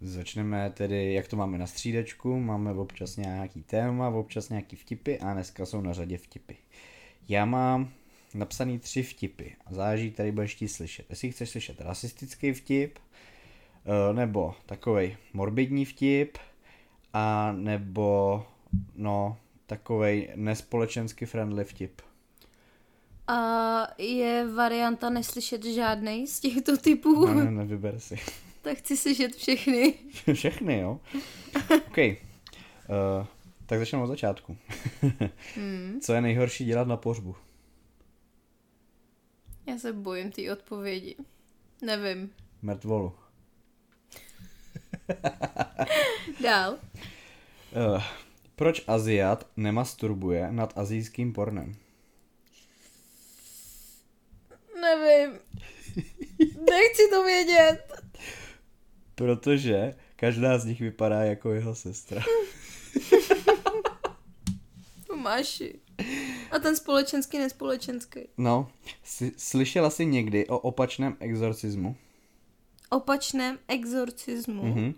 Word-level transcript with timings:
Začneme 0.00 0.70
tedy, 0.70 1.12
jak 1.12 1.28
to 1.28 1.36
máme 1.36 1.58
na 1.58 1.66
střídečku, 1.66 2.40
máme 2.40 2.72
občas 2.72 3.16
nějaký 3.16 3.62
téma, 3.62 4.08
občas 4.08 4.48
nějaký 4.48 4.76
vtipy 4.76 5.18
a 5.18 5.32
dneska 5.32 5.66
jsou 5.66 5.80
na 5.80 5.92
řadě 5.92 6.18
vtipy. 6.18 6.54
Já 7.28 7.44
mám 7.44 7.88
napsaný 8.34 8.78
tři 8.78 9.02
vtipy 9.02 9.44
a 9.66 9.74
záleží, 9.74 10.10
tady 10.10 10.32
budeš 10.32 10.54
ti 10.54 10.68
slyšet. 10.68 11.06
Jestli 11.10 11.30
chceš 11.30 11.50
slyšet 11.50 11.80
rasistický 11.80 12.52
vtip, 12.52 12.98
eh, 12.98 14.14
nebo 14.14 14.54
takovej 14.66 15.16
morbidní 15.32 15.84
vtip, 15.84 16.38
a 17.12 17.52
nebo 17.52 18.46
no, 18.96 19.36
takovej 19.66 20.32
nespolečensky 20.34 21.26
friendly 21.26 21.64
vtip. 21.64 22.02
A 23.26 24.02
je 24.02 24.48
varianta 24.54 25.10
neslyšet 25.10 25.64
žádnej 25.64 26.26
z 26.26 26.40
těchto 26.40 26.76
typů? 26.76 27.26
Ne, 27.26 27.44
ne, 27.44 27.50
nevyber 27.50 28.00
si. 28.00 28.18
Tak 28.68 28.78
chci 28.78 28.96
slyšet 28.96 29.36
všechny. 29.36 29.94
všechny, 30.32 30.78
jo? 30.78 31.00
OK. 31.86 31.98
Uh, 31.98 33.26
tak 33.66 33.78
začneme 33.78 34.04
od 34.04 34.06
začátku. 34.06 34.56
hmm. 35.54 35.98
Co 36.02 36.12
je 36.12 36.20
nejhorší 36.20 36.64
dělat 36.64 36.88
na 36.88 36.96
pohřbu? 36.96 37.36
Já 39.66 39.78
se 39.78 39.92
bojím 39.92 40.32
té 40.32 40.52
odpovědi. 40.52 41.16
Nevím. 41.82 42.30
Mrtvolu. 42.62 43.12
Dál. 46.42 46.72
Uh, 46.72 48.02
proč 48.56 48.84
Aziat 48.86 49.48
nemasturbuje 49.56 50.52
nad 50.52 50.78
azijským 50.78 51.32
pornem? 51.32 51.76
Nevím. 54.80 55.38
Nechci 56.70 57.08
to 57.10 57.24
vědět. 57.24 58.08
Protože 59.18 59.94
každá 60.16 60.58
z 60.58 60.64
nich 60.64 60.80
vypadá 60.80 61.20
jako 61.20 61.52
jeho 61.52 61.74
sestra. 61.74 62.22
Máši. 65.22 65.74
A 66.50 66.58
ten 66.58 66.76
společenský, 66.76 67.38
nespolečenský. 67.38 68.20
No, 68.36 68.68
slyšela 69.36 69.90
jsi 69.90 70.06
někdy 70.06 70.46
o 70.46 70.58
opačném 70.58 71.16
exorcismu? 71.20 71.96
Opačném 72.90 73.58
exorcismu? 73.68 74.62
Mhm. 74.62 74.94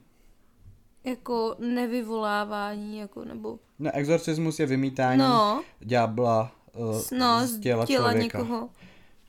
Jako 1.05 1.57
nevyvolávání, 1.59 2.99
jako 2.99 3.25
nebo... 3.25 3.59
Ne, 3.79 3.93
exorcismus 3.93 4.61
je 4.61 4.67
vymítání 4.67 5.19
no. 5.19 5.63
ďábla 5.81 6.53
uh, 6.75 7.19
no, 7.19 7.47
z 7.47 7.61
těla, 7.61 7.87
těla 7.87 7.87
člověka. 7.87 8.39
někoho. 8.39 8.71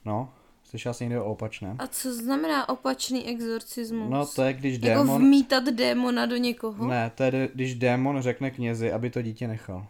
No, 0.06 0.34
slyšela 0.72 0.94
jsi 0.94 1.04
někdy 1.04 1.20
o 1.20 1.26
opačném? 1.26 1.76
A 1.80 1.88
co 1.88 2.14
znamená 2.14 2.70
opačný 2.70 3.28
exorcismus? 3.28 4.10
No 4.10 4.26
to 4.26 4.44
je, 4.44 4.54
když 4.54 4.74
jako 4.74 4.86
démon... 4.86 5.08
Jako 5.08 5.20
vmítat 5.20 5.64
démona 5.64 6.26
do 6.26 6.36
někoho? 6.36 6.88
Ne, 6.88 7.12
to 7.16 7.24
je, 7.24 7.50
když 7.54 7.76
démon 7.76 8.22
řekne 8.22 8.52
knězi, 8.52 8.92
aby 8.92 9.10
to 9.10 9.22
dítě 9.22 9.48
nechal. 9.48 9.88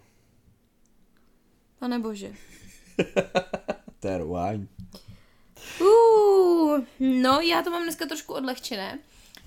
Pane 1.79 1.99
bože. 1.99 2.33
to 3.99 4.07
je. 4.07 4.25
Uh, 4.25 4.59
no, 6.99 7.39
já 7.39 7.61
to 7.61 7.71
mám 7.71 7.83
dneska 7.83 8.05
trošku 8.05 8.33
odlehčené. 8.33 8.99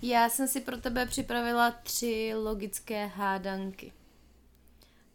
Já 0.03 0.29
jsem 0.29 0.49
si 0.49 0.61
pro 0.61 0.77
tebe 0.77 1.07
připravila 1.07 1.71
tři 1.71 2.33
logické 2.35 3.07
hádanky. 3.07 3.93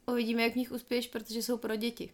Uvidíme, 0.06 0.44
jak 0.44 0.54
v 0.54 0.56
nich 0.56 0.72
uspěješ, 0.72 1.08
protože 1.08 1.44
jsou 1.44 1.58
pro 1.58 1.76
děti. 1.76 2.10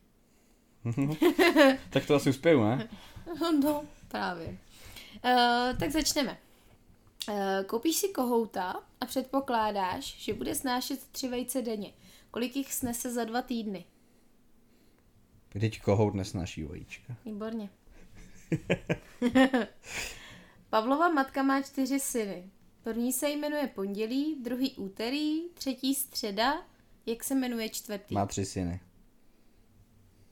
tak 1.89 2.05
to 2.05 2.15
asi 2.15 2.29
uspěju, 2.29 2.63
ne? 2.63 2.89
no, 3.63 3.85
právě. 4.07 4.47
Uh, 4.47 5.77
tak 5.79 5.91
začneme. 5.91 6.37
Uh, 7.29 7.35
koupíš 7.65 7.95
si 7.95 8.07
kohouta 8.07 8.83
a 9.01 9.05
předpokládáš, 9.05 10.15
že 10.23 10.33
bude 10.33 10.55
snášet 10.55 11.07
tři 11.11 11.27
vejce 11.27 11.61
denně. 11.61 11.93
Kolik 12.31 12.55
jich 12.55 12.73
snese 12.73 13.11
za 13.11 13.23
dva 13.23 13.41
týdny? 13.41 13.85
Teď 15.59 15.81
kohout 15.81 16.13
nesnáší 16.13 16.63
vajíčka. 16.63 17.15
Výborně. 17.25 17.69
Pavlova 20.69 21.09
matka 21.09 21.43
má 21.43 21.61
čtyři 21.61 21.99
syny. 21.99 22.49
První 22.83 23.13
se 23.13 23.29
jmenuje 23.29 23.67
pondělí, 23.67 24.43
druhý 24.43 24.75
úterý, 24.75 25.49
třetí 25.53 25.95
středa. 25.95 26.65
Jak 27.05 27.23
se 27.23 27.35
jmenuje 27.35 27.69
čtvrtý? 27.69 28.15
Má 28.15 28.25
tři 28.25 28.45
syny. 28.45 28.79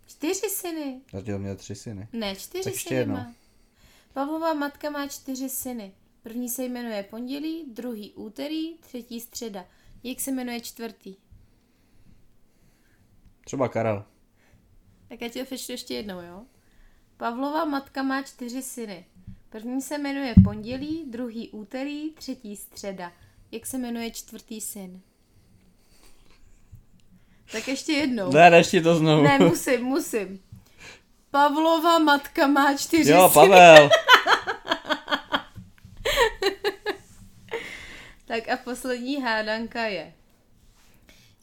Čtyři 0.06 0.50
syny. 0.50 1.02
Zatím 1.14 1.38
měl 1.38 1.56
tři 1.56 1.76
syny. 1.76 2.08
Ne, 2.14 2.36
čtyři 2.36 2.64
tak 2.64 2.80
syny 2.80 3.06
má. 3.06 3.34
Pavlova 4.14 4.54
matka 4.54 4.90
má 4.90 5.08
čtyři 5.08 5.50
syny. 5.50 5.94
První 6.24 6.50
se 6.50 6.64
jmenuje 6.64 7.04
pondělí, 7.04 7.66
druhý 7.72 8.14
úterý, 8.14 8.78
třetí 8.78 9.20
středa. 9.20 9.66
Jak 10.04 10.20
se 10.20 10.32
jmenuje 10.32 10.62
čtvrtý? 10.62 11.16
Třeba 13.46 13.70
Karel. 13.70 14.06
Tak 15.08 15.22
já 15.22 15.30
ti 15.30 15.40
to 15.40 15.46
přečtu 15.46 15.72
ještě 15.72 15.94
jednou, 15.94 16.22
jo? 16.22 16.46
Pavlova 17.18 17.66
matka 17.66 18.04
má 18.04 18.24
čtyři 18.24 18.62
syny. 18.62 19.06
První 19.50 19.82
se 19.82 19.98
jmenuje 19.98 20.34
pondělí, 20.44 21.06
druhý 21.08 21.50
úterý, 21.50 22.12
třetí 22.12 22.56
středa. 22.56 23.14
Jak 23.52 23.66
se 23.66 23.78
jmenuje 23.78 24.12
čtvrtý 24.12 24.62
syn? 24.62 25.02
Tak 27.54 27.68
ještě 27.68 27.92
jednou. 27.92 28.32
Ne, 28.32 28.58
ještě 28.58 28.82
to 28.82 28.96
znovu. 28.96 29.24
Ne, 29.24 29.40
musím, 29.40 29.84
musím. 29.84 30.44
Pavlova 31.32 32.00
matka 32.00 32.48
má 32.48 32.78
čtyři 32.78 33.12
Jo, 33.12 33.30
syny. 33.34 33.34
Pavel. 33.34 33.90
tak 38.26 38.50
a 38.50 38.58
poslední 38.58 39.22
hádanka 39.22 39.86
je. 39.86 40.14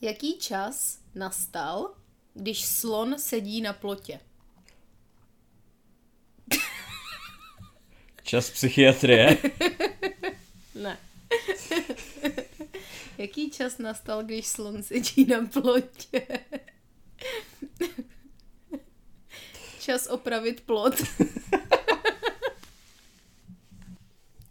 Jaký 0.01 0.39
čas 0.39 0.99
nastal, 1.15 1.95
když 2.35 2.65
slon 2.65 3.19
sedí 3.19 3.61
na 3.61 3.73
plotě? 3.73 4.21
Čas 8.23 8.51
psychiatrie? 8.51 9.39
ne. 10.75 10.99
Jaký 13.21 13.51
čas 13.51 13.79
nastal, 13.79 14.23
když 14.23 14.47
slon 14.47 14.83
sedí 14.83 15.25
na 15.25 15.47
plotě? 15.53 16.27
čas 19.81 20.07
opravit 20.07 20.61
plot. 20.61 20.95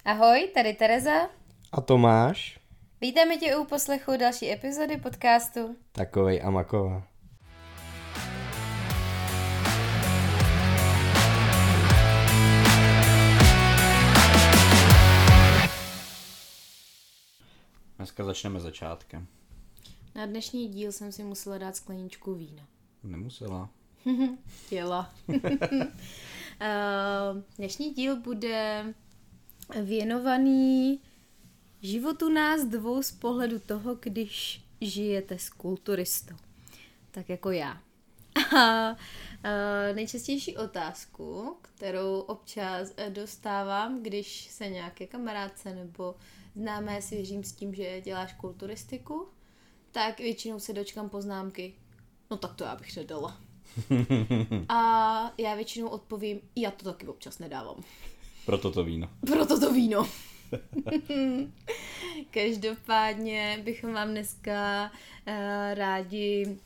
Ahoj, 0.06 0.50
tady 0.54 0.74
Tereza. 0.74 1.30
A 1.72 1.82
Tomáš. 1.82 2.60
Vítáme 3.02 3.38
tě 3.38 3.56
u 3.56 3.66
poslechu 3.66 4.18
další 4.18 4.52
epizody 4.52 4.98
podcastu 4.98 5.76
Takovej 5.92 6.42
Amakova. 6.44 7.08
Dneska 18.20 18.30
začneme 18.30 18.60
začátkem. 18.60 19.28
Na 20.16 20.26
dnešní 20.26 20.68
díl 20.68 20.92
jsem 20.92 21.12
si 21.12 21.24
musela 21.24 21.58
dát 21.58 21.76
skleničku 21.76 22.34
vína. 22.34 22.68
Nemusela. 23.04 23.70
Chtěla. 24.66 25.14
Eh, 26.62 27.44
dnešní 27.58 27.94
díl 27.94 28.22
bude 28.22 28.94
věnovaný 29.84 31.00
životu 31.82 32.30
nás 32.30 32.64
dvou 32.64 33.04
z 33.04 33.12
pohledu 33.12 33.60
toho, 33.60 33.96
když 33.96 34.64
žijete 34.82 35.40
s 35.40 35.50
kulturistou. 35.50 36.36
Tak 37.12 37.30
jako 37.30 37.52
já. 37.52 37.82
A 38.58 38.92
uh, 38.92 38.98
nejčastější 39.96 40.58
otázku, 40.58 41.58
kterou 41.62 42.20
občas 42.20 42.94
dostávám, 43.10 44.04
když 44.04 44.48
se 44.52 44.70
nějaké 44.70 45.08
kamarádce 45.08 45.76
nebo 45.76 46.16
známé 46.60 47.02
svěřím 47.02 47.44
s 47.44 47.52
tím, 47.52 47.74
že 47.74 48.02
děláš 48.02 48.34
kulturistiku, 48.34 49.28
tak 49.92 50.20
většinou 50.20 50.60
se 50.60 50.74
dočkám 50.74 51.10
poznámky, 51.10 51.74
no 52.32 52.38
tak 52.38 52.56
to 52.56 52.64
já 52.64 52.76
bych 52.76 52.98
nedala. 52.98 53.38
A 54.70 55.34
já 55.38 55.56
většinou 55.56 55.88
odpovím, 55.88 56.40
já 56.56 56.72
to 56.72 56.86
taky 56.86 57.08
občas 57.08 57.40
nedávám. 57.40 57.84
Proto 58.46 58.72
to 58.72 58.84
víno. 58.84 59.10
Proto 59.26 59.60
to 59.60 59.74
víno. 59.74 60.08
Každopádně 62.32 63.62
bychom 63.64 63.94
vám 63.94 64.10
dneska 64.10 64.92
uh, 64.92 65.34
rádi 65.74 66.58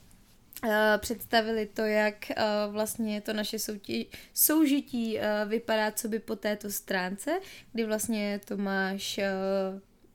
představili 0.97 1.65
to, 1.65 1.81
jak 1.81 2.15
uh, 2.29 2.73
vlastně 2.73 3.21
to 3.21 3.33
naše 3.33 3.59
soutí, 3.59 4.07
soužití 4.33 5.17
uh, 5.17 5.49
vypadá, 5.49 5.91
co 5.91 6.07
by 6.07 6.19
po 6.19 6.35
této 6.35 6.71
stránce, 6.71 7.39
kdy 7.71 7.85
vlastně 7.85 8.41
Tomáš 8.45 9.19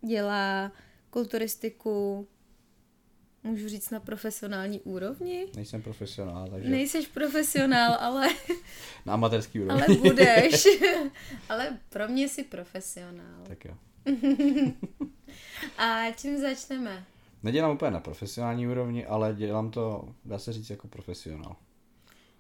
dělá 0.03 0.73
kulturistiku 1.11 2.29
můžu 3.43 3.69
říct 3.69 3.91
na 3.91 4.01
profesionální 4.01 4.81
úrovni. 4.81 5.47
Nejsem 5.57 5.83
profesionál, 5.83 6.49
takže... 6.51 6.71
Nejseš 6.71 7.07
profesionál, 7.07 7.97
ale... 8.01 8.29
na 9.07 9.13
amatérský 9.13 9.61
úrovni. 9.61 9.83
ale 9.83 9.97
budeš. 9.97 10.67
ale 11.49 11.79
pro 11.89 12.09
mě 12.09 12.29
jsi 12.29 12.45
profesionál. 12.45 13.45
Tak 13.47 13.65
jo. 13.65 13.77
A 15.79 16.11
čím 16.11 16.41
začneme? 16.41 17.05
Nedělám 17.43 17.75
úplně 17.75 17.91
na 17.91 18.01
profesionální 18.01 18.69
úrovni, 18.69 19.07
ale 19.07 19.35
dělám 19.35 19.71
to, 19.71 20.15
dá 20.25 20.39
se 20.39 20.53
říct, 20.53 20.71
jako 20.71 20.89
profesionál. 20.89 21.57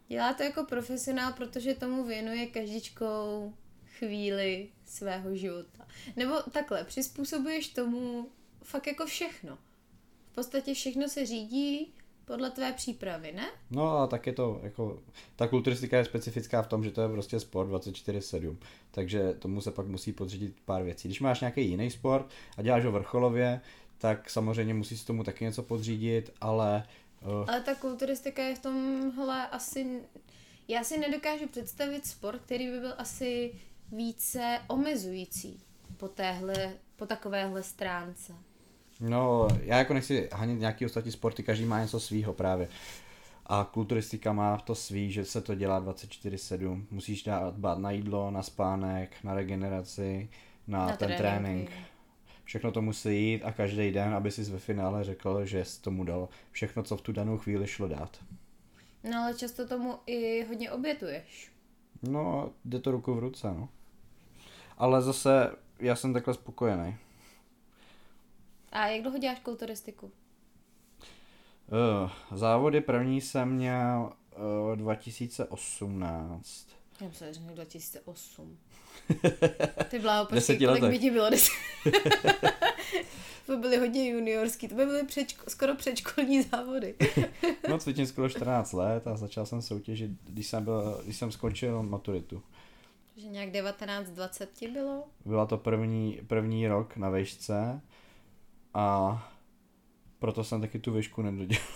Dělá 0.08 0.34
to 0.34 0.42
jako 0.42 0.64
profesionál, 0.64 1.32
protože 1.32 1.74
tomu 1.74 2.04
věnuje 2.04 2.46
každičkou 2.46 3.52
chvíli 3.98 4.68
svého 4.84 5.36
života. 5.36 5.86
Nebo 6.16 6.34
takhle, 6.52 6.84
přizpůsobuješ 6.84 7.68
tomu 7.68 8.28
fakt 8.62 8.86
jako 8.86 9.06
všechno. 9.06 9.58
V 10.30 10.34
podstatě 10.34 10.74
všechno 10.74 11.08
se 11.08 11.26
řídí 11.26 11.92
podle 12.24 12.50
tvé 12.50 12.72
přípravy, 12.72 13.32
ne? 13.32 13.46
No 13.70 13.98
a 13.98 14.06
tak 14.06 14.26
je 14.26 14.32
to, 14.32 14.60
jako, 14.62 15.02
ta 15.36 15.48
kulturistika 15.48 15.96
je 15.96 16.04
specifická 16.04 16.62
v 16.62 16.68
tom, 16.68 16.84
že 16.84 16.90
to 16.90 17.02
je 17.02 17.08
prostě 17.08 17.40
sport 17.40 17.68
24-7, 17.68 18.56
takže 18.90 19.34
tomu 19.38 19.60
se 19.60 19.70
pak 19.70 19.86
musí 19.86 20.12
podřídit 20.12 20.56
pár 20.64 20.82
věcí. 20.82 21.08
Když 21.08 21.20
máš 21.20 21.40
nějaký 21.40 21.68
jiný 21.68 21.90
sport 21.90 22.26
a 22.56 22.62
děláš 22.62 22.84
ho 22.84 22.92
vrcholově, 22.92 23.60
tak 23.98 24.30
samozřejmě 24.30 24.74
musíš 24.74 25.04
tomu 25.04 25.24
taky 25.24 25.44
něco 25.44 25.62
podřídit, 25.62 26.32
ale... 26.40 26.82
Uh... 27.22 27.44
Ale 27.48 27.60
ta 27.60 27.74
kulturistika 27.74 28.42
je 28.42 28.54
v 28.54 28.58
tomhle 28.58 29.48
asi... 29.48 30.00
Já 30.68 30.84
si 30.84 30.98
nedokážu 30.98 31.48
představit 31.48 32.06
sport, 32.06 32.40
který 32.42 32.70
by 32.70 32.80
byl 32.80 32.94
asi 32.98 33.52
více 33.92 34.58
omezující 34.66 35.60
po 35.96 36.08
téhle, 36.08 36.72
po 36.96 37.06
takovéhle 37.06 37.62
stránce. 37.62 38.32
No, 39.00 39.48
já 39.62 39.78
jako 39.78 39.94
nechci 39.94 40.28
hanit 40.32 40.60
nějaký 40.60 40.86
ostatní 40.86 41.12
sporty, 41.12 41.42
každý 41.42 41.64
má 41.64 41.80
něco 41.80 42.00
svýho 42.00 42.32
právě. 42.32 42.68
A 43.46 43.64
kulturistika 43.72 44.32
má 44.32 44.58
to 44.58 44.74
svý, 44.74 45.12
že 45.12 45.24
se 45.24 45.40
to 45.40 45.54
dělá 45.54 45.82
24-7. 45.82 46.84
Musíš 46.90 47.22
dát 47.22 47.54
dbát 47.54 47.78
na 47.78 47.90
jídlo, 47.90 48.30
na 48.30 48.42
spánek, 48.42 49.16
na 49.24 49.34
regeneraci, 49.34 50.28
na, 50.66 50.86
na 50.86 50.96
ten 50.96 51.16
trénink. 51.16 51.18
trénink. 51.18 51.70
Všechno 52.48 52.72
to 52.72 52.82
musí 52.82 53.30
jít 53.30 53.44
a 53.44 53.52
každý 53.52 53.90
den, 53.90 54.14
aby 54.14 54.30
si 54.30 54.42
ve 54.42 54.58
finále 54.58 55.04
řekl, 55.04 55.44
že 55.44 55.64
jsi 55.64 55.82
tomu 55.82 56.04
dal 56.04 56.28
všechno, 56.50 56.82
co 56.82 56.96
v 56.96 57.02
tu 57.02 57.12
danou 57.12 57.38
chvíli 57.38 57.66
šlo 57.66 57.88
dát. 57.88 58.24
No 59.10 59.18
ale 59.18 59.34
často 59.34 59.68
tomu 59.68 59.98
i 60.06 60.44
hodně 60.44 60.70
obětuješ. 60.70 61.52
No, 62.02 62.52
jde 62.64 62.80
to 62.80 62.90
ruku 62.90 63.14
v 63.14 63.18
ruce, 63.18 63.48
no. 63.48 63.68
Ale 64.78 65.02
zase 65.02 65.56
já 65.80 65.96
jsem 65.96 66.12
takhle 66.12 66.34
spokojený. 66.34 66.96
A 68.72 68.86
jak 68.86 69.02
dlouho 69.02 69.18
děláš 69.18 69.40
kulturistiku? 69.40 70.06
Uh, 70.06 70.12
závody 72.38 72.80
první 72.80 73.20
jsem 73.20 73.52
měl 73.52 74.12
uh, 74.70 74.76
2018. 74.76 76.77
Já 77.00 77.08
myslím, 77.08 77.34
že 77.34 77.40
2008. 77.40 78.58
Ty 79.88 79.98
bláho, 79.98 80.26
počkej, 80.26 80.58
kolik 80.58 80.84
by 80.84 80.98
ti 80.98 81.10
bylo? 81.10 81.30
to 83.46 83.56
byly 83.56 83.76
hodně 83.76 84.10
juniorský, 84.10 84.68
to 84.68 84.74
by 84.74 84.86
byly 84.86 85.06
předško, 85.06 85.50
skoro 85.50 85.74
předškolní 85.74 86.42
závody. 86.42 86.94
no 87.68 87.78
cvičím 87.78 88.06
skoro 88.06 88.28
14 88.28 88.72
let 88.72 89.06
a 89.06 89.16
začal 89.16 89.46
jsem 89.46 89.62
soutěžit, 89.62 90.10
když 90.24 90.46
jsem, 90.46 90.64
byl, 90.64 91.00
když 91.04 91.16
jsem 91.16 91.32
skončil 91.32 91.82
maturitu. 91.82 92.42
Že 93.16 93.28
nějak 93.28 93.48
19-20 93.48 94.46
ti 94.54 94.68
bylo? 94.68 95.04
Byla 95.24 95.46
to 95.46 95.58
první, 95.58 96.20
první 96.26 96.68
rok 96.68 96.96
na 96.96 97.10
vešce 97.10 97.80
a 98.74 99.28
proto 100.18 100.44
jsem 100.44 100.60
taky 100.60 100.78
tu 100.78 100.92
výšku 100.92 101.22
nedodělal. 101.22 101.66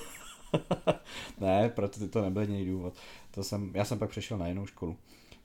ne, 1.41 1.69
proto 1.69 2.09
to 2.09 2.23
nebyl 2.23 2.43
jiný 2.43 2.67
důvod. 2.67 2.95
To 3.31 3.45
jsem, 3.45 3.71
já 3.75 3.85
jsem 3.85 3.99
pak 3.99 4.11
přešel 4.11 4.39
na 4.39 4.49
jinou 4.49 4.67
školu. 4.67 4.97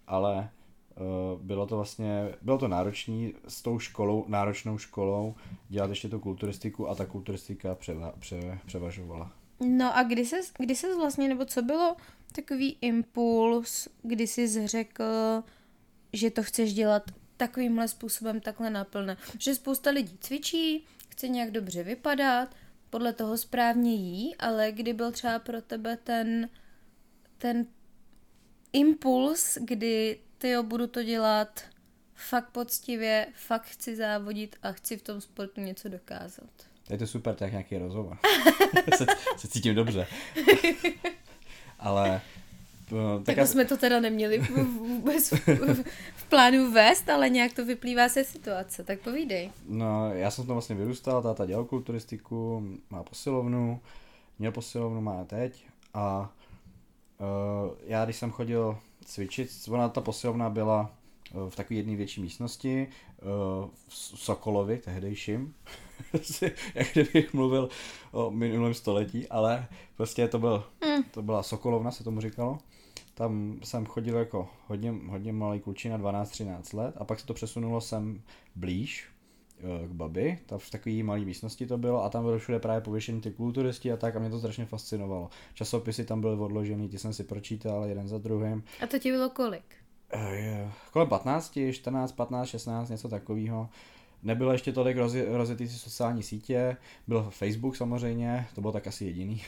Ale 0.07 0.49
uh, 0.95 1.41
bylo 1.41 1.67
to 1.67 1.75
vlastně, 1.75 2.35
bylo 2.41 2.57
to 2.57 2.67
náročný 2.67 3.33
s 3.47 3.61
tou 3.61 3.79
školou, 3.79 4.25
náročnou 4.27 4.77
školou 4.77 5.35
dělat 5.69 5.89
ještě 5.89 6.09
tu 6.09 6.19
kulturistiku 6.19 6.89
a 6.89 6.95
ta 6.95 7.05
kulturistika 7.05 7.75
převa, 7.75 8.13
pře, 8.19 8.59
převažovala. 8.65 9.31
No 9.59 9.97
a 9.97 10.03
kdy 10.03 10.25
ses, 10.25 10.51
kdy 10.57 10.75
ses 10.75 10.95
vlastně, 10.97 11.27
nebo 11.27 11.45
co 11.45 11.61
bylo 11.61 11.95
takový 12.31 12.77
impuls, 12.81 13.87
kdy 14.03 14.27
jsi 14.27 14.67
řekl, 14.67 15.03
že 16.13 16.31
to 16.31 16.43
chceš 16.43 16.73
dělat 16.73 17.11
takovýmhle 17.37 17.87
způsobem 17.87 18.41
takhle 18.41 18.69
naplné. 18.69 19.17
Že 19.39 19.55
spousta 19.55 19.89
lidí 19.89 20.17
cvičí, 20.19 20.85
chce 21.09 21.27
nějak 21.27 21.51
dobře 21.51 21.83
vypadat, 21.83 22.55
podle 22.89 23.13
toho 23.13 23.37
správně 23.37 23.95
jí, 23.95 24.35
ale 24.35 24.71
kdy 24.71 24.93
byl 24.93 25.11
třeba 25.11 25.39
pro 25.39 25.61
tebe 25.61 25.97
ten, 25.97 26.49
ten 27.37 27.65
impuls, 28.73 29.57
kdy 29.61 30.19
ty 30.37 30.49
jo, 30.49 30.63
budu 30.63 30.87
to 30.87 31.03
dělat 31.03 31.61
fakt 32.15 32.49
poctivě, 32.49 33.27
fakt 33.33 33.65
chci 33.65 33.95
závodit 33.95 34.55
a 34.63 34.71
chci 34.71 34.97
v 34.97 35.01
tom 35.01 35.21
sportu 35.21 35.61
něco 35.61 35.89
dokázat. 35.89 36.49
Je 36.89 36.97
to 36.97 37.07
super, 37.07 37.35
tak 37.35 37.51
nějaký 37.51 37.77
rozhovor. 37.77 38.17
se, 38.97 39.05
se 39.37 39.47
cítím 39.47 39.75
dobře. 39.75 40.07
ale 41.79 42.21
No, 42.91 43.19
tak 43.23 43.37
jako 43.37 43.47
jsme 43.47 43.65
to 43.65 43.77
teda 43.77 43.99
neměli 43.99 44.39
vůbec 44.77 45.31
v, 45.31 45.47
v, 45.47 45.83
v 46.15 46.29
plánu 46.29 46.71
vést, 46.71 47.09
ale 47.09 47.29
nějak 47.29 47.53
to 47.53 47.65
vyplývá 47.65 48.09
se 48.09 48.23
situace, 48.23 48.83
tak 48.83 48.99
povídej. 48.99 49.51
No, 49.67 50.13
já 50.13 50.31
jsem 50.31 50.45
to 50.45 50.53
vlastně 50.53 50.75
vyrůstal, 50.75 51.21
táta 51.21 51.45
dělal 51.45 51.65
kulturistiku, 51.65 52.63
má 52.89 53.03
posilovnu, 53.03 53.79
měl 54.39 54.51
posilovnu, 54.51 55.01
má 55.01 55.23
teď 55.23 55.65
a 55.93 56.33
uh, 57.19 57.75
já 57.85 58.05
když 58.05 58.15
jsem 58.15 58.31
chodil 58.31 58.77
cvičit, 59.05 59.49
ona 59.69 59.89
ta 59.89 60.01
posilovna 60.01 60.49
byla 60.49 60.91
uh, 61.33 61.49
v 61.49 61.55
takové 61.55 61.77
jedné 61.77 61.95
větší 61.95 62.21
místnosti, 62.21 62.87
v 63.87 63.93
Sokolovi, 63.93 64.77
tehdejším, 64.77 65.53
jak 66.75 66.91
kdybych 66.91 67.33
mluvil 67.33 67.69
o 68.11 68.31
minulém 68.31 68.73
století, 68.73 69.27
ale 69.27 69.67
prostě 69.95 70.27
to, 70.27 70.39
byl, 70.39 70.63
mm. 70.85 71.03
to 71.03 71.21
byla 71.21 71.43
Sokolovna, 71.43 71.91
se 71.91 72.03
tomu 72.03 72.21
říkalo. 72.21 72.57
Tam 73.17 73.59
jsem 73.63 73.85
chodil 73.85 74.17
jako 74.17 74.49
hodně, 74.67 74.93
hodně 75.07 75.33
malý 75.33 75.59
klučina, 75.59 75.97
12-13 75.97 76.77
let 76.77 76.95
a 76.97 77.03
pak 77.03 77.19
se 77.19 77.25
to 77.25 77.33
přesunulo 77.33 77.81
sem 77.81 78.21
blíž 78.55 79.07
eh, 79.59 79.87
k 79.87 79.91
babi, 79.91 80.39
tam 80.45 80.59
v 80.59 80.69
takové 80.69 81.03
malé 81.03 81.19
místnosti 81.19 81.67
to 81.67 81.77
bylo 81.77 82.03
a 82.03 82.09
tam 82.09 82.23
byly 82.23 82.39
všude 82.39 82.59
právě 82.59 82.81
pověšení 82.81 83.21
ty 83.21 83.31
kulturisti 83.31 83.91
a 83.91 83.97
tak 83.97 84.15
a 84.15 84.19
mě 84.19 84.29
to 84.29 84.39
strašně 84.39 84.65
fascinovalo. 84.65 85.29
Časopisy 85.53 86.05
tam 86.05 86.21
byly 86.21 86.39
odložený, 86.39 86.89
ty 86.89 86.97
jsem 86.97 87.13
si 87.13 87.23
pročítal 87.23 87.85
jeden 87.85 88.07
za 88.07 88.17
druhým. 88.17 88.63
A 88.83 88.87
to 88.87 88.99
ti 88.99 89.11
bylo 89.11 89.29
kolik? 89.29 89.75
Uh, 90.15 90.71
kolem 90.91 91.07
15, 91.07 91.59
14, 91.71 92.11
15, 92.11 92.47
16, 92.47 92.89
něco 92.89 93.09
takového. 93.09 93.69
Nebylo 94.23 94.51
ještě 94.51 94.73
tolik 94.73 94.97
rozjetý 95.27 95.67
sociální 95.67 96.23
sítě, 96.23 96.77
byl 97.07 97.27
Facebook 97.29 97.75
samozřejmě, 97.75 98.47
to 98.55 98.61
bylo 98.61 98.73
tak 98.73 98.87
asi 98.87 99.05
jediný. 99.05 99.43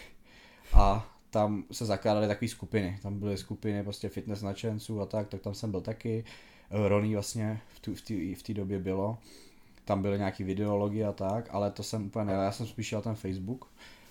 A 0.74 1.19
tam 1.30 1.64
se 1.72 1.86
zakládaly 1.86 2.28
takové 2.28 2.50
skupiny. 2.50 3.00
Tam 3.02 3.20
byly 3.20 3.38
skupiny 3.38 3.84
prostě 3.84 4.10
fitness 4.10 4.42
nadšenců 4.42 5.02
a 5.02 5.06
tak, 5.06 5.28
tak 5.28 5.42
tam 5.42 5.54
jsem 5.54 5.72
byl 5.72 5.82
taky. 5.82 6.24
Eh, 6.72 6.88
Ronnie 6.90 7.16
vlastně 7.16 7.62
v 7.70 7.80
té 7.80 8.52
v 8.52 8.56
době 8.56 8.80
bylo. 8.80 9.18
Tam 9.86 10.02
byly 10.02 10.18
nějaký 10.18 10.44
videologie 10.44 11.08
a 11.08 11.12
tak, 11.12 11.50
ale 11.52 11.72
to 11.72 11.84
jsem 11.84 12.06
úplně 12.06 12.32
já 12.32 12.52
jsem 12.52 12.68
spíš 12.68 12.96
ten 13.02 13.16
Facebook, 13.16 13.66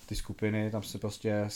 ty 0.07 0.15
skupiny, 0.15 0.71
tam 0.71 0.83
se 0.83 0.99
prostě 0.99 1.49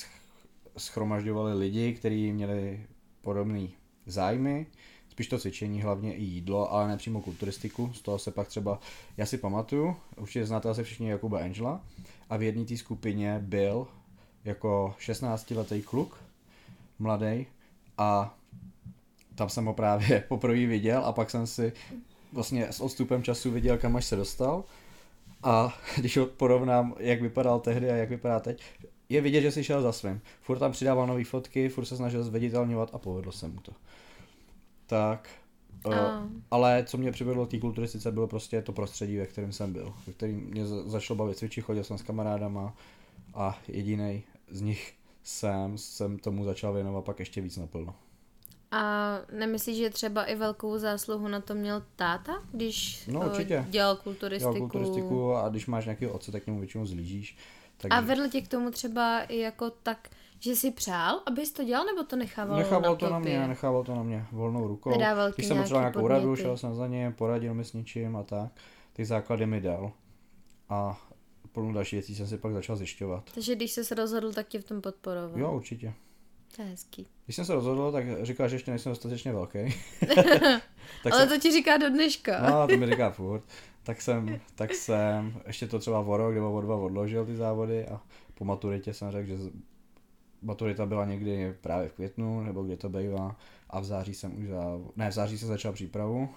schromažďovali 0.76 1.54
lidi, 1.54 1.94
kteří 1.94 2.32
měli 2.32 2.86
podobné 3.20 3.68
zájmy, 4.06 4.66
spíš 5.08 5.26
to 5.26 5.38
cvičení, 5.38 5.82
hlavně 5.82 6.14
i 6.14 6.22
jídlo, 6.22 6.72
ale 6.72 6.88
nepřímo 6.88 7.20
kulturistiku, 7.20 7.92
z 7.92 8.02
toho 8.02 8.18
se 8.18 8.30
pak 8.30 8.48
třeba, 8.48 8.80
já 9.16 9.26
si 9.26 9.38
pamatuju, 9.38 9.96
určitě 10.16 10.46
znáte 10.46 10.68
asi 10.68 10.84
všichni 10.84 11.08
Jakuba 11.08 11.38
Angela, 11.38 11.84
a 12.30 12.36
v 12.36 12.42
jedné 12.42 12.64
té 12.64 12.76
skupině 12.76 13.38
byl 13.38 13.86
jako 14.44 14.94
16-letý 15.00 15.82
kluk, 15.82 16.16
mladý, 16.98 17.46
a 17.98 18.34
tam 19.34 19.48
jsem 19.48 19.64
ho 19.64 19.74
právě 19.74 20.24
poprvé 20.28 20.66
viděl 20.66 21.04
a 21.04 21.12
pak 21.12 21.30
jsem 21.30 21.46
si 21.46 21.72
vlastně 22.32 22.66
s 22.66 22.80
odstupem 22.80 23.22
času 23.22 23.50
viděl, 23.50 23.78
kam 23.78 23.96
až 23.96 24.04
se 24.04 24.16
dostal. 24.16 24.64
A 25.42 25.78
když 25.96 26.16
ho 26.16 26.26
porovnám, 26.26 26.94
jak 26.98 27.22
vypadal 27.22 27.60
tehdy 27.60 27.90
a 27.90 27.96
jak 27.96 28.08
vypadá 28.08 28.40
teď, 28.40 28.62
je 29.08 29.20
vidět, 29.20 29.40
že 29.40 29.52
si 29.52 29.64
šel 29.64 29.82
za 29.82 29.92
svým. 29.92 30.20
Furt 30.40 30.58
tam 30.58 30.72
přidával 30.72 31.06
nové 31.06 31.24
fotky, 31.24 31.68
furt 31.68 31.84
se 31.84 31.96
snažil 31.96 32.22
zveditelňovat 32.22 32.90
a 32.92 32.98
povedlo 32.98 33.32
se 33.32 33.48
mu 33.48 33.60
to. 33.60 33.72
Tak, 34.86 35.28
uh. 35.84 35.94
ale 36.50 36.84
co 36.86 36.98
mě 36.98 37.12
přivedlo 37.12 37.46
k 37.46 37.50
té 37.50 37.58
kulturistice, 37.58 38.12
bylo 38.12 38.26
prostě 38.26 38.62
to 38.62 38.72
prostředí, 38.72 39.16
ve 39.16 39.26
kterém 39.26 39.52
jsem 39.52 39.72
byl. 39.72 39.94
Ve 40.06 40.12
kterým 40.12 40.40
mě 40.40 40.66
začalo 40.66 41.18
bavit 41.18 41.38
cvičit, 41.38 41.64
chodil 41.64 41.84
jsem 41.84 41.98
s 41.98 42.02
kamarádama 42.02 42.74
a 43.34 43.58
jediný 43.68 44.22
z 44.52 44.60
nich 44.60 44.94
jsem, 45.22 45.78
jsem 45.78 46.18
tomu 46.18 46.44
začal 46.44 46.72
věnovat 46.72 47.04
pak 47.04 47.18
ještě 47.18 47.40
víc 47.40 47.56
naplno. 47.56 47.94
A 48.70 49.12
nemyslíš, 49.32 49.76
že 49.76 49.90
třeba 49.90 50.24
i 50.24 50.34
velkou 50.34 50.78
zásluhu 50.78 51.28
na 51.28 51.40
to 51.40 51.54
měl 51.54 51.82
táta, 51.96 52.32
když 52.52 53.06
no, 53.06 53.20
určitě. 53.20 53.66
dělal 53.68 53.96
kulturistiku? 53.96 54.52
Dělal 54.52 54.68
kulturistiku 54.68 55.34
a 55.34 55.48
když 55.48 55.66
máš 55.66 55.84
nějaký 55.84 56.06
otce, 56.06 56.32
tak 56.32 56.42
k 56.42 56.46
němu 56.46 56.58
většinou 56.58 56.86
zlížíš. 56.86 57.36
Tak... 57.76 57.92
A 57.92 58.00
vedl 58.00 58.28
tě 58.28 58.40
k 58.40 58.48
tomu 58.48 58.70
třeba 58.70 59.20
i 59.22 59.38
jako 59.38 59.70
tak, 59.70 60.08
že 60.40 60.56
si 60.56 60.70
přál, 60.70 61.20
abys 61.26 61.52
to 61.52 61.64
dělal, 61.64 61.84
nebo 61.86 62.02
to 62.02 62.16
nechával 62.16 62.58
Nechával 62.58 62.90
na 62.92 62.96
to 62.96 63.10
na 63.10 63.18
mě, 63.18 63.48
nechával 63.48 63.84
to 63.84 63.94
na 63.94 64.02
mě 64.02 64.26
volnou 64.32 64.66
rukou. 64.66 64.90
Nedával 64.90 65.32
Když 65.32 65.46
jsem 65.46 65.56
potřeboval 65.56 65.82
nějakou 65.82 66.00
podněty. 66.00 66.20
radu, 66.20 66.36
šel 66.36 66.56
jsem 66.56 66.74
za 66.74 66.86
ně, 66.86 67.14
poradil 67.18 67.54
mi 67.54 67.64
s 67.64 67.72
něčím 67.72 68.16
a 68.16 68.22
tak. 68.22 68.52
ty 68.92 69.04
základy 69.04 69.46
mi 69.46 69.60
dal. 69.60 69.92
A 70.68 71.00
plnou 71.52 71.72
další 71.72 71.96
věcí 71.96 72.14
jsem 72.14 72.26
si 72.26 72.38
pak 72.38 72.52
začal 72.52 72.76
zjišťovat. 72.76 73.30
Takže 73.34 73.54
když 73.54 73.72
jsi 73.72 73.84
se 73.84 73.94
rozhodl, 73.94 74.32
tak 74.32 74.48
tě 74.48 74.60
v 74.60 74.64
tom 74.64 74.80
podporoval. 74.80 75.40
Jo, 75.40 75.52
určitě. 75.52 75.94
To 76.56 76.62
je 76.62 76.68
hezký. 76.68 77.06
Když 77.24 77.36
jsem 77.36 77.44
se 77.44 77.54
rozhodl, 77.54 77.92
tak 77.92 78.24
říkal, 78.24 78.48
že 78.48 78.56
ještě 78.56 78.70
nejsem 78.70 78.92
dostatečně 78.92 79.32
velký. 79.32 79.58
tak 81.02 81.12
Ale 81.12 81.20
jsem... 81.20 81.28
to 81.28 81.38
ti 81.38 81.52
říká 81.52 81.76
do 81.76 81.90
dneška. 81.90 82.50
no, 82.50 82.68
to 82.68 82.76
mi 82.76 82.86
říká 82.86 83.10
furt. 83.10 83.42
Tak 83.82 84.02
jsem, 84.02 84.40
tak 84.54 84.74
jsem 84.74 85.40
ještě 85.46 85.66
to 85.66 85.78
třeba 85.78 86.00
o 86.00 86.16
rok 86.16 86.34
nebo 86.34 86.52
o 86.52 86.60
dva 86.60 86.76
odložil 86.76 87.26
ty 87.26 87.36
závody 87.36 87.86
a 87.86 88.00
po 88.34 88.44
maturitě 88.44 88.94
jsem 88.94 89.10
řekl, 89.10 89.28
že 89.28 89.36
maturita 90.42 90.86
byla 90.86 91.04
někdy 91.04 91.54
právě 91.60 91.88
v 91.88 91.92
květnu, 91.92 92.42
nebo 92.42 92.62
kde 92.62 92.76
to 92.76 92.88
bývá, 92.88 93.36
a 93.70 93.80
v 93.80 93.84
září 93.84 94.14
jsem 94.14 94.38
už 94.38 94.48
za, 94.48 94.64
ne, 94.96 95.10
v 95.10 95.12
září 95.12 95.38
jsem 95.38 95.48
začal 95.48 95.72
přípravu. 95.72 96.28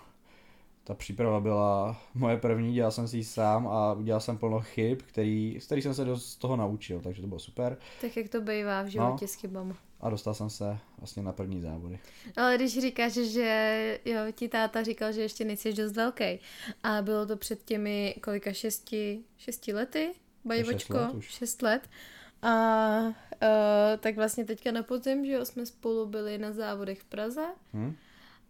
Ta 0.87 0.93
příprava 0.93 1.39
byla 1.39 2.01
moje 2.13 2.37
první, 2.37 2.73
dělal 2.73 2.91
jsem 2.91 3.07
si 3.07 3.17
ji 3.17 3.23
sám 3.23 3.67
a 3.67 3.93
udělal 3.93 4.21
jsem 4.21 4.37
plno 4.37 4.59
chyb, 4.59 4.99
který, 5.05 5.57
z 5.59 5.65
kterých 5.65 5.83
jsem 5.83 5.93
se 5.93 6.05
dost 6.05 6.29
z 6.29 6.35
toho 6.35 6.55
naučil, 6.55 7.01
takže 7.01 7.21
to 7.21 7.27
bylo 7.27 7.39
super. 7.39 7.77
Tak 8.01 8.17
jak 8.17 8.29
to 8.29 8.41
bývá 8.41 8.81
v 8.81 8.87
životě 8.87 9.25
no, 9.25 9.27
s 9.27 9.33
chybama. 9.35 9.75
A 10.01 10.09
dostal 10.09 10.33
jsem 10.33 10.49
se 10.49 10.77
vlastně 10.97 11.23
na 11.23 11.33
první 11.33 11.61
závody. 11.61 11.99
Ale 12.37 12.55
když 12.55 12.79
říkáš, 12.79 13.13
že 13.13 13.99
jo, 14.05 14.19
ti 14.31 14.47
táta 14.47 14.83
říkal, 14.83 15.11
že 15.11 15.21
ještě 15.21 15.45
nejsi 15.45 15.73
dost 15.73 15.95
velký 15.95 16.39
a 16.83 17.01
bylo 17.01 17.25
to 17.25 17.37
před 17.37 17.63
těmi 17.63 18.15
kolika 18.23 18.53
šesti, 18.53 19.19
šesti 19.37 19.73
lety, 19.73 20.11
Bajvočko? 20.45 20.93
Šest 20.93 21.13
let, 21.13 21.13
už. 21.13 21.25
šest 21.25 21.61
let. 21.61 21.89
A 22.41 22.99
uh, 23.05 23.13
tak 23.99 24.15
vlastně 24.15 24.45
teďka 24.45 24.71
na 24.71 24.83
podzim, 24.83 25.25
že 25.25 25.31
jo, 25.31 25.45
jsme 25.45 25.65
spolu 25.65 26.05
byli 26.05 26.37
na 26.37 26.51
závodech 26.51 26.99
v 27.01 27.05
Praze. 27.05 27.45
Hmm? 27.73 27.95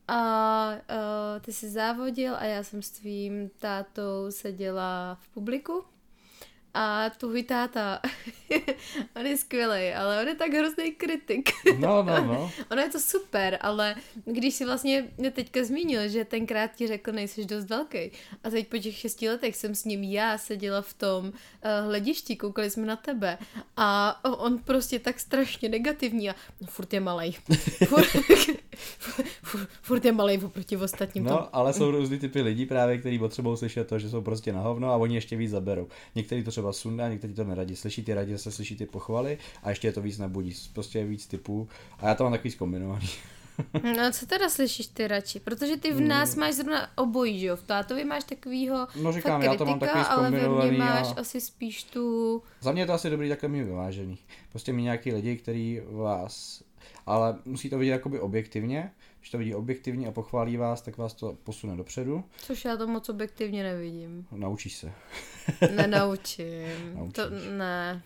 A 0.08 0.72
uh, 0.72 1.42
ty 1.42 1.54
jsi 1.54 1.70
závodil 1.70 2.36
a 2.36 2.44
já 2.44 2.64
jsem 2.64 2.82
s 2.82 2.92
tvým 2.92 3.50
tátou 3.60 4.26
seděla 4.30 5.18
v 5.22 5.28
publiku 5.28 5.84
a 6.76 7.10
tvůj 7.10 7.44
táta, 7.44 8.02
on 9.16 9.26
je 9.26 9.38
skvělý, 9.38 9.94
ale 9.94 10.22
on 10.22 10.28
je 10.28 10.36
tak 10.36 10.54
hrozný 10.54 10.92
kritik. 10.92 11.50
No, 11.80 12.04
no, 12.04 12.26
no. 12.26 12.52
ono 12.72 12.82
je 12.82 12.90
to 12.90 13.00
super, 13.00 13.58
ale 13.62 13.96
když 14.26 14.56
si 14.56 14.66
vlastně 14.66 15.08
mě 15.18 15.32
teďka 15.32 15.64
zmínil, 15.64 16.08
že 16.08 16.26
tenkrát 16.26 16.76
ti 16.76 16.88
řekl, 16.88 17.12
nejsi 17.12 17.46
dost 17.46 17.66
velký. 17.66 18.12
A 18.44 18.50
teď 18.50 18.68
po 18.68 18.78
těch 18.78 18.98
šesti 18.98 19.30
letech 19.30 19.56
jsem 19.56 19.76
s 19.76 19.86
ním 19.86 20.04
já 20.04 20.38
seděla 20.38 20.82
v 20.82 20.94
tom 20.94 21.26
uh, 21.26 21.32
hledišti, 21.86 22.36
koukali 22.36 22.70
jsme 22.70 22.86
na 22.86 22.96
tebe. 22.96 23.38
A 23.78 24.20
on 24.40 24.58
prostě 24.58 25.00
tak 25.00 25.20
strašně 25.20 25.70
negativní 25.70 26.30
a 26.30 26.36
no, 26.62 26.68
furt 26.68 26.94
je 26.94 27.00
malej. 27.00 27.32
furt, 27.88 28.08
furt, 29.42 29.70
furt 29.82 30.06
je 30.06 30.12
malej 30.12 30.40
oproti 30.46 30.78
ostatním. 30.78 31.24
No, 31.24 31.38
tom. 31.38 31.48
ale 31.54 31.74
jsou 31.74 31.92
různý 31.92 32.20
typy 32.20 32.42
lidí 32.42 32.66
právě, 32.66 32.98
kteří 32.98 33.20
potřebují 33.20 33.58
slyšet 33.58 33.88
to, 33.88 34.00
že 34.00 34.10
jsou 34.10 34.22
prostě 34.22 34.54
na 34.54 34.62
hovno 34.62 34.92
a 34.92 34.96
oni 34.96 35.16
ještě 35.16 35.38
víc 35.38 35.52
zaberou. 35.52 35.88
Někteří 36.16 36.44
to 36.44 36.52
třeba 36.52 36.65
třeba 36.66 36.74
sundá, 36.74 37.10
někteří 37.10 37.34
to 37.34 37.44
neradí 37.44 37.76
slyší 37.76 38.04
ty 38.04 38.14
radí, 38.14 38.32
zase 38.32 38.52
slyší 38.52 38.78
ty 38.78 38.86
pochvaly 38.86 39.38
a 39.64 39.70
ještě 39.70 39.88
je 39.88 39.92
to 39.92 40.02
víc 40.02 40.18
nebudí, 40.18 40.54
prostě 40.74 41.00
je 41.00 41.06
víc 41.06 41.28
typů 41.28 41.68
a 42.00 42.08
já 42.08 42.16
to 42.16 42.24
mám 42.24 42.34
takový 42.34 42.52
zkombinovaný. 42.52 43.10
No 43.84 44.12
co 44.12 44.26
teda 44.26 44.50
slyšíš 44.50 44.88
ty 44.88 45.08
radši? 45.08 45.40
Protože 45.40 45.78
ty 45.78 45.92
v 45.92 45.98
hmm. 45.98 46.08
nás 46.08 46.36
máš 46.36 46.54
zrovna 46.54 46.90
obojí, 46.98 47.40
že 47.40 47.46
jo? 47.46 47.56
V 47.56 47.64
tátovi 47.64 48.06
máš 48.06 48.24
takovýho 48.24 48.88
No 49.02 49.12
říkám, 49.12 49.42
kritika, 49.42 49.54
já 49.54 49.58
to 49.58 49.66
mám 49.66 49.80
takový 49.80 50.04
ale 50.04 50.32
ve 50.32 50.50
mně 50.50 50.78
máš 50.78 51.08
a... 51.08 51.20
asi 51.20 51.42
spíš 51.42 51.84
tu... 51.84 52.44
Za 52.62 52.72
mě 52.72 52.82
je 52.82 52.86
to 52.86 52.94
asi 52.94 53.10
dobrý 53.10 53.30
takhle 53.30 53.50
mi 53.50 53.64
vyvážený. 53.64 54.18
Prostě 54.50 54.74
mi 54.74 54.82
nějaký 54.82 55.14
lidi, 55.14 55.38
který 55.38 55.82
vás... 55.92 56.64
Ale 57.06 57.36
musí 57.46 57.70
to 57.70 57.78
vidět 57.78 57.92
jakoby 57.92 58.20
objektivně, 58.20 58.92
když 59.26 59.32
to 59.32 59.38
vidí 59.38 59.56
objektivně 59.56 60.08
a 60.08 60.12
pochválí 60.12 60.58
vás, 60.58 60.82
tak 60.82 60.98
vás 60.98 61.14
to 61.14 61.38
posune 61.44 61.76
dopředu. 61.76 62.24
Což 62.38 62.66
já 62.66 62.78
to 62.78 62.88
moc 62.88 63.10
objektivně 63.10 63.64
nevidím. 63.64 64.28
Naučíš 64.32 64.78
se. 64.78 64.92
Nenaučím. 65.76 66.96
Naučíš. 66.96 67.14
To 67.14 67.30
ne. 67.30 68.04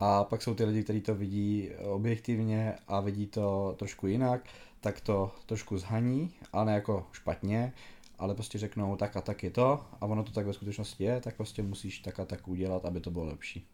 A 0.00 0.24
pak 0.24 0.42
jsou 0.42 0.54
ty 0.54 0.64
lidi, 0.64 0.84
kteří 0.84 1.00
to 1.00 1.14
vidí 1.14 1.70
objektivně 1.84 2.74
a 2.88 3.00
vidí 3.00 3.26
to 3.26 3.74
trošku 3.78 4.06
jinak, 4.06 4.40
tak 4.80 5.00
to 5.00 5.32
trošku 5.46 5.78
zhaní, 5.78 6.34
ale 6.52 6.64
ne 6.66 6.72
jako 6.72 7.06
špatně, 7.12 7.72
ale 8.18 8.34
prostě 8.34 8.58
řeknou 8.58 8.96
tak 8.96 9.16
a 9.16 9.20
tak 9.20 9.42
je 9.42 9.50
to 9.50 9.84
a 10.00 10.06
ono 10.06 10.24
to 10.24 10.32
tak 10.32 10.46
ve 10.46 10.52
skutečnosti 10.52 11.04
je, 11.04 11.20
tak 11.20 11.36
prostě 11.36 11.62
musíš 11.62 11.98
tak 11.98 12.20
a 12.20 12.24
tak 12.24 12.48
udělat, 12.48 12.84
aby 12.84 13.00
to 13.00 13.10
bylo 13.10 13.24
lepší. 13.24 13.66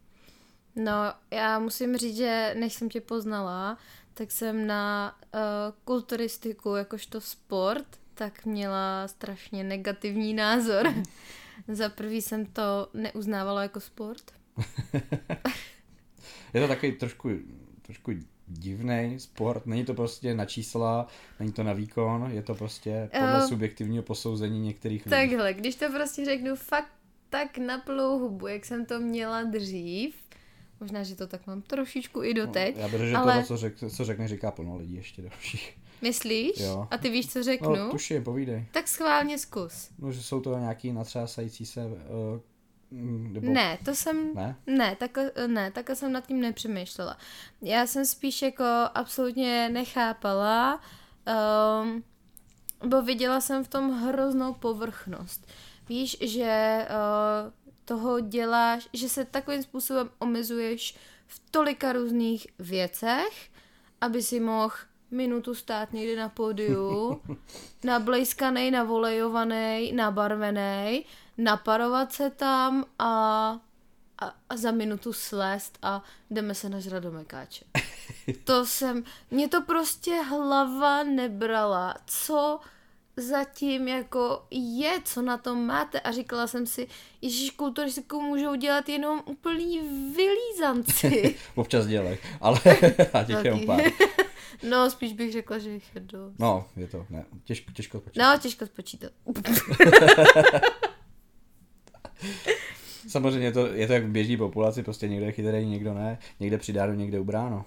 No, 0.76 0.92
já 1.30 1.58
musím 1.58 1.96
říct, 1.96 2.16
že 2.16 2.54
než 2.58 2.72
jsem 2.72 2.88
tě 2.88 3.00
poznala, 3.00 3.78
tak 4.14 4.30
jsem 4.30 4.66
na 4.66 5.16
uh, 5.34 5.40
kulturistiku 5.84 6.74
jakožto 6.74 7.20
sport, 7.20 7.86
tak 8.14 8.44
měla 8.44 9.08
strašně 9.08 9.64
negativní 9.64 10.34
názor. 10.34 10.94
Za 11.68 11.88
prvý 11.88 12.22
jsem 12.22 12.46
to 12.46 12.88
neuznávala 12.94 13.62
jako 13.62 13.80
sport. 13.80 14.22
je 16.54 16.60
to 16.60 16.68
takový 16.68 16.92
trošku, 16.92 17.30
trošku 17.82 18.12
divný 18.46 19.20
sport, 19.20 19.66
není 19.66 19.84
to 19.84 19.94
prostě 19.94 20.34
na 20.34 20.44
čísla, 20.44 21.06
není 21.40 21.52
to 21.52 21.62
na 21.62 21.72
výkon, 21.72 22.30
je 22.32 22.42
to 22.42 22.54
prostě 22.54 23.08
podle 23.12 23.42
uh, 23.42 23.48
subjektivního 23.48 24.02
posouzení 24.02 24.60
některých 24.60 25.06
lidí. 25.06 25.10
Takhle, 25.10 25.54
když 25.54 25.74
to 25.74 25.90
prostě 25.92 26.24
řeknu 26.24 26.56
fakt 26.56 26.88
tak 27.30 27.58
na 27.58 27.78
plou 27.78 28.18
hubu, 28.18 28.46
jak 28.46 28.64
jsem 28.64 28.86
to 28.86 29.00
měla 29.00 29.42
dřív, 29.42 30.23
Možná, 30.84 31.02
že 31.02 31.16
to 31.16 31.26
tak 31.26 31.46
mám 31.46 31.62
trošičku 31.62 32.22
i 32.22 32.34
doteď. 32.34 32.76
No, 32.76 32.82
já 32.82 32.88
bych, 32.88 33.00
že 33.00 33.16
ale... 33.16 33.40
to, 33.40 33.46
co, 33.46 33.56
řek, 33.56 33.74
co 33.96 34.04
řekne, 34.04 34.28
říká 34.28 34.50
plno 34.50 34.76
lidí 34.76 34.94
ještě 34.94 35.22
dalších. 35.22 35.78
Myslíš? 36.02 36.60
Jo. 36.60 36.88
A 36.90 36.98
ty 36.98 37.10
víš, 37.10 37.32
co 37.32 37.42
řeknu? 37.42 37.76
No, 37.76 37.90
tuším, 37.90 38.24
povídej. 38.24 38.66
Tak 38.72 38.88
schválně 38.88 39.38
zkus. 39.38 39.90
No, 39.98 40.12
že 40.12 40.22
jsou 40.22 40.40
to 40.40 40.58
nějaký 40.58 40.92
natřásající 40.92 41.66
se... 41.66 41.84
Uh, 41.84 42.40
nebo... 43.32 43.52
Ne, 43.52 43.78
to 43.84 43.94
jsem... 43.94 44.34
Ne? 44.34 44.56
Ne, 44.66 44.96
tak, 44.96 45.18
ne, 45.46 45.70
tak 45.70 45.90
jsem 45.94 46.12
nad 46.12 46.26
tím 46.26 46.40
nepřemýšlela. 46.40 47.16
Já 47.62 47.86
jsem 47.86 48.06
spíš 48.06 48.42
jako 48.42 48.64
absolutně 48.94 49.68
nechápala, 49.68 50.80
um, 51.82 52.02
bo 52.88 53.02
viděla 53.02 53.40
jsem 53.40 53.64
v 53.64 53.68
tom 53.68 53.90
hroznou 53.90 54.54
povrchnost. 54.54 55.46
Víš, 55.88 56.16
že 56.20 56.86
uh, 56.90 57.63
toho 57.84 58.20
děláš, 58.20 58.88
že 58.92 59.08
se 59.08 59.24
takovým 59.24 59.62
způsobem 59.62 60.10
omezuješ 60.18 60.96
v 61.26 61.42
tolika 61.50 61.92
různých 61.92 62.46
věcech, 62.58 63.50
aby 64.00 64.22
si 64.22 64.40
mohl 64.40 64.74
minutu 65.10 65.54
stát 65.54 65.92
někde 65.92 66.16
na 66.16 66.28
pódiu, 66.28 67.20
nablejskanej, 67.84 68.70
navolejovaný, 68.70 69.92
nabarvený, 69.92 71.04
naparovat 71.38 72.12
se 72.12 72.30
tam 72.30 72.84
a, 72.98 73.08
a, 74.18 74.34
a 74.48 74.56
za 74.56 74.70
minutu 74.70 75.12
slést 75.12 75.78
a 75.82 76.02
jdeme 76.30 76.54
se 76.54 76.68
nažrat 76.68 77.02
do 77.02 77.12
mekáče. 77.12 77.64
To 78.44 78.66
jsem, 78.66 79.04
mě 79.30 79.48
to 79.48 79.62
prostě 79.62 80.22
hlava 80.22 81.02
nebrala. 81.02 81.94
Co 82.06 82.60
zatím 83.16 83.88
jako 83.88 84.42
je, 84.50 84.90
co 85.04 85.22
na 85.22 85.36
tom 85.36 85.66
máte 85.66 86.00
a 86.00 86.12
říkala 86.12 86.46
jsem 86.46 86.66
si, 86.66 86.86
ježíš, 87.22 87.50
kulturistiku 87.50 88.20
můžou 88.20 88.54
dělat 88.54 88.88
jenom 88.88 89.22
úplný 89.24 89.80
vylízanci. 90.16 91.34
Občas 91.54 91.86
dělej, 91.86 92.18
ale 92.40 92.60
a 93.12 93.24
těch 93.24 93.44
je 93.44 93.66
pár. 93.66 93.80
no, 94.68 94.90
spíš 94.90 95.12
bych 95.12 95.32
řekla, 95.32 95.58
že 95.58 95.70
jich 95.70 95.94
je 95.94 96.00
dost. 96.00 96.38
No, 96.38 96.68
je 96.76 96.86
to, 96.86 97.06
ne, 97.10 97.24
těžko, 97.44 97.72
těžko 97.72 97.98
spočítat. 97.98 98.32
No, 98.32 98.38
těžko 98.38 98.66
spočítat. 98.66 99.12
Samozřejmě 103.08 103.46
je 103.46 103.52
to, 103.52 103.66
je 103.66 103.86
to 103.86 103.92
jak 103.92 104.04
v 104.04 104.08
běžní 104.08 104.36
populaci, 104.36 104.82
prostě 104.82 105.08
někde 105.08 105.26
je 105.26 105.32
chytrý, 105.32 105.66
někdo 105.66 105.94
ne, 105.94 106.18
někde 106.40 106.58
přidáno, 106.58 106.94
někde 106.94 107.20
ubráno. 107.20 107.64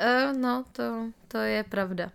Uh, 0.00 0.38
no, 0.38 0.64
to, 0.72 1.06
to 1.28 1.38
je 1.38 1.64
pravda. 1.64 2.12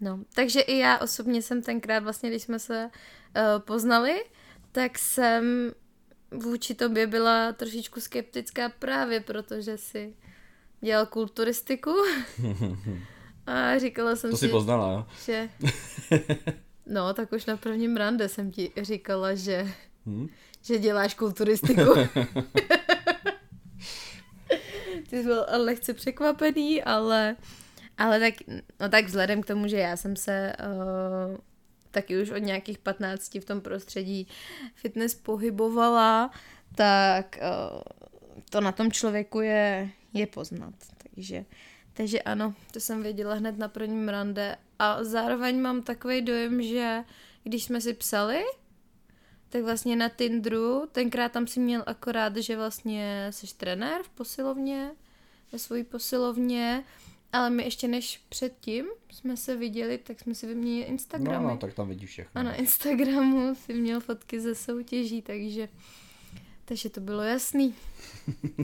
No, 0.00 0.20
takže 0.34 0.60
i 0.60 0.78
já 0.78 0.98
osobně 0.98 1.42
jsem 1.42 1.62
tenkrát 1.62 2.02
vlastně, 2.02 2.30
když 2.30 2.42
jsme 2.42 2.58
se 2.58 2.84
uh, 2.84 3.42
poznali, 3.58 4.24
tak 4.72 4.98
jsem 4.98 5.72
vůči 6.30 6.74
tobě 6.74 7.06
byla 7.06 7.52
trošičku 7.52 8.00
skeptická 8.00 8.68
právě 8.68 9.20
protože 9.20 9.78
si 9.78 10.14
dělal 10.80 11.06
kulturistiku 11.06 11.94
a 13.46 13.78
říkala 13.78 14.16
jsem 14.16 14.30
to 14.30 14.36
si, 14.36 14.46
si 14.46 14.52
poznala, 14.52 14.92
jo? 14.92 15.06
že 15.24 15.48
no, 16.86 17.14
tak 17.14 17.32
už 17.32 17.46
na 17.46 17.56
prvním 17.56 17.96
rande 17.96 18.28
jsem 18.28 18.50
ti 18.50 18.72
říkala, 18.82 19.34
že 19.34 19.66
hmm? 20.06 20.28
že 20.62 20.78
děláš 20.78 21.14
kulturistiku. 21.14 21.94
Ty 25.10 25.16
jsi 25.16 25.22
byl 25.22 25.46
lehce 25.56 25.94
překvapený, 25.94 26.82
ale 26.82 27.36
ale 28.00 28.20
tak, 28.20 28.34
no 28.80 28.88
tak 28.88 29.04
vzhledem 29.04 29.42
k 29.42 29.46
tomu, 29.46 29.68
že 29.68 29.76
já 29.76 29.96
jsem 29.96 30.16
se 30.16 30.52
uh, 30.58 31.36
taky 31.90 32.22
už 32.22 32.30
od 32.30 32.38
nějakých 32.38 32.78
15 32.78 33.34
v 33.34 33.44
tom 33.44 33.60
prostředí 33.60 34.26
fitness 34.74 35.14
pohybovala, 35.14 36.30
tak 36.74 37.38
uh, 37.42 37.80
to 38.50 38.60
na 38.60 38.72
tom 38.72 38.92
člověku 38.92 39.40
je, 39.40 39.90
je 40.14 40.26
poznat. 40.26 40.74
Takže, 41.14 41.44
takže 41.92 42.22
ano, 42.22 42.54
to 42.72 42.80
jsem 42.80 43.02
věděla 43.02 43.34
hned 43.34 43.58
na 43.58 43.68
prvním 43.68 44.08
rande 44.08 44.56
a 44.78 45.04
zároveň 45.04 45.60
mám 45.60 45.82
takový 45.82 46.22
dojem, 46.22 46.62
že 46.62 47.04
když 47.44 47.64
jsme 47.64 47.80
si 47.80 47.94
psali, 47.94 48.42
tak 49.48 49.62
vlastně 49.62 49.96
na 49.96 50.08
Tinderu, 50.08 50.88
tenkrát 50.92 51.32
tam 51.32 51.46
si 51.46 51.60
měl 51.60 51.82
akorát, 51.86 52.36
že 52.36 52.56
vlastně 52.56 53.26
jsi 53.30 53.46
trenér 53.56 54.02
v 54.02 54.08
posilovně, 54.08 54.90
ve 55.52 55.58
svojí 55.58 55.84
posilovně, 55.84 56.84
ale 57.32 57.50
my 57.50 57.62
ještě 57.62 57.88
než 57.88 58.20
předtím 58.28 58.86
jsme 59.10 59.36
se 59.36 59.56
viděli, 59.56 59.98
tak 59.98 60.20
jsme 60.20 60.34
si 60.34 60.46
vyměnili 60.46 60.84
Instagramy. 60.84 61.44
No, 61.44 61.50
no, 61.50 61.56
tak 61.56 61.74
tam 61.74 61.88
vidíš 61.88 62.10
všechno. 62.10 62.40
A 62.40 62.42
na 62.42 62.54
Instagramu 62.54 63.54
si 63.54 63.74
měl 63.74 64.00
fotky 64.00 64.40
ze 64.40 64.54
soutěží, 64.54 65.22
takže, 65.22 65.68
takže 66.64 66.90
to 66.90 67.00
bylo 67.00 67.22
jasný. 67.22 67.74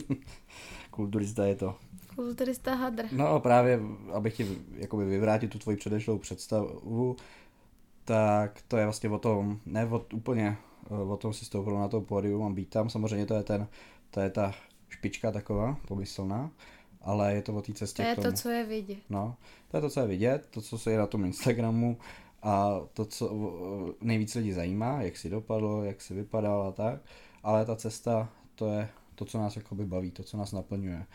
Kulturista 0.90 1.46
je 1.46 1.56
to. 1.56 1.78
Kulturista 2.14 2.74
hadr. 2.74 3.04
No 3.12 3.40
právě, 3.40 3.80
abych 4.12 4.36
ti 4.36 4.58
jakoby 4.74 5.04
vyvrátil 5.04 5.48
tu 5.48 5.58
tvoji 5.58 5.76
předešlou 5.76 6.18
představu, 6.18 7.16
tak 8.04 8.62
to 8.68 8.76
je 8.76 8.84
vlastně 8.84 9.10
o 9.10 9.18
tom, 9.18 9.60
ne 9.66 9.86
o, 9.86 10.06
úplně 10.12 10.56
o 10.88 11.16
tom 11.16 11.32
si 11.32 11.44
stoupil 11.44 11.78
na 11.78 11.88
to 11.88 12.00
pódium 12.00 12.42
a 12.42 12.50
být 12.50 12.68
tam, 12.68 12.90
samozřejmě 12.90 13.26
to 13.26 13.34
je 13.34 13.42
ten, 13.42 13.68
to 14.10 14.20
je 14.20 14.30
ta 14.30 14.54
špička 14.88 15.32
taková, 15.32 15.76
pomyslná, 15.88 16.50
ale 17.06 17.34
je 17.34 17.42
to 17.42 17.54
o 17.54 17.62
té 17.62 17.72
cestě 17.72 18.02
To 18.02 18.08
je 18.08 18.14
k 18.14 18.16
tomu. 18.16 18.30
to, 18.30 18.36
co 18.36 18.48
je 18.48 18.64
vidět. 18.64 18.98
No, 19.10 19.36
to 19.70 19.76
je 19.76 19.80
to, 19.80 19.90
co 19.90 20.00
je 20.00 20.06
vidět, 20.06 20.46
to, 20.50 20.60
co 20.60 20.78
se 20.78 20.90
je 20.90 20.98
na 20.98 21.06
tom 21.06 21.24
Instagramu 21.24 21.98
a 22.42 22.80
to, 22.94 23.04
co 23.04 23.30
nejvíc 24.00 24.34
lidí 24.34 24.52
zajímá, 24.52 25.02
jak 25.02 25.16
si 25.16 25.30
dopadlo, 25.30 25.84
jak 25.84 26.00
si 26.00 26.14
vypadal 26.14 26.62
a 26.62 26.72
tak, 26.72 27.00
ale 27.42 27.66
ta 27.66 27.76
cesta, 27.76 28.28
to 28.54 28.72
je 28.72 28.88
to, 29.14 29.24
co 29.24 29.38
nás 29.38 29.56
jakoby 29.56 29.84
baví, 29.84 30.10
to, 30.10 30.22
co 30.22 30.36
nás 30.36 30.52
naplňuje. 30.52 31.06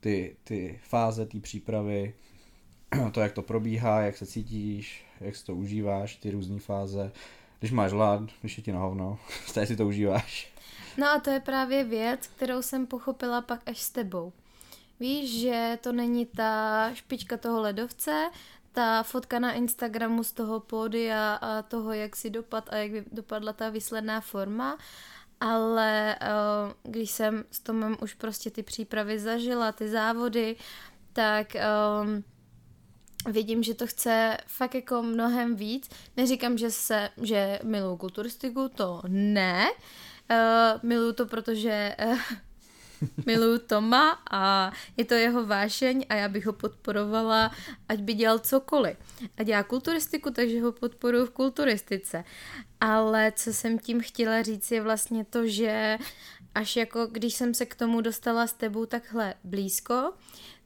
Ty, 0.00 0.36
ty 0.44 0.80
fáze 0.82 1.26
té 1.26 1.40
přípravy, 1.40 2.14
to, 3.12 3.20
jak 3.20 3.32
to 3.32 3.42
probíhá, 3.42 4.00
jak 4.00 4.16
se 4.16 4.26
cítíš, 4.26 5.06
jak 5.20 5.36
si 5.36 5.44
to 5.44 5.54
užíváš, 5.54 6.16
ty 6.16 6.30
různé 6.30 6.60
fáze, 6.60 7.12
když 7.58 7.72
máš 7.72 7.92
hlad, 7.92 8.22
když 8.40 8.56
je 8.58 8.64
ti 8.64 8.72
na 8.72 8.78
hovno, 8.78 9.18
si 9.64 9.76
to 9.76 9.86
užíváš. 9.86 10.54
No 10.98 11.06
a 11.06 11.20
to 11.20 11.30
je 11.30 11.40
právě 11.40 11.84
věc, 11.84 12.26
kterou 12.26 12.62
jsem 12.62 12.86
pochopila 12.86 13.42
pak 13.42 13.68
až 13.68 13.80
s 13.80 13.90
tebou. 13.90 14.32
Víš, 15.00 15.40
že 15.40 15.78
to 15.80 15.92
není 15.92 16.26
ta 16.26 16.90
špička 16.94 17.36
toho 17.36 17.60
ledovce, 17.60 18.30
ta 18.72 19.02
fotka 19.02 19.38
na 19.38 19.52
Instagramu 19.52 20.24
z 20.24 20.32
toho 20.32 20.60
pódia 20.60 21.34
a 21.34 21.62
toho, 21.62 21.92
jak 21.92 22.16
si 22.16 22.30
dopad 22.30 22.68
a 22.72 22.76
jak 22.76 23.04
dopadla 23.12 23.52
ta 23.52 23.68
výsledná 23.68 24.20
forma, 24.20 24.78
ale 25.40 26.16
uh, 26.22 26.92
když 26.92 27.10
jsem 27.10 27.44
s 27.50 27.60
Tomem 27.60 27.96
už 28.02 28.14
prostě 28.14 28.50
ty 28.50 28.62
přípravy 28.62 29.18
zažila, 29.18 29.72
ty 29.72 29.88
závody, 29.88 30.56
tak 31.12 31.46
um, 31.54 32.24
vidím, 33.32 33.62
že 33.62 33.74
to 33.74 33.86
chce 33.86 34.38
fakt 34.46 34.74
jako 34.74 35.02
mnohem 35.02 35.56
víc. 35.56 35.90
Neříkám, 36.16 36.58
že 36.58 36.70
se, 36.70 37.10
že 37.22 37.58
miluju 37.62 37.96
kulturistiku, 37.96 38.68
to 38.68 39.02
ne. 39.08 39.66
Uh, 40.30 40.80
miluju 40.82 41.12
to, 41.12 41.26
protože 41.26 41.96
uh, 42.06 42.18
miluju 43.26 43.58
Toma 43.58 44.18
a 44.30 44.72
je 44.96 45.04
to 45.04 45.14
jeho 45.14 45.46
vášeň 45.46 46.06
a 46.08 46.14
já 46.14 46.28
bych 46.28 46.46
ho 46.46 46.52
podporovala, 46.52 47.50
ať 47.88 48.00
by 48.00 48.14
dělal 48.14 48.38
cokoliv. 48.38 48.96
A 49.36 49.42
dělá 49.42 49.62
kulturistiku, 49.62 50.30
takže 50.30 50.60
ho 50.60 50.72
podporuji 50.72 51.26
v 51.26 51.30
kulturistice. 51.30 52.24
Ale 52.80 53.32
co 53.36 53.52
jsem 53.52 53.78
tím 53.78 54.00
chtěla 54.00 54.42
říct 54.42 54.70
je 54.70 54.82
vlastně 54.82 55.24
to, 55.24 55.46
že 55.46 55.98
až 56.54 56.76
jako 56.76 57.06
když 57.06 57.34
jsem 57.34 57.54
se 57.54 57.66
k 57.66 57.74
tomu 57.74 58.00
dostala 58.00 58.46
s 58.46 58.52
tebou 58.52 58.86
takhle 58.86 59.34
blízko, 59.44 60.12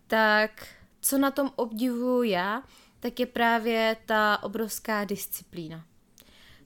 tak 0.07 0.66
co 1.00 1.18
na 1.18 1.30
tom 1.30 1.50
obdivuju 1.57 2.23
já, 2.23 2.62
tak 3.00 3.21
je 3.21 3.26
právě 3.26 3.97
ta 4.07 4.42
obrovská 4.42 5.04
disciplína. 5.04 5.88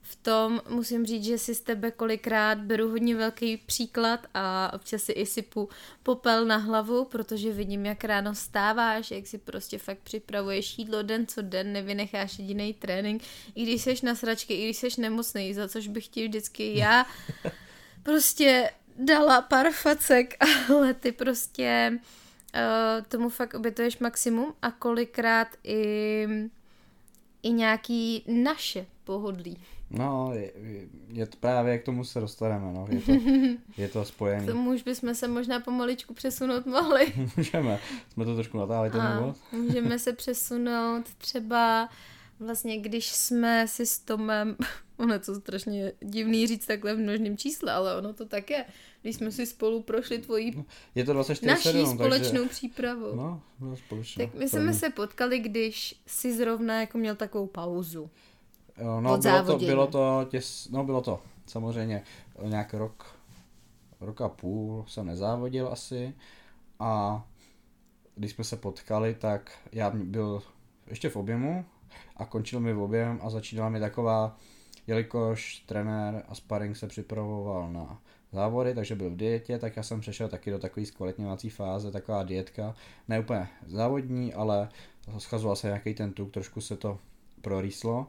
V 0.05 0.15
tom 0.15 0.61
musím 0.69 1.05
říct, 1.05 1.23
že 1.23 1.37
si 1.37 1.55
z 1.55 1.61
tebe 1.61 1.91
kolikrát 1.91 2.57
beru 2.57 2.89
hodně 2.89 3.15
velký 3.15 3.57
příklad 3.57 4.27
a 4.33 4.73
občas 4.73 5.03
si 5.03 5.11
i 5.11 5.25
sypu 5.25 5.69
popel 6.03 6.45
na 6.45 6.57
hlavu, 6.57 7.05
protože 7.05 7.51
vidím, 7.51 7.85
jak 7.85 8.03
ráno 8.03 8.35
stáváš, 8.35 9.11
jak 9.11 9.27
si 9.27 9.37
prostě 9.37 9.77
fakt 9.77 9.97
připravuješ 10.03 10.77
jídlo 10.77 11.01
den 11.03 11.27
co 11.27 11.41
den, 11.41 11.73
nevynecháš 11.73 12.39
jediný 12.39 12.73
trénink, 12.73 13.23
i 13.55 13.63
když 13.63 13.81
seš 13.81 14.01
na 14.01 14.15
sračky, 14.15 14.53
i 14.53 14.63
když 14.63 14.77
seš 14.77 14.95
nemocný, 14.95 15.53
za 15.53 15.67
což 15.67 15.87
bych 15.87 16.07
ti 16.07 16.27
vždycky 16.27 16.77
já 16.77 17.05
prostě 18.03 18.71
dala 18.97 19.41
pár 19.41 19.71
facek, 19.71 20.35
ale 20.69 20.93
ty 20.93 21.11
prostě 21.11 21.99
uh, 22.55 23.05
tomu 23.07 23.29
fakt 23.29 23.53
obětuješ 23.53 23.97
maximum 23.97 24.53
a 24.61 24.71
kolikrát 24.71 25.47
i, 25.63 26.27
i 27.43 27.49
nějaký 27.51 28.23
naše 28.27 28.85
pohodlí. 29.03 29.57
No, 29.93 30.31
je, 30.33 30.51
je 31.07 31.25
to 31.25 31.37
právě 31.37 31.77
k 31.77 31.85
tomu 31.85 32.03
se 32.03 32.19
dostaneme, 32.19 32.73
no. 32.73 32.87
Je 32.89 33.01
to, 33.01 33.11
je 33.77 33.87
to 33.89 34.03
K 34.03 34.07
spojený. 34.07 34.47
tomu 34.47 34.73
už 34.73 34.83
bychom 34.83 35.15
se 35.15 35.27
možná 35.27 35.59
pomaličku 35.59 36.13
přesunout 36.13 36.65
mohli. 36.65 37.13
Můžeme. 37.37 37.79
Jsme 38.09 38.25
to 38.25 38.35
trošku 38.35 38.57
natáhli 38.57 38.91
ten 38.91 39.01
úvod. 39.19 39.37
můžeme 39.51 39.99
se 39.99 40.13
přesunout 40.13 41.09
třeba 41.17 41.89
vlastně, 42.39 42.79
když 42.79 43.11
jsme 43.11 43.67
si 43.67 43.85
s 43.85 43.99
Tomem, 43.99 44.55
ono 44.97 45.13
je 45.13 45.19
to 45.19 45.35
strašně 45.35 45.91
divný 45.99 46.47
říct 46.47 46.65
takhle 46.65 46.95
v 46.95 46.99
množném 46.99 47.37
čísle, 47.37 47.71
ale 47.71 47.97
ono 47.97 48.13
to 48.13 48.25
tak 48.25 48.49
je, 48.49 48.65
když 49.01 49.15
jsme 49.15 49.31
si 49.31 49.45
spolu 49.45 49.81
prošli 49.81 50.17
tvojí 50.17 50.65
Je 50.95 51.03
to 51.03 51.13
24 51.13 51.47
naší 51.47 51.63
7, 51.63 51.93
společnou 51.93 52.41
takže... 52.41 52.49
přípravu. 52.49 53.15
No, 53.15 53.41
bylo 53.59 53.77
společně. 53.77 54.27
Tak 54.27 54.35
my 54.35 54.49
jsme 54.49 54.73
se 54.73 54.89
potkali, 54.89 55.39
když 55.39 56.01
si 56.07 56.37
zrovna 56.37 56.79
jako 56.79 56.97
měl 56.97 57.15
takovou 57.15 57.47
pauzu. 57.47 58.09
No, 58.81 59.17
bylo 59.17 59.43
to, 59.43 59.57
bylo 59.57 59.87
to 59.87 60.25
těs, 60.29 60.69
no 60.71 60.83
bylo 60.83 61.01
to, 61.01 61.21
samozřejmě, 61.45 62.03
nějak 62.43 62.73
rok, 62.73 63.15
rok 64.01 64.21
a 64.21 64.29
půl 64.29 64.85
jsem 64.87 65.05
nezávodil 65.05 65.69
asi 65.71 66.13
a 66.79 67.23
když 68.15 68.31
jsme 68.31 68.43
se 68.43 68.57
potkali, 68.57 69.13
tak 69.13 69.51
já 69.71 69.91
byl 69.95 70.43
ještě 70.87 71.09
v 71.09 71.15
objemu 71.15 71.65
a 72.17 72.25
končil 72.25 72.59
mi 72.59 72.73
v 72.73 72.81
objem 72.81 73.19
a 73.23 73.29
začínala 73.29 73.69
mi 73.69 73.79
taková, 73.79 74.37
jelikož 74.87 75.59
trenér 75.65 76.23
a 76.27 76.35
sparring 76.35 76.77
se 76.77 76.87
připravoval 76.87 77.71
na 77.73 78.01
závody, 78.31 78.75
takže 78.75 78.95
byl 78.95 79.09
v 79.09 79.15
dietě, 79.15 79.59
tak 79.59 79.77
já 79.77 79.83
jsem 79.83 79.99
přešel 79.99 80.29
taky 80.29 80.51
do 80.51 80.59
takové 80.59 80.85
zkvalitňovací 80.85 81.49
fáze, 81.49 81.91
taková 81.91 82.23
dietka, 82.23 82.75
ne 83.07 83.19
úplně 83.19 83.47
závodní, 83.65 84.33
ale 84.33 84.69
schazoval 85.17 85.55
se 85.55 85.67
nějaký 85.67 85.93
ten 85.93 86.13
tuk, 86.13 86.31
trošku 86.31 86.61
se 86.61 86.77
to 86.77 86.99
prorýslo 87.41 88.07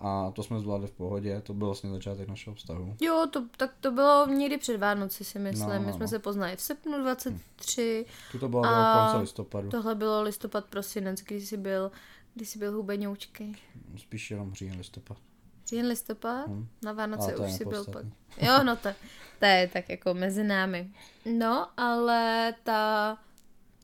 a 0.00 0.30
to 0.30 0.42
jsme 0.42 0.60
zvládli 0.60 0.86
v 0.86 0.90
pohodě, 0.92 1.40
to 1.40 1.54
byl 1.54 1.66
vlastně 1.66 1.90
začátek 1.90 2.28
našeho 2.28 2.54
vztahu. 2.56 2.96
Jo, 3.00 3.26
to, 3.32 3.44
tak 3.56 3.74
to 3.80 3.90
bylo 3.90 4.26
někdy 4.26 4.58
před 4.58 4.76
Vánoci, 4.76 5.24
si 5.24 5.38
myslím. 5.38 5.68
No, 5.68 5.74
no, 5.74 5.80
My 5.86 5.92
jsme 5.92 6.00
no. 6.04 6.08
se 6.08 6.18
poznali 6.18 6.56
v 6.56 6.60
srpnu 6.60 6.98
23, 7.02 8.06
Tu 8.32 8.38
to 8.38 8.48
bylo 8.48 8.64
A 8.64 9.02
konce 9.08 9.20
listopadu, 9.22 9.68
tohle 9.70 9.94
bylo 9.94 10.22
listopad, 10.22 10.64
prosinec, 10.64 11.20
kdy 11.20 11.40
jsi 11.40 11.56
byl, 11.56 11.92
kdy 12.34 12.44
jsi 12.46 12.58
byl 12.58 12.72
hubeňoučkej. 12.72 13.54
spíš 13.96 14.30
jenom 14.30 14.54
říjen 14.54 14.76
listopad. 14.78 15.16
Říjen 15.66 15.86
listopad, 15.86 16.46
Hm. 16.48 16.66
na 16.84 16.92
Vánoce 16.92 17.36
už 17.36 17.52
si 17.52 17.64
byl 17.64 17.84
pak. 17.84 18.06
Jo, 18.42 18.62
no 18.64 18.76
to, 18.76 18.88
to 19.38 19.44
je 19.46 19.68
tak 19.72 19.88
jako 19.88 20.14
mezi 20.14 20.44
námi. 20.44 20.90
No, 21.38 21.68
ale 21.76 22.54
ta 22.62 23.18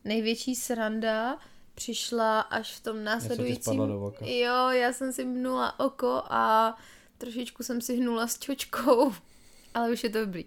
největší 0.05 0.55
sranda 0.55 1.39
přišla 1.75 2.41
až 2.41 2.77
v 2.77 2.83
tom 2.83 3.05
následujícím... 3.05 3.63
spadlo 3.63 3.87
do 3.87 4.01
oka. 4.01 4.27
Jo, 4.27 4.69
já 4.69 4.93
jsem 4.93 5.13
si 5.13 5.25
mnula 5.25 5.81
oko 5.81 6.23
a 6.25 6.77
trošičku 7.19 7.63
jsem 7.63 7.81
si 7.81 7.97
hnula 7.97 8.27
s 8.27 8.39
čočkou, 8.39 9.15
ale 9.75 9.91
už 9.91 10.05
je 10.05 10.11
to 10.11 10.21
dobrý. 10.21 10.45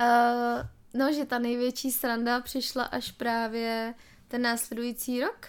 Uh, 0.00 0.66
no, 0.94 1.12
že 1.12 1.24
ta 1.24 1.38
největší 1.38 1.92
sranda 1.92 2.40
přišla 2.40 2.84
až 2.84 3.12
právě 3.12 3.94
ten 4.28 4.42
následující 4.42 5.20
rok. 5.20 5.46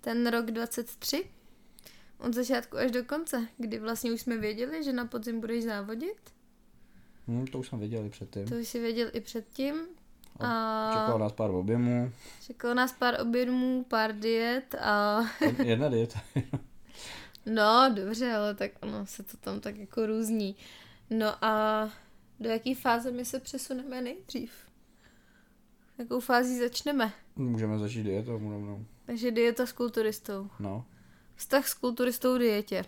Ten 0.00 0.26
rok 0.26 0.46
23. 0.50 1.24
Od 2.18 2.34
začátku 2.34 2.76
až 2.76 2.90
do 2.90 3.04
konce, 3.04 3.48
kdy 3.58 3.78
vlastně 3.78 4.12
už 4.12 4.20
jsme 4.20 4.36
věděli, 4.38 4.84
že 4.84 4.92
na 4.92 5.06
podzim 5.06 5.40
budeš 5.40 5.64
závodit. 5.64 6.32
Hm, 7.28 7.46
to 7.46 7.58
už 7.58 7.68
jsem 7.68 7.78
věděl 7.78 8.04
i 8.04 8.10
předtím. 8.10 8.48
To 8.48 8.54
už 8.54 8.68
si 8.68 8.80
věděl 8.80 9.10
i 9.12 9.20
předtím. 9.20 9.74
A 10.40 10.90
Čekalo 10.92 11.18
nás 11.18 11.32
pár 11.32 11.50
objemů, 11.50 12.12
čekalo 12.46 12.74
nás 12.74 12.92
pár 12.92 13.20
obědmů, 13.20 13.84
pár 13.88 14.12
diet 14.18 14.74
a 14.74 15.20
jedna 15.64 15.88
dieta. 15.88 16.20
no 17.46 17.92
dobře, 17.94 18.32
ale 18.32 18.54
tak 18.54 18.70
ono 18.80 19.06
se 19.06 19.22
to 19.22 19.36
tam 19.36 19.60
tak 19.60 19.76
jako 19.76 20.06
různí. 20.06 20.56
No 21.10 21.44
a 21.44 21.84
do 22.40 22.50
jaký 22.50 22.74
fáze 22.74 23.10
my 23.10 23.24
se 23.24 23.40
přesuneme 23.40 24.02
nejdřív? 24.02 24.52
Jakou 25.98 26.20
fází 26.20 26.58
začneme? 26.58 27.12
Můžeme 27.36 27.78
začít 27.78 28.02
dietou 28.02 28.32
rovnou. 28.32 28.84
Takže 29.06 29.30
dieta 29.30 29.66
s 29.66 29.72
kulturistou. 29.72 30.50
No. 30.60 30.84
Vztah 31.36 31.68
s 31.68 31.74
kulturistou 31.74 32.38
dietě. 32.38 32.84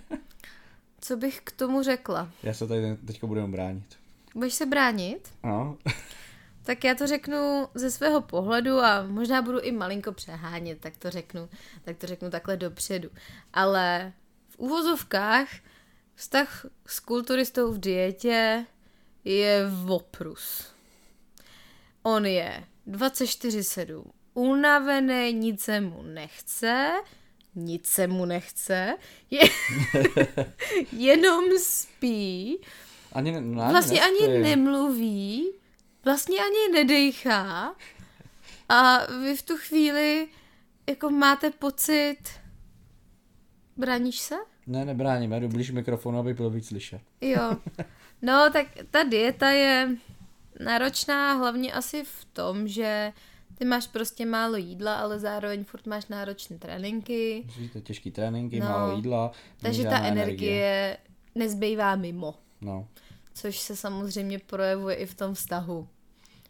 Co 1.00 1.16
bych 1.16 1.40
k 1.44 1.52
tomu 1.52 1.82
řekla? 1.82 2.30
Já 2.42 2.54
se 2.54 2.66
tady 2.66 2.96
teďka 3.06 3.26
budeme 3.26 3.48
bránit. 3.48 3.96
Budeš 4.34 4.54
se 4.54 4.66
bránit? 4.66 5.28
No. 5.44 5.78
Tak 6.68 6.84
já 6.84 6.94
to 6.94 7.06
řeknu 7.06 7.68
ze 7.74 7.90
svého 7.90 8.20
pohledu 8.20 8.78
a 8.78 9.02
možná 9.06 9.42
budu 9.42 9.60
i 9.60 9.72
malinko 9.72 10.12
přehánět, 10.12 10.80
tak 10.80 10.96
to 10.96 11.10
řeknu, 11.10 11.48
tak 11.84 11.96
to 11.96 12.06
řeknu 12.06 12.30
takhle 12.30 12.56
dopředu. 12.56 13.10
Ale 13.52 14.12
v 14.48 14.58
úvozovkách 14.58 15.48
Vztah 16.14 16.66
s 16.86 17.00
kulturistou 17.00 17.72
v 17.72 17.78
dietě 17.80 18.66
je 19.24 19.66
voprus. 19.84 20.66
On 22.02 22.26
je 22.26 22.64
24-7 22.88 24.04
unavený, 24.34 25.32
nic 25.32 25.60
se 25.60 25.80
mu 25.80 26.02
nechce, 26.02 26.90
nic 27.54 27.86
se 27.86 28.06
mu 28.06 28.24
nechce, 28.24 28.96
je, 29.30 29.40
jenom 30.92 31.44
spí, 31.58 32.58
Ani, 33.12 33.32
ne- 33.32 33.40
no, 33.40 33.62
ani 33.62 33.72
vlastně 33.72 34.00
ani 34.00 34.20
nespí. 34.28 34.42
nemluví, 34.42 35.52
vlastně 36.08 36.38
ani 36.40 36.72
nedejchá 36.72 37.74
a 38.68 39.06
vy 39.22 39.36
v 39.36 39.42
tu 39.42 39.56
chvíli 39.56 40.28
jako 40.88 41.10
máte 41.10 41.50
pocit, 41.50 42.16
braníš 43.76 44.18
se? 44.20 44.34
Ne, 44.66 44.84
nebráním, 44.84 45.32
já 45.32 45.38
jdu 45.38 45.48
blíž 45.48 45.70
mikrofonu, 45.70 46.18
aby 46.18 46.34
bylo 46.34 46.50
víc 46.50 46.66
slyšet. 46.68 47.00
Jo. 47.20 47.56
No, 48.22 48.50
tak 48.52 48.66
ta 48.90 49.02
dieta 49.02 49.50
je 49.50 49.96
náročná 50.60 51.32
hlavně 51.32 51.72
asi 51.72 52.04
v 52.04 52.24
tom, 52.32 52.68
že 52.68 53.12
ty 53.58 53.64
máš 53.64 53.86
prostě 53.86 54.26
málo 54.26 54.56
jídla, 54.56 54.94
ale 54.96 55.18
zároveň 55.18 55.64
furt 55.64 55.86
máš 55.86 56.06
náročné 56.06 56.58
tréninky, 56.58 57.42
Musíš 57.46 57.70
to 57.70 57.80
těžký 57.80 58.10
tréninky, 58.10 58.60
No. 58.60 58.66
málo 58.68 58.96
jídla, 58.96 59.32
takže 59.60 59.82
ta 59.82 59.90
žádná 59.90 60.08
energie 60.08 60.98
nezbývá 61.34 61.96
mimo. 61.96 62.34
No, 62.60 62.88
což 63.34 63.58
se 63.58 63.76
samozřejmě 63.76 64.38
projevuje 64.38 64.96
i 64.96 65.06
v 65.06 65.14
tom 65.14 65.34
vztahu. 65.34 65.88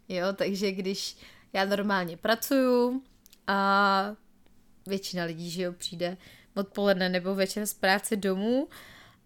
Jo, 0.08 0.26
takže 0.36 0.72
když 0.72 1.16
já 1.52 1.64
normálně 1.64 2.16
pracuju 2.16 3.02
a 3.46 4.16
většina 4.86 5.24
lidí, 5.24 5.50
že 5.50 5.62
jo, 5.62 5.72
přijde 5.72 6.16
odpoledne 6.54 7.08
nebo 7.08 7.34
večer 7.34 7.66
z 7.66 7.74
práce 7.74 8.16
domů 8.16 8.68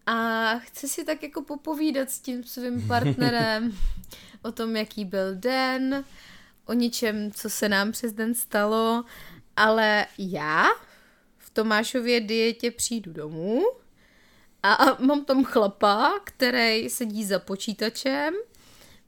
a 0.05 0.49
chce 0.59 0.87
si 0.87 1.05
tak 1.05 1.23
jako 1.23 1.41
popovídat 1.41 2.09
s 2.09 2.19
tím 2.19 2.43
svým 2.43 2.87
partnerem 2.87 3.77
o 4.41 4.51
tom, 4.51 4.75
jaký 4.75 5.05
byl 5.05 5.35
den, 5.35 6.05
o 6.65 6.73
něčem, 6.73 7.31
co 7.31 7.49
se 7.49 7.69
nám 7.69 7.91
přes 7.91 8.13
den 8.13 8.35
stalo, 8.35 9.03
ale 9.55 10.05
já 10.17 10.67
v 11.37 11.49
Tomášově 11.49 12.19
dietě 12.19 12.71
přijdu 12.71 13.13
domů 13.13 13.63
a 14.63 14.97
mám 14.99 15.25
tam 15.25 15.43
chlapa, 15.43 16.19
který 16.23 16.89
sedí 16.89 17.25
za 17.25 17.39
počítačem, 17.39 18.33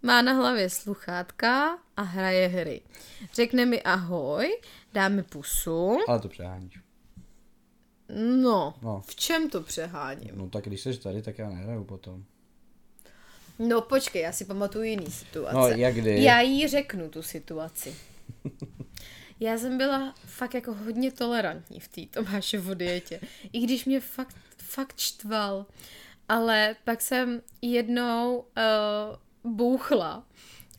má 0.04 0.22
na 0.22 0.34
hlavě 0.34 0.70
sluchátka 0.70 1.78
a 1.98 2.02
hraje 2.02 2.48
hry. 2.48 2.82
Řekne 3.34 3.66
mi 3.66 3.82
ahoj, 3.84 4.58
dá 4.94 5.10
mi 5.10 5.24
pusu. 5.24 5.98
ale 6.08 6.20
to 6.20 6.28
přeháníš. 6.30 6.80
No, 8.42 8.74
No. 8.82 9.02
v 9.08 9.16
čem 9.16 9.50
to 9.50 9.62
přeháním? 9.62 10.32
No 10.36 10.50
tak 10.50 10.66
když 10.66 10.82
jsi 10.82 10.98
tady, 11.00 11.22
tak 11.22 11.38
já 11.38 11.50
nehraju 11.50 11.84
potom. 11.84 12.24
No 13.60 13.82
počkej, 13.82 14.22
já 14.22 14.32
si 14.32 14.46
pamatuju 14.46 14.84
jiný 14.84 15.12
situace. 15.12 15.58
No, 15.58 15.68
jak 15.68 15.96
kdy? 15.96 16.24
Já 16.24 16.42
jí 16.42 16.68
řeknu 16.68 17.10
tu 17.10 17.22
situaci. 17.22 17.96
Já 19.40 19.58
jsem 19.58 19.78
byla 19.78 20.16
fakt 20.26 20.54
jako 20.54 20.74
hodně 20.74 21.12
tolerantní 21.12 21.80
v 21.80 21.88
té 21.88 22.02
Tomášovo 22.06 22.74
dietě. 22.74 23.20
I 23.54 23.60
když 23.60 23.86
mě 23.86 24.00
fakt, 24.00 24.36
fakt 24.58 25.00
štval. 25.00 25.66
Ale 26.30 26.76
pak 26.84 27.02
jsem 27.02 27.42
jednou 27.62 28.38
uh, 28.38 28.44
bouchla. 29.46 30.26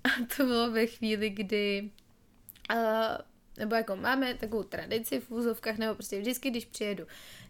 A 0.05 0.09
to 0.37 0.45
bylo 0.45 0.71
ve 0.71 0.87
chvíli, 0.87 1.31
kdy 1.31 1.91
uh, 2.75 2.79
nebo 3.59 3.75
jako 3.75 3.97
máme 3.97 4.35
takovou 4.35 4.63
tradici 4.63 5.21
v 5.21 5.31
úzovkách, 5.31 5.79
nebo 5.79 5.95
prostě 5.95 6.21
vždycky, 6.21 6.51
když 6.51 6.65
přijedu 6.65 7.07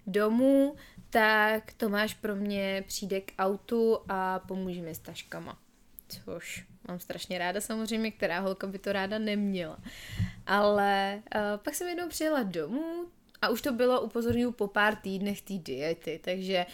domů, 0.07 0.77
tak 1.11 1.73
Tomáš 1.73 2.15
pro 2.15 2.37
mě 2.37 2.85
přijde 2.87 3.21
k 3.21 3.33
autu 3.39 3.99
a 4.09 4.39
pomůže 4.39 4.83
mi 4.83 4.95
s 4.95 4.99
taškama. 4.99 5.59
Což 6.09 6.65
mám 6.89 7.01
strašně 7.01 7.39
ráda 7.39 7.61
samozřejmě, 7.61 8.11
která 8.11 8.41
holka 8.41 8.67
by 8.67 8.79
to 8.79 8.93
ráda 8.93 9.19
neměla. 9.19 9.79
Ale 10.47 11.23
uh, 11.35 11.41
pak 11.57 11.75
jsem 11.75 11.89
jednou 11.89 12.09
přijela 12.09 12.43
domů 12.43 13.07
a 13.43 13.49
už 13.49 13.63
to 13.63 13.73
bylo 13.73 14.01
upozorňuji 14.01 14.53
po 14.53 14.69
pár 14.69 14.97
týdnech 14.97 15.43
té 15.43 15.55
diety, 15.55 16.21
takže 16.25 16.67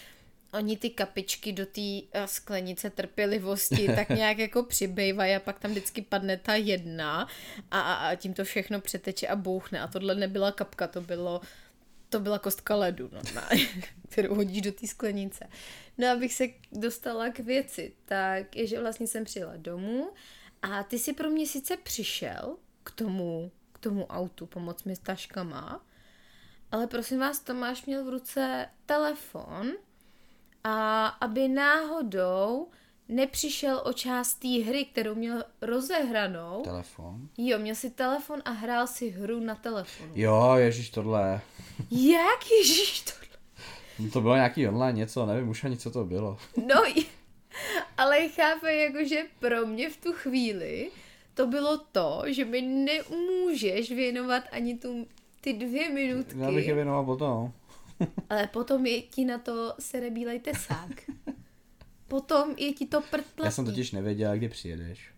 oni 0.53 0.77
ty 0.77 0.91
kapičky 0.91 1.53
do 1.53 1.67
té 1.67 1.81
uh, 1.81 2.25
sklenice 2.27 2.91
trpělivosti 2.91 3.87
tak 3.97 4.09
nějak 4.09 4.39
jako 4.39 4.63
přibývají 4.63 5.35
a 5.35 5.41
pak 5.41 5.59
tam 5.59 5.71
vždycky 5.71 6.03
padne 6.03 6.37
ta 6.37 6.55
jedna 6.55 7.29
a, 7.71 7.81
a, 7.81 7.95
a 7.95 8.15
tím 8.15 8.35
to 8.35 8.45
všechno 8.45 8.81
přeteče 8.81 9.27
a 9.27 9.37
bouchne 9.37 9.81
a 9.81 9.87
tohle 9.87 10.15
nebyla 10.15 10.53
kapka, 10.53 10.87
to 10.87 11.01
bylo 11.01 11.41
to 12.13 12.21
byla 12.21 12.39
kostka 12.39 12.77
ledu, 12.77 13.11
normálně, 13.13 13.67
kterou 14.09 14.35
hodíš 14.35 14.63
do 14.63 14.73
té 14.73 14.87
sklenice. 14.87 15.49
No 15.99 16.09
abych 16.09 16.35
se 16.35 16.45
dostala 16.73 17.29
k 17.29 17.39
věci, 17.39 17.93
tak 18.05 18.57
je, 18.57 18.67
že 18.67 18.81
vlastně 18.81 19.07
jsem 19.07 19.25
přijela 19.25 19.57
domů 19.57 20.11
a 20.63 20.83
ty 20.83 20.99
si 20.99 21.13
pro 21.13 21.31
mě 21.31 21.47
sice 21.47 21.77
přišel 21.77 22.57
k 22.85 22.91
tomu, 22.91 23.51
k 23.73 23.79
tomu 23.79 24.07
autu 24.07 24.47
pomoct 24.47 24.85
mi 24.85 24.97
s 24.97 24.99
taškama, 24.99 25.85
ale 26.71 26.87
prosím 26.87 27.19
vás, 27.19 27.41
Tomáš 27.41 27.85
měl 27.87 28.05
v 28.05 28.09
ruce 28.09 28.67
telefon 28.87 29.73
a 30.65 31.07
aby 31.07 31.49
náhodou 31.49 32.69
nepřišel 33.09 33.83
o 33.85 33.93
část 33.93 34.35
té 34.35 34.49
hry, 34.49 34.85
kterou 34.85 35.15
měl 35.15 35.45
rozehranou, 35.61 36.63
Telefon. 36.65 37.29
jo, 37.39 37.59
měl 37.59 37.75
si 37.75 37.91
telefon 37.91 38.43
a 38.45 38.51
hrál 38.51 38.87
si 38.87 39.11
hru 39.11 39.41
na 39.41 39.55
telefonu. 39.55 40.13
Jo, 40.15 40.53
ježíš, 40.57 40.91
tohle. 40.91 41.41
Jak 41.91 42.51
ježíš 42.59 43.01
to? 43.01 43.11
No 43.99 44.11
to 44.11 44.21
bylo 44.21 44.35
nějaký 44.35 44.69
online 44.69 44.99
něco, 44.99 45.27
nevím 45.27 45.49
už 45.49 45.65
ani 45.65 45.77
co 45.77 45.91
to 45.91 46.05
bylo. 46.05 46.39
No, 46.67 46.83
ale 47.97 48.29
chápe, 48.29 48.75
jakože 48.75 49.23
pro 49.39 49.67
mě 49.67 49.91
v 49.91 49.97
tu 49.97 50.13
chvíli 50.13 50.91
to 51.35 51.47
bylo 51.47 51.79
to, 51.93 52.23
že 52.27 52.45
mi 52.45 52.63
nemůžeš 52.63 53.91
věnovat 53.93 54.43
ani 54.53 54.79
tu, 54.79 55.07
ty 55.41 55.53
dvě 55.53 55.91
minutky, 55.91 56.39
Já 56.39 56.51
bych 56.51 56.67
je 56.67 56.75
věnoval 56.75 57.05
potom. 57.05 57.53
Ale 58.31 58.47
potom 58.47 58.87
je 58.87 59.03
ti 59.03 59.25
na 59.25 59.39
to 59.39 59.75
serebílej 59.79 60.41
tesák. 60.41 61.11
Potom 62.09 62.55
je 62.59 62.73
ti 62.73 62.87
to 62.87 63.01
prd 63.01 63.25
Já 63.45 63.51
jsem 63.51 63.65
totiž 63.65 63.93
nevěděl, 63.93 64.37
kdy 64.37 64.49
přijedeš. 64.49 65.11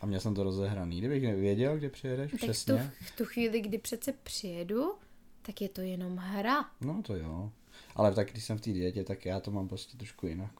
A 0.00 0.06
měl 0.06 0.20
jsem 0.20 0.34
to 0.34 0.42
rozehraný. 0.44 0.98
Kdybych 0.98 1.22
nevěděl, 1.22 1.76
kdy 1.76 1.88
přijedeš, 1.88 2.30
Tak 2.30 2.40
přesně. 2.40 2.92
v 3.00 3.16
tu 3.16 3.24
chvíli, 3.24 3.60
kdy 3.60 3.78
přece 3.78 4.12
přijedu, 4.12 4.94
tak 5.42 5.60
je 5.60 5.68
to 5.68 5.80
jenom 5.80 6.16
hra. 6.16 6.70
No 6.80 7.02
to 7.02 7.16
jo. 7.16 7.52
Ale 7.96 8.14
tak 8.14 8.30
když 8.32 8.44
jsem 8.44 8.58
v 8.58 8.60
té 8.60 8.70
dietě, 8.72 9.04
tak 9.04 9.26
já 9.26 9.40
to 9.40 9.50
mám 9.50 9.68
prostě 9.68 9.96
trošku 9.96 10.26
jinak. 10.26 10.50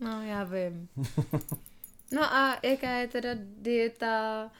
No, 0.00 0.22
já 0.22 0.44
vím. 0.44 0.88
No 2.12 2.22
a 2.34 2.58
jaká 2.66 2.90
je 2.90 3.08
teda 3.08 3.30
dieta 3.58 4.50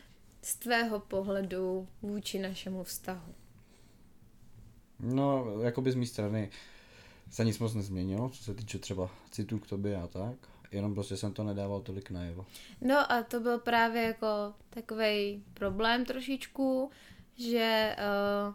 z 0.42 0.56
tvého 0.56 1.00
pohledu 1.00 1.88
vůči 2.02 2.38
našemu 2.38 2.84
vztahu? 2.84 3.34
No, 5.00 5.46
jako 5.62 5.82
by 5.82 5.92
z 5.92 5.94
mé 5.94 6.06
strany 6.06 6.50
se 7.30 7.44
nic 7.44 7.58
moc 7.58 7.74
nezměnilo, 7.74 8.28
co 8.28 8.44
se 8.44 8.54
týče 8.54 8.78
třeba 8.78 9.10
citů 9.30 9.58
k 9.58 9.66
tobě 9.66 9.96
a 9.96 10.06
tak. 10.06 10.36
Jenom 10.72 10.94
prostě 10.94 11.16
jsem 11.16 11.32
to 11.32 11.44
nedával 11.44 11.80
tolik 11.80 12.10
najevo. 12.10 12.46
No 12.80 13.12
a 13.12 13.22
to 13.22 13.40
byl 13.40 13.58
právě 13.58 14.02
jako 14.02 14.26
takový 14.70 15.44
problém 15.54 16.04
trošičku, 16.04 16.90
že 17.36 17.96
uh, 17.98 18.54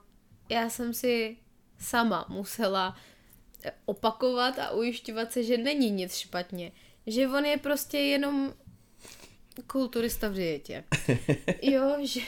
já 0.50 0.70
jsem 0.70 0.94
si 0.94 1.38
sama 1.78 2.26
musela 2.30 2.96
opakovat 3.86 4.60
a 4.60 4.72
ujišťovat 4.72 5.32
se, 5.32 5.44
že 5.44 5.58
není 5.58 5.92
nic 5.92 6.16
špatně. 6.16 6.72
Že 7.08 7.28
on 7.28 7.46
je 7.46 7.58
prostě 7.58 7.98
jenom 7.98 8.54
kulturista 9.68 10.30
v 10.30 10.34
dietě. 10.34 10.84
Jo, 11.62 11.98
že, 12.04 12.22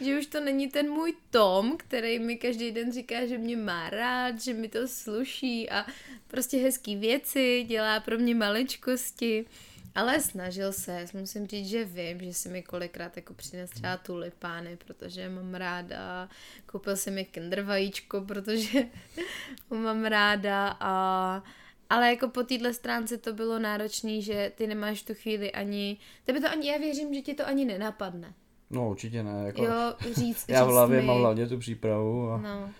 že 0.00 0.18
už 0.18 0.26
to 0.26 0.40
není 0.40 0.68
ten 0.68 0.90
můj 0.90 1.14
Tom, 1.30 1.76
který 1.76 2.18
mi 2.18 2.36
každý 2.36 2.70
den 2.70 2.92
říká, 2.92 3.26
že 3.26 3.38
mě 3.38 3.56
má 3.56 3.90
rád, 3.90 4.40
že 4.40 4.54
mi 4.54 4.68
to 4.68 4.88
sluší 4.88 5.70
a 5.70 5.86
prostě 6.28 6.56
hezký 6.56 6.96
věci, 6.96 7.64
dělá 7.68 8.00
pro 8.00 8.18
mě 8.18 8.34
maličkosti. 8.34 9.46
Ale 9.94 10.20
snažil 10.20 10.72
se, 10.72 11.06
musím 11.14 11.46
říct, 11.46 11.68
že 11.68 11.84
vím, 11.84 12.20
že 12.20 12.34
si 12.34 12.48
mi 12.48 12.62
kolikrát 12.62 13.16
jako 13.16 13.34
přines 13.34 13.70
třeba 13.70 13.96
tulipány, 13.96 14.76
protože 14.76 15.28
mám 15.28 15.54
ráda. 15.54 16.28
Koupil 16.66 16.96
si 16.96 17.10
mi 17.10 17.24
kinder 17.24 17.62
vajíčko, 17.62 18.20
protože 18.20 18.78
ho 19.70 19.76
mám 19.76 20.04
ráda 20.04 20.76
a 20.80 21.42
ale 21.90 22.08
jako 22.08 22.28
po 22.28 22.42
téhle 22.42 22.74
stránce 22.74 23.18
to 23.18 23.32
bylo 23.32 23.58
náročné, 23.58 24.20
že 24.20 24.52
ty 24.54 24.66
nemáš 24.66 25.02
tu 25.02 25.14
chvíli 25.14 25.52
ani, 25.52 25.98
tebe 26.24 26.40
to 26.40 26.50
ani, 26.50 26.68
já 26.68 26.78
věřím, 26.78 27.14
že 27.14 27.20
ti 27.20 27.34
to 27.34 27.46
ani 27.46 27.64
nenapadne. 27.64 28.34
No 28.70 28.90
určitě 28.90 29.22
ne. 29.22 29.42
Jako, 29.46 29.64
Jo, 29.64 29.94
říct, 30.12 30.44
já 30.48 30.64
v 30.64 30.68
hlavě 30.68 31.00
mi, 31.00 31.06
mám 31.06 31.18
hlavně 31.18 31.46
tu 31.46 31.58
přípravu 31.58 32.30
a, 32.30 32.38
No, 32.40 32.70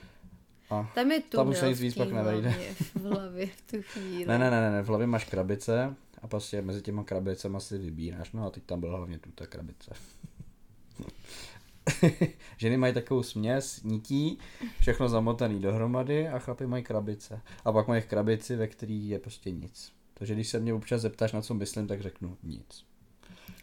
a 0.70 0.90
tam 0.94 1.11
je 1.11 1.20
Tam 1.20 1.48
už 1.48 1.59
se 1.59 1.68
nic 1.68 1.81
víc 1.81 1.94
pak 1.94 2.12
nevejde. 2.12 2.55
v 2.94 3.03
hlavě 3.03 3.46
v 3.46 3.70
tu 3.70 3.83
chvíli. 3.83 4.26
Ne, 4.26 4.38
ne, 4.38 4.50
ne, 4.50 4.70
ne, 4.70 4.83
v 4.83 4.88
hlavě 4.88 5.07
máš 5.07 5.24
krabice 5.24 5.94
a 6.22 6.29
prostě 6.29 6.62
mezi 6.62 6.83
těma 6.83 7.05
krabicema 7.05 7.61
si 7.61 7.79
vybíráš. 7.79 8.33
No 8.33 8.46
a 8.46 8.50
teď 8.50 8.62
tam 8.62 8.81
byla 8.81 8.96
hlavně 8.96 9.18
tu 9.18 9.31
ta 9.31 9.46
krabice. 9.46 9.90
Ženy 12.57 12.76
mají 12.76 12.94
takovou 12.94 13.22
směs 13.22 13.83
nití, 13.83 14.38
všechno 14.81 15.09
zamotaný 15.09 15.61
dohromady 15.61 16.29
a 16.29 16.38
chlapi 16.38 16.66
mají 16.66 16.85
krabice. 16.85 17.40
A 17.64 17.72
pak 17.72 17.88
mají 17.88 18.03
krabici, 18.03 18.57
ve 18.57 18.66
který 18.66 19.09
je 19.09 19.18
prostě 19.18 19.50
nic. 19.50 19.92
Takže 20.14 20.35
když 20.35 20.48
se 20.48 20.61
mě 20.61 20.74
občas 20.74 21.00
zeptáš, 21.03 21.33
na 21.33 21.42
co 21.42 21.55
myslím, 21.55 21.87
tak 21.87 22.00
řeknu 22.00 22.37
nic. 22.42 22.85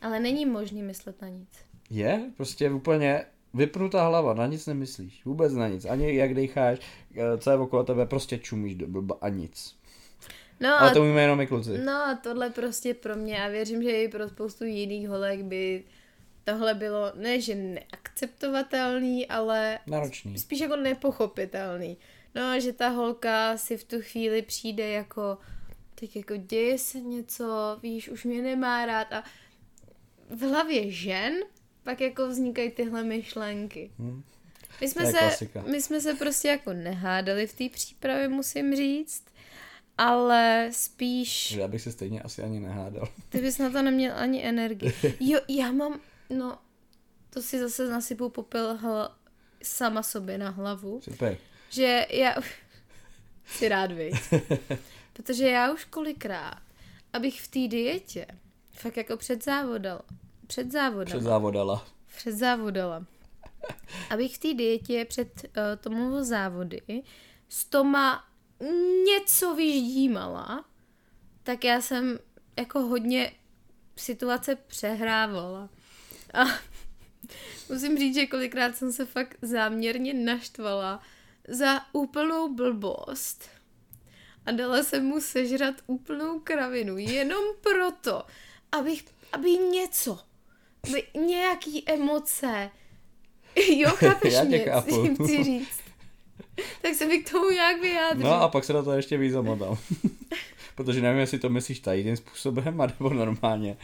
Ale 0.02 0.20
není 0.20 0.46
možný 0.46 0.84
myslet 0.84 1.22
na 1.22 1.30
nic. 1.30 1.50
Je 1.90 2.32
prostě 2.38 2.70
úplně 2.72 3.26
vypnutá 3.54 4.08
hlava, 4.08 4.34
na 4.34 4.46
nic 4.48 4.66
nemyslíš, 4.66 5.26
vůbec 5.26 5.54
na 5.54 5.68
nic, 5.68 5.86
ani 5.86 6.16
jak 6.16 6.34
decháš, 6.34 6.80
eh, 7.16 7.38
co 7.38 7.50
je 7.50 7.58
okolo 7.58 7.84
tebe, 7.84 8.06
prostě 8.06 8.38
čumíš 8.38 8.76
do 8.76 8.88
blba 8.88 9.18
a 9.22 9.30
nic. 9.30 9.76
No, 10.60 10.82
Ale 10.82 10.92
to 10.94 11.02
umíme 11.02 11.22
jenom 11.22 11.38
my 11.38 11.48
kluci. 11.48 11.78
no 11.78 11.92
a 11.94 12.20
tohle 12.24 12.50
prostě 12.50 12.94
pro 12.94 13.16
mě 13.16 13.44
a 13.46 13.48
věřím, 13.48 13.84
že 13.84 13.92
i 13.92 14.08
pro 14.08 14.30
spoustu 14.30 14.64
jiných 14.66 15.10
holek 15.10 15.42
by 15.44 15.84
tohle 16.44 16.74
bylo 16.74 17.12
ne, 17.16 17.42
že 17.42 17.56
neakceptovatelný, 17.56 19.28
ale 19.28 19.80
Náročný. 19.88 20.38
spíš 20.38 20.60
jako 20.60 20.76
nepochopitelný. 20.76 21.98
No, 22.36 22.60
že 22.60 22.74
ta 22.74 22.90
holka 22.90 23.58
si 23.58 23.78
v 23.78 23.84
tu 23.84 23.96
chvíli 24.02 24.42
přijde 24.42 24.90
jako, 24.90 25.38
tak 25.96 26.16
jako 26.16 26.36
děje 26.38 26.78
se 26.78 27.00
něco, 27.02 27.78
víš, 27.84 28.10
už 28.10 28.24
mě 28.26 28.42
nemá 28.42 28.86
rád 28.86 29.14
a 29.14 29.24
v 30.30 30.42
hlavě 30.42 30.92
žen 30.92 31.34
pak 31.88 32.02
jako 32.02 32.28
vznikají 32.28 32.72
tyhle 32.72 33.04
myšlenky. 33.04 33.92
Hm. 34.00 34.24
My 34.82 34.90
jsme, 34.90 35.06
se, 35.06 35.18
klasika. 35.18 35.62
my 35.62 35.82
jsme 35.82 36.02
se 36.02 36.14
prostě 36.14 36.48
jako 36.48 36.74
nehádali 36.74 37.48
v 37.48 37.54
té 37.54 37.70
přípravě, 37.70 38.28
musím 38.28 38.76
říct, 38.76 39.24
ale 39.98 40.70
spíš 40.72 41.52
já 41.52 41.68
bych 41.68 41.82
se 41.82 41.92
stejně 41.92 42.22
asi 42.22 42.44
ani 42.44 42.60
nehádal. 42.60 43.08
ty 43.30 43.42
bys 43.42 43.58
na 43.58 43.70
to 43.70 43.82
neměl 43.82 44.14
ani 44.16 44.46
energii. 44.46 44.94
Jo, 45.20 45.40
já 45.48 45.72
mám, 45.72 46.00
no, 46.30 46.58
to 47.30 47.42
si 47.42 47.60
zase 47.60 47.90
nasypu 47.90 48.30
popel 48.30 48.78
hl- 48.78 49.12
sama 49.64 50.04
sobě 50.04 50.38
na 50.38 50.50
hlavu, 50.50 51.02
Super. 51.02 51.38
že 51.70 52.06
já, 52.10 52.36
si 53.46 53.70
rád 53.70 53.92
víc, 53.92 54.34
protože 55.14 55.50
já 55.50 55.74
už 55.74 55.86
kolikrát, 55.86 56.62
abych 57.14 57.42
v 57.42 57.48
té 57.48 57.68
dietě, 57.68 58.26
fakt 58.72 58.98
jako 58.98 59.18
před 59.18 59.44
závodala, 59.44 60.02
před 60.48 60.72
závodama, 60.72 61.06
Před 61.20 61.22
závodala. 61.24 61.86
před 62.18 62.32
závodala, 62.32 63.06
abych 64.10 64.36
v 64.36 64.38
té 64.38 64.54
dietě 64.54 65.06
před 65.06 65.30
uh, 65.44 65.52
tomu 65.80 66.24
závody 66.24 67.04
s 67.50 67.66
toma 67.66 68.24
něco 69.08 69.56
vyždímala, 69.56 70.66
tak 71.44 71.64
já 71.64 71.82
jsem 71.82 72.20
jako 72.58 72.80
hodně 72.80 73.32
situace 73.96 74.56
přehrávala. 74.56 75.70
A 76.34 76.44
musím 77.70 77.98
říct, 77.98 78.16
že 78.16 78.26
kolikrát 78.28 78.76
jsem 78.76 78.94
se 78.94 79.06
fakt 79.06 79.38
záměrně 79.42 80.14
naštvala 80.14 81.02
za 81.48 81.82
úplnou 81.94 82.54
blbost. 82.56 83.50
A 84.46 84.52
dala 84.52 84.84
jsem 84.84 85.06
mu 85.06 85.22
sežrat 85.22 85.76
úplnou 85.88 86.40
kravinu, 86.40 86.98
jenom 86.98 87.44
proto, 87.62 88.24
abych, 88.72 89.06
aby 89.32 89.50
něco, 89.50 90.20
aby 90.90 91.04
nějaký 91.26 91.90
emoce, 91.90 92.70
jo, 93.70 93.90
chápeš 93.90 94.34
Já 94.34 94.44
mě, 94.44 94.60
chápu. 94.60 95.02
tím 95.04 95.16
chci 95.16 95.44
říct. 95.44 95.80
Tak 96.82 96.94
se 96.96 97.06
mi 97.06 97.18
k 97.20 97.32
tomu 97.32 97.50
nějak 97.50 97.82
vyjádřím. 97.82 98.24
No 98.24 98.34
a 98.34 98.48
pak 98.50 98.64
se 98.64 98.74
na 98.74 98.84
to 98.84 98.92
ještě 98.92 99.18
víc 99.18 99.32
zamotám. 99.34 99.78
Protože 100.76 101.02
nevím, 101.02 101.20
jestli 101.20 101.40
to 101.40 101.50
myslíš 101.50 101.80
tajným 101.80 102.18
způsobem, 102.18 102.78
nebo 102.78 103.10
normálně. 103.14 103.78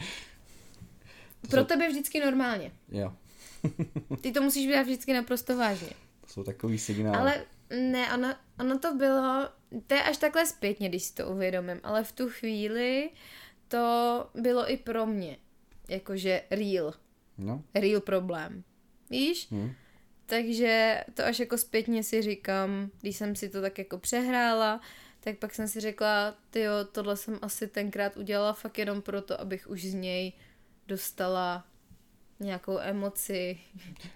To 1.40 1.48
Pro 1.48 1.60
jsou, 1.60 1.66
tebe 1.66 1.88
vždycky 1.88 2.20
normálně. 2.20 2.72
jo, 2.88 3.12
Ty 4.20 4.32
to 4.32 4.42
musíš 4.42 4.66
brát 4.68 4.82
vždycky 4.82 5.12
naprosto 5.12 5.56
vážně. 5.56 5.88
to 6.20 6.26
jsou 6.26 6.44
takový 6.44 6.78
signály. 6.78 7.18
Ale 7.18 7.44
ne, 7.80 8.14
ono, 8.14 8.34
ono 8.60 8.78
to 8.78 8.94
bylo, 8.94 9.48
to 9.86 9.94
je 9.94 10.02
až 10.02 10.16
takhle 10.16 10.46
zpětně, 10.46 10.88
když 10.88 11.02
si 11.02 11.14
to 11.14 11.28
uvědomím, 11.28 11.80
ale 11.82 12.04
v 12.04 12.12
tu 12.12 12.28
chvíli 12.30 13.10
to 13.68 14.26
bylo 14.34 14.70
i 14.72 14.76
pro 14.76 15.06
mě, 15.06 15.36
jakože 15.88 16.42
real, 16.50 16.94
No, 17.38 17.62
real 17.74 18.00
problém. 18.00 18.64
Víš? 19.10 19.48
hm. 19.50 19.72
Takže 20.26 21.04
to 21.14 21.24
až 21.24 21.38
jako 21.40 21.58
zpětně 21.58 22.02
si 22.04 22.22
říkám, 22.22 22.90
když 23.00 23.16
jsem 23.16 23.36
si 23.36 23.48
to 23.48 23.60
tak 23.60 23.78
jako 23.78 23.98
přehrála, 23.98 24.80
tak 25.20 25.38
pak 25.38 25.54
jsem 25.54 25.68
si 25.68 25.80
řekla, 25.80 26.34
jo, 26.54 26.72
tohle 26.92 27.16
jsem 27.16 27.38
asi 27.42 27.66
tenkrát 27.68 28.16
udělala 28.16 28.52
fakt 28.52 28.78
jenom 28.78 29.02
proto, 29.02 29.40
abych 29.40 29.70
už 29.70 29.84
z 29.84 29.94
něj 29.94 30.32
dostala 30.86 31.66
nějakou 32.40 32.78
emoci, 32.78 33.58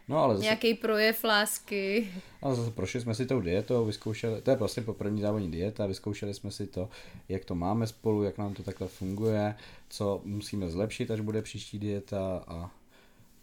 no 0.08 0.18
ale 0.18 0.34
zase, 0.34 0.44
nějaký 0.44 0.74
projev 0.74 1.24
lásky. 1.24 2.08
ale 2.42 2.56
zase 2.56 2.70
prošli 2.70 3.00
jsme 3.00 3.14
si 3.14 3.26
tou 3.26 3.40
dietou, 3.40 3.84
vyzkoušeli, 3.84 4.42
to 4.42 4.50
je 4.50 4.56
vlastně 4.56 4.82
po 4.82 4.94
první 4.94 5.20
závodní 5.20 5.50
dieta, 5.50 5.86
vyzkoušeli 5.86 6.34
jsme 6.34 6.50
si 6.50 6.66
to, 6.66 6.88
jak 7.28 7.44
to 7.44 7.54
máme 7.54 7.86
spolu, 7.86 8.22
jak 8.22 8.38
nám 8.38 8.54
to 8.54 8.62
takhle 8.62 8.88
funguje, 8.88 9.54
co 9.88 10.20
musíme 10.24 10.70
zlepšit, 10.70 11.10
až 11.10 11.20
bude 11.20 11.42
příští 11.42 11.78
dieta 11.78 12.44
a 12.48 12.70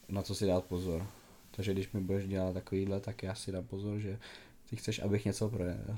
na 0.09 0.21
co 0.21 0.35
si 0.35 0.45
dát 0.45 0.63
pozor. 0.63 1.07
Takže 1.51 1.73
když 1.73 1.91
mi 1.91 1.99
budeš 2.01 2.27
dělat 2.27 2.53
takovýhle, 2.53 2.99
tak 2.99 3.23
já 3.23 3.35
si 3.35 3.51
dám 3.51 3.63
pozor, 3.63 3.99
že 3.99 4.17
ty 4.69 4.75
chceš, 4.75 4.99
abych 4.99 5.25
něco 5.25 5.49
projevil. 5.49 5.97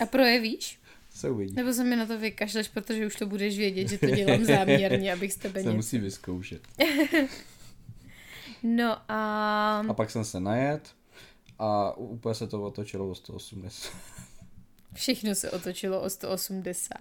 A 0.00 0.06
projevíš? 0.06 0.78
Se 1.14 1.30
uvidí. 1.30 1.54
Nebo 1.54 1.72
se 1.72 1.84
mi 1.84 1.96
na 1.96 2.06
to 2.06 2.18
vykašleš, 2.18 2.68
protože 2.68 3.06
už 3.06 3.16
to 3.16 3.26
budeš 3.26 3.58
vědět, 3.58 3.88
že 3.88 3.98
to 3.98 4.06
dělám 4.06 4.44
záměrně, 4.44 5.12
abych 5.12 5.32
z 5.32 5.36
tebe 5.36 5.60
Se 5.60 5.66
něco. 5.66 5.76
musí 5.76 5.98
vyzkoušet. 5.98 6.62
No 8.64 8.96
a... 9.08 9.82
A 9.88 9.94
pak 9.94 10.10
jsem 10.10 10.24
se 10.24 10.40
najet 10.40 10.94
a 11.58 11.96
úplně 11.96 12.34
se 12.34 12.46
to 12.46 12.62
otočilo 12.62 13.10
o 13.10 13.14
180. 13.14 13.92
Všechno 14.94 15.34
se 15.34 15.50
otočilo 15.50 16.02
o 16.02 16.10
180. 16.10 16.98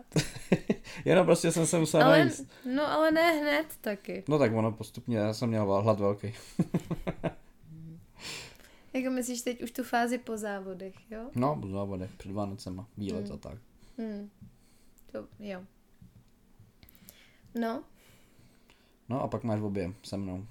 Jenom 1.05 1.25
prostě 1.25 1.51
jsem 1.51 1.67
se 1.67 1.79
musel 1.79 2.03
Ale, 2.03 2.19
najíst. 2.19 2.47
no 2.75 2.87
ale 2.87 3.11
ne 3.11 3.31
hned 3.31 3.65
taky. 3.81 4.23
No 4.27 4.39
tak 4.39 4.53
ono 4.53 4.71
postupně, 4.71 5.17
já 5.17 5.33
jsem 5.33 5.49
měl 5.49 5.81
hlad 5.81 5.99
velký. 5.99 6.33
Jako 8.93 9.09
myslíš 9.09 9.41
teď 9.41 9.63
už 9.63 9.71
tu 9.71 9.83
fázi 9.83 10.17
po 10.17 10.37
závodech, 10.37 11.11
jo? 11.11 11.29
No, 11.35 11.55
po 11.61 11.67
závodech, 11.67 12.11
před 12.17 12.31
Vánocema, 12.31 12.87
výlet 12.97 13.31
a 13.31 13.37
tak. 13.37 13.57
Hmm. 13.97 14.29
To, 15.11 15.27
jo. 15.39 15.63
No, 17.55 17.83
No 19.09 19.21
a 19.21 19.27
pak 19.27 19.43
máš 19.43 19.61
objem 19.61 19.95
se 20.03 20.17
mnou. 20.17 20.45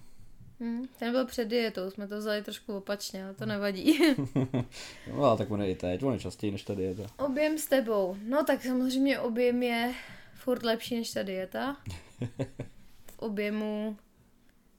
Hm. 0.63 0.85
ten 0.99 1.13
byl 1.13 1.27
před 1.27 1.45
dietou, 1.45 1.91
jsme 1.91 2.09
to 2.09 2.19
vzali 2.19 2.43
trošku 2.43 2.77
opačně, 2.77 3.25
ale 3.25 3.35
to 3.35 3.47
nevadí. 3.47 3.99
No 5.17 5.25
a 5.25 5.37
tak 5.37 5.51
on 5.51 5.63
je 5.63 5.71
i 5.71 5.75
teď, 5.75 6.03
on 6.03 6.13
je 6.13 6.19
častěji 6.21 6.51
než 6.53 6.63
tady 6.63 6.83
je 6.83 6.95
to. 6.95 7.07
objem 7.19 7.59
s 7.59 7.67
tebou. 7.67 8.17
No 8.25 8.45
tak 8.45 8.63
samozřejmě 8.63 9.19
objem 9.21 9.63
je 9.63 9.95
furt 10.35 10.63
lepší 10.63 10.97
než 10.97 11.11
ta 11.11 11.23
dieta. 11.23 11.77
V 13.07 13.19
objemu 13.19 13.97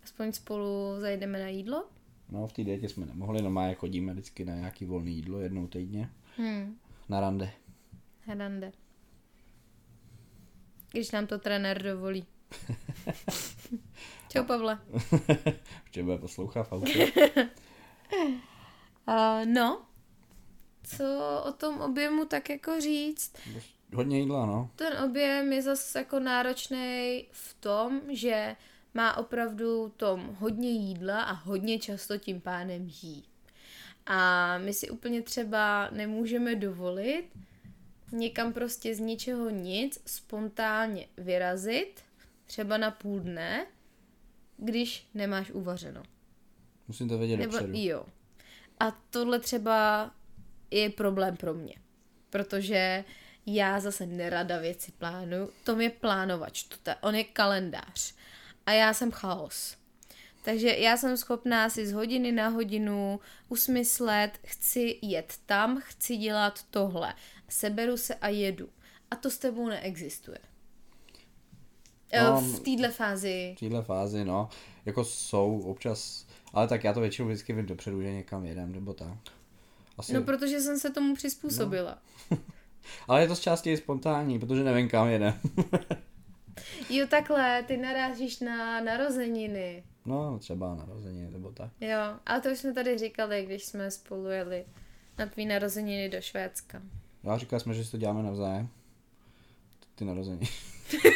aspoň 0.04 0.32
spolu 0.32 0.96
zajdeme 1.00 1.40
na 1.40 1.48
jídlo. 1.48 1.86
No 2.30 2.48
v 2.48 2.54
té 2.54 2.64
dietě 2.64 2.90
jsme 2.90 3.06
nemohli, 3.06 3.42
normálně 3.42 3.76
chodíme 3.76 4.14
vždycky 4.14 4.46
na 4.46 4.56
nějaký 4.56 4.86
volný 4.86 5.16
jídlo 5.16 5.40
jednou 5.40 5.68
týdně. 5.68 6.10
Hmm. 6.38 6.78
Na 7.10 7.20
rande. 7.20 7.52
Herande. 8.26 8.72
Když 10.92 11.12
nám 11.12 11.28
to 11.28 11.40
trenér 11.40 11.84
dovolí. 11.84 12.26
Čau, 14.34 14.44
Pavle. 14.44 14.80
Ještě 15.84 16.04
bude 16.04 16.18
poslouchat 16.18 16.64
v 16.64 16.74
autě. 16.74 17.12
Uh, 19.08 19.46
no, 19.46 19.86
co 20.84 21.04
o 21.46 21.52
tom 21.52 21.82
objemu 21.82 22.26
tak 22.26 22.50
jako 22.50 22.82
říct? 22.82 23.34
Hodně 23.96 24.20
jídla, 24.20 24.46
no. 24.46 24.70
Ten 24.76 25.04
objem 25.04 25.54
je 25.54 25.62
zase 25.62 26.00
jako 26.00 26.20
náročný 26.20 27.28
v 27.32 27.54
tom, 27.60 28.02
že 28.10 28.56
má 28.94 29.18
opravdu 29.18 29.90
tom 29.98 30.36
hodně 30.40 30.72
jídla 30.72 31.22
a 31.22 31.32
hodně 31.32 31.80
často 31.80 32.18
tím 32.18 32.42
pádem 32.42 32.90
jí. 33.02 33.24
A 34.06 34.58
my 34.58 34.74
si 34.74 34.90
úplně 34.90 35.22
třeba 35.22 35.90
nemůžeme 35.92 36.56
dovolit 36.56 37.26
někam 38.14 38.54
prostě 38.54 38.96
z 38.96 39.00
ničeho 39.00 39.50
nic 39.50 40.02
spontánně 40.06 41.08
vyrazit, 41.18 42.02
třeba 42.46 42.78
na 42.78 42.92
půl 42.92 43.20
dne, 43.20 43.66
když 44.58 45.08
nemáš 45.14 45.52
uvařeno. 45.52 46.04
Musím 46.88 47.10
to 47.10 47.18
vědět 47.18 47.38
Nebo 47.38 47.52
dopředu. 47.52 47.74
jo. 47.76 48.06
A 48.80 48.92
tohle 49.10 49.40
třeba 49.40 50.12
je 50.72 50.90
problém 50.90 51.38
pro 51.38 51.54
mě. 51.54 51.76
Protože 52.30 53.04
já 53.46 53.80
zase 53.80 54.06
nerada 54.06 54.60
věci 54.60 54.92
plánuju. 54.92 55.50
Tom 55.64 55.82
je 55.82 55.90
plánovač, 55.90 56.64
to 56.64 56.76
ta, 56.84 57.04
on 57.04 57.16
je 57.16 57.24
kalendář. 57.24 58.14
A 58.66 58.72
já 58.72 58.94
jsem 58.94 59.12
chaos. 59.12 59.78
Takže 60.44 60.68
já 60.70 60.98
jsem 60.98 61.18
schopná 61.18 61.70
si 61.70 61.88
z 61.88 61.92
hodiny 61.92 62.32
na 62.32 62.48
hodinu 62.48 63.20
usmyslet, 63.50 64.32
chci 64.46 65.00
jet 65.02 65.40
tam, 65.46 65.82
chci 65.82 66.18
dělat 66.18 66.64
tohle. 66.70 67.14
Seberu 67.50 67.98
se 67.98 68.16
a 68.16 68.28
jedu. 68.28 68.70
A 69.12 69.16
to 69.16 69.30
s 69.32 69.38
tebou 69.38 69.68
neexistuje. 69.68 70.38
No, 72.22 72.32
No, 72.32 72.42
v 72.42 72.60
téhle 72.60 72.92
fázi. 72.92 73.54
v 73.58 73.60
téhle 73.60 73.82
fázi, 73.84 74.26
no, 74.26 74.50
jako 74.86 75.04
jsou 75.06 75.60
občas, 75.62 76.26
ale 76.54 76.68
tak 76.68 76.84
já 76.84 76.94
to 76.94 77.00
většinou 77.02 77.28
vždycky 77.28 77.54
vím 77.54 77.66
dopředu, 77.66 78.02
že 78.02 78.12
někam 78.14 78.46
jedem, 78.46 78.72
nebo 78.72 78.94
tak. 78.94 79.18
Asi, 79.98 80.14
No, 80.14 80.24
protože 80.24 80.60
jsem 80.60 80.80
se 80.80 80.90
tomu 80.90 81.16
přizpůsobila. 81.16 81.98
ale 83.08 83.22
je 83.22 83.28
to 83.28 83.36
z 83.36 83.40
části 83.40 83.78
spontánní, 83.78 84.40
protože 84.40 84.64
nevím 84.64 84.90
kam 84.90 85.08
jedem. 85.08 85.34
Jo, 86.90 87.08
takhle, 87.10 87.64
ty 87.64 87.78
narážíš 87.78 88.40
na 88.40 88.82
narozeniny. 88.82 89.84
no, 90.06 90.40
třeba 90.40 90.76
narozeniny, 90.76 91.32
nebo 91.32 91.52
tak. 91.52 91.70
Jo, 91.82 91.98
ale 92.26 92.42
to 92.42 92.50
už 92.50 92.58
jsme 92.60 92.74
tady 92.74 92.98
říkali, 92.98 93.46
když 93.46 93.66
jsme 93.66 93.92
spolu 93.92 94.26
jeli 94.28 94.66
na 95.18 95.26
tvý 95.26 95.46
narozeniny 95.46 96.10
do 96.10 96.22
Švédska. 96.22 96.82
Já 97.24 97.38
říkal 97.38 97.60
jsme, 97.60 97.74
že 97.74 97.86
si 97.86 97.92
to 97.92 97.98
děláme 97.98 98.24
navzájem. 98.24 98.70
Ty 99.96 100.06
narozeniny. 100.06 100.48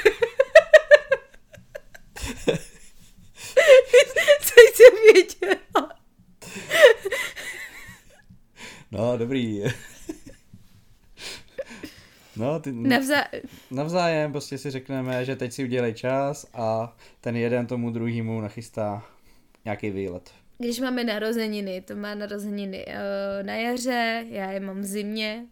Co 4.73 4.83
věděla? 5.17 5.89
No, 8.91 9.17
dobrý. 9.17 9.63
No, 12.35 12.59
ty, 12.59 12.71
Navza... 12.71 13.23
navzájem 13.71 14.31
prostě 14.31 14.57
si 14.57 14.71
řekneme, 14.71 15.25
že 15.25 15.35
teď 15.35 15.53
si 15.53 15.63
udělej 15.63 15.93
čas 15.93 16.45
a 16.53 16.97
ten 17.21 17.35
jeden 17.35 17.67
tomu 17.67 17.91
druhému 17.91 18.41
nachystá 18.41 19.05
nějaký 19.65 19.89
výlet. 19.89 20.31
Když 20.57 20.79
máme 20.79 21.03
narozeniny, 21.03 21.81
to 21.81 21.95
má 21.95 22.15
narozeniny 22.15 22.85
uh, 22.85 23.45
na 23.45 23.55
jaře, 23.55 24.25
já 24.29 24.51
je 24.51 24.59
mám 24.59 24.81
v 24.81 24.85
zimě, 24.85 25.45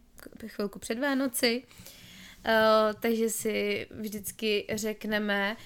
chvilku 0.48 0.80
před 0.80 1.00
Vánoci, 1.00 1.64
uh, 1.64 2.94
takže 3.00 3.30
si 3.30 3.88
vždycky 3.92 4.66
řekneme 4.74 5.58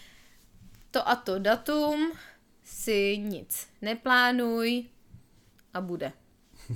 to 0.91 1.09
a 1.09 1.15
to 1.15 1.39
datum, 1.39 2.12
si 2.69 3.17
nic 3.17 3.67
neplánuj 3.82 4.86
a 5.73 5.82
bude. 5.82 6.12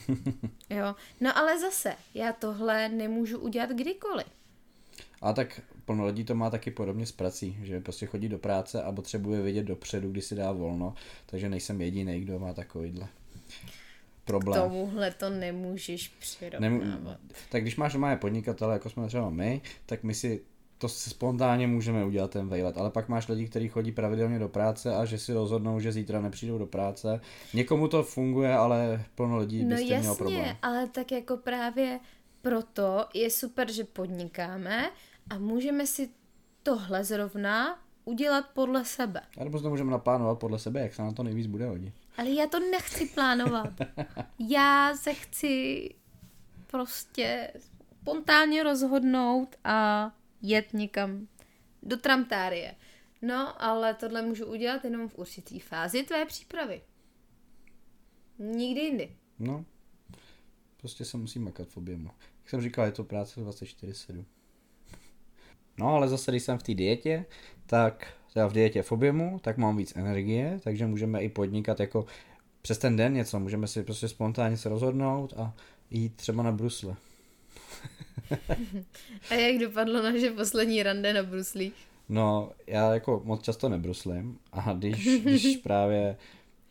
Jo, 0.70 0.96
no 1.22 1.38
ale 1.38 1.60
zase, 1.60 1.96
já 2.14 2.34
tohle 2.34 2.90
nemůžu 2.90 3.40
udělat 3.40 3.70
kdykoliv. 3.70 4.28
A 5.22 5.34
tak 5.34 5.62
plno 5.86 6.06
lidí 6.06 6.24
to 6.24 6.36
má 6.36 6.50
taky 6.50 6.72
podobně 6.72 7.06
s 7.06 7.12
prací, 7.12 7.58
že 7.64 7.80
prostě 7.80 8.06
chodí 8.06 8.30
do 8.30 8.38
práce 8.40 8.84
a 8.84 8.92
potřebuje 8.92 9.42
vědět 9.42 9.64
dopředu, 9.64 10.12
kdy 10.12 10.22
si 10.22 10.36
dá 10.36 10.52
volno, 10.52 10.94
takže 11.26 11.50
nejsem 11.50 11.82
jediný, 11.82 12.20
kdo 12.20 12.40
má 12.40 12.54
takovýhle 12.54 13.08
problém. 14.26 14.62
Tomuhle 14.62 15.12
to 15.12 15.30
nemůžeš 15.30 16.08
přirovnávat. 16.08 17.04
Nem, 17.04 17.18
tak 17.50 17.62
když 17.62 17.76
máš 17.76 17.94
doma 17.94 18.16
podnikatele, 18.16 18.74
jako 18.74 18.90
jsme 18.90 19.08
třeba 19.08 19.30
my, 19.30 19.62
tak 19.86 20.04
my 20.04 20.14
si 20.14 20.42
to 20.84 20.90
si 20.90 21.10
spontánně 21.10 21.68
můžeme 21.68 22.06
udělat 22.06 22.32
ten 22.32 22.48
vejlet, 22.48 22.78
ale 22.78 22.90
pak 22.92 23.10
máš 23.10 23.28
lidi, 23.28 23.48
kteří 23.48 23.68
chodí 23.68 23.92
pravidelně 23.92 24.40
do 24.40 24.50
práce 24.50 24.96
a 24.96 25.06
že 25.06 25.18
si 25.18 25.34
rozhodnou, 25.34 25.80
že 25.80 25.92
zítra 25.92 26.22
nepřijdou 26.22 26.58
do 26.58 26.66
práce. 26.66 27.22
Někomu 27.54 27.88
to 27.88 28.04
funguje, 28.04 28.54
ale 28.56 29.06
plno 29.16 29.38
lidí 29.38 29.64
No 29.64 29.70
by 29.70 29.76
s 29.76 29.80
tím 29.80 29.88
mělo 29.88 30.04
jasně, 30.04 30.18
problém. 30.18 30.56
ale 30.62 30.88
tak 30.88 31.12
jako 31.12 31.38
právě 31.38 32.00
proto 32.42 33.06
je 33.14 33.30
super, 33.30 33.72
že 33.72 33.84
podnikáme 33.84 34.90
a 35.30 35.38
můžeme 35.38 35.88
si 35.88 36.10
tohle 36.64 37.04
zrovna 37.04 37.80
udělat 38.06 38.46
podle 38.54 38.86
sebe. 38.86 39.22
A 39.38 39.44
nebo 39.44 39.60
to 39.60 39.70
můžeme 39.70 39.92
naplánovat 39.92 40.40
podle 40.40 40.60
sebe, 40.60 40.80
jak 40.82 40.94
se 40.94 41.02
na 41.02 41.12
to 41.12 41.24
nejvíc 41.24 41.48
bude 41.48 41.68
hodit. 41.68 41.94
Ale 42.18 42.30
já 42.30 42.48
to 42.48 42.60
nechci 42.60 43.06
plánovat. 43.06 43.70
Já 44.50 44.94
se 44.96 45.14
chci 45.14 45.90
prostě 46.72 47.52
spontánně 48.02 48.64
rozhodnout 48.64 49.56
a 49.64 50.12
jet 50.44 50.74
někam 50.74 51.28
do 51.84 51.98
tramtárie. 51.98 52.76
No, 53.22 53.64
ale 53.64 53.94
tohle 53.94 54.22
můžu 54.22 54.46
udělat 54.46 54.84
jenom 54.84 55.10
v 55.10 55.16
určitý 55.16 55.60
fázi 55.60 56.04
tvé 56.04 56.26
přípravy. 56.26 56.82
Nikdy 58.40 58.82
jindy. 58.82 59.16
No, 59.40 59.66
prostě 60.78 61.06
se 61.06 61.18
musí 61.18 61.40
makat 61.40 61.68
v 61.68 61.78
objemu. 61.78 62.10
Jak 62.42 62.50
jsem 62.50 62.62
říkal, 62.62 62.86
je 62.86 62.92
to 62.92 63.04
práce 63.04 63.42
24-7. 63.42 64.26
No, 65.78 65.88
ale 65.88 66.08
zase, 66.10 66.32
když 66.32 66.44
jsem 66.44 66.58
v 66.58 66.64
té 66.64 66.74
dietě, 66.74 67.26
tak 67.66 68.14
teda 68.34 68.48
v 68.48 68.54
dietě 68.54 68.82
v 68.82 68.92
objemu, 68.92 69.40
tak 69.40 69.58
mám 69.58 69.78
víc 69.78 69.96
energie, 69.96 70.60
takže 70.64 70.88
můžeme 70.88 71.24
i 71.24 71.30
podnikat 71.30 71.80
jako 71.80 72.06
přes 72.62 72.78
ten 72.78 72.96
den 72.96 73.14
něco, 73.14 73.40
můžeme 73.40 73.68
si 73.68 73.84
prostě 73.84 74.08
spontánně 74.08 74.58
se 74.58 74.70
rozhodnout 74.70 75.34
a 75.38 75.54
jít 75.90 76.16
třeba 76.16 76.44
na 76.44 76.52
brusle. 76.52 76.96
A 79.30 79.34
jak 79.34 79.58
dopadlo 79.62 80.02
naše 80.04 80.32
poslední 80.32 80.84
rande 80.84 81.14
na 81.14 81.24
bruslích? 81.24 81.74
No, 82.10 82.52
já 82.68 82.94
jako 82.94 83.22
moc 83.24 83.42
často 83.42 83.70
nebruslím 83.70 84.38
a 84.52 84.74
když, 84.74 85.08
když 85.22 85.58
právě, 85.58 86.18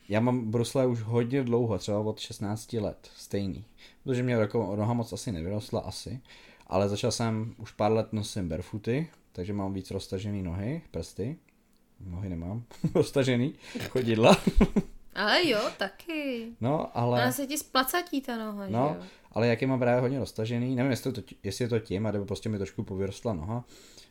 já 0.08 0.20
mám 0.20 0.50
brusle 0.50 0.86
už 0.86 1.00
hodně 1.00 1.44
dlouho, 1.44 1.78
třeba 1.78 1.98
od 1.98 2.18
16 2.18 2.72
let, 2.72 3.10
stejný. 3.16 3.64
Protože 4.04 4.22
mě 4.22 4.34
jako 4.34 4.76
noha 4.76 4.92
moc 4.94 5.12
asi 5.12 5.32
nevyrostla, 5.32 5.80
asi. 5.80 6.20
Ale 6.66 6.88
začal 6.88 7.12
jsem, 7.12 7.54
už 7.58 7.72
pár 7.72 7.92
let 7.92 8.12
nosím 8.12 8.48
barefooty, 8.48 9.08
takže 9.32 9.52
mám 9.52 9.72
víc 9.74 9.90
roztažený 9.90 10.42
nohy, 10.42 10.82
prsty. 10.90 11.36
Nohy 12.06 12.28
nemám, 12.28 12.62
roztažený, 12.94 13.54
chodidla. 13.88 14.36
Ale 15.14 15.48
jo, 15.48 15.60
taky. 15.78 16.46
No, 16.60 16.98
ale... 16.98 17.22
Ona 17.22 17.32
se 17.32 17.46
ti 17.46 17.58
splacatí 17.58 18.20
ta 18.20 18.36
noha, 18.36 18.66
No, 18.68 18.88
že 18.92 18.98
jo? 18.98 19.04
Ale 19.32 19.48
jak 19.48 19.62
je 19.62 19.68
mám 19.68 19.78
právě 19.78 20.00
hodně 20.00 20.18
roztažený, 20.18 20.74
nevím, 20.76 20.90
jestli, 20.90 21.12
to, 21.12 21.22
jestli 21.42 21.64
je 21.64 21.68
to 21.68 21.78
tím, 21.78 22.02
nebo 22.02 22.24
prostě 22.24 22.48
mi 22.48 22.58
trošku 22.58 22.82
povyrostla 22.82 23.32
noha, 23.32 23.64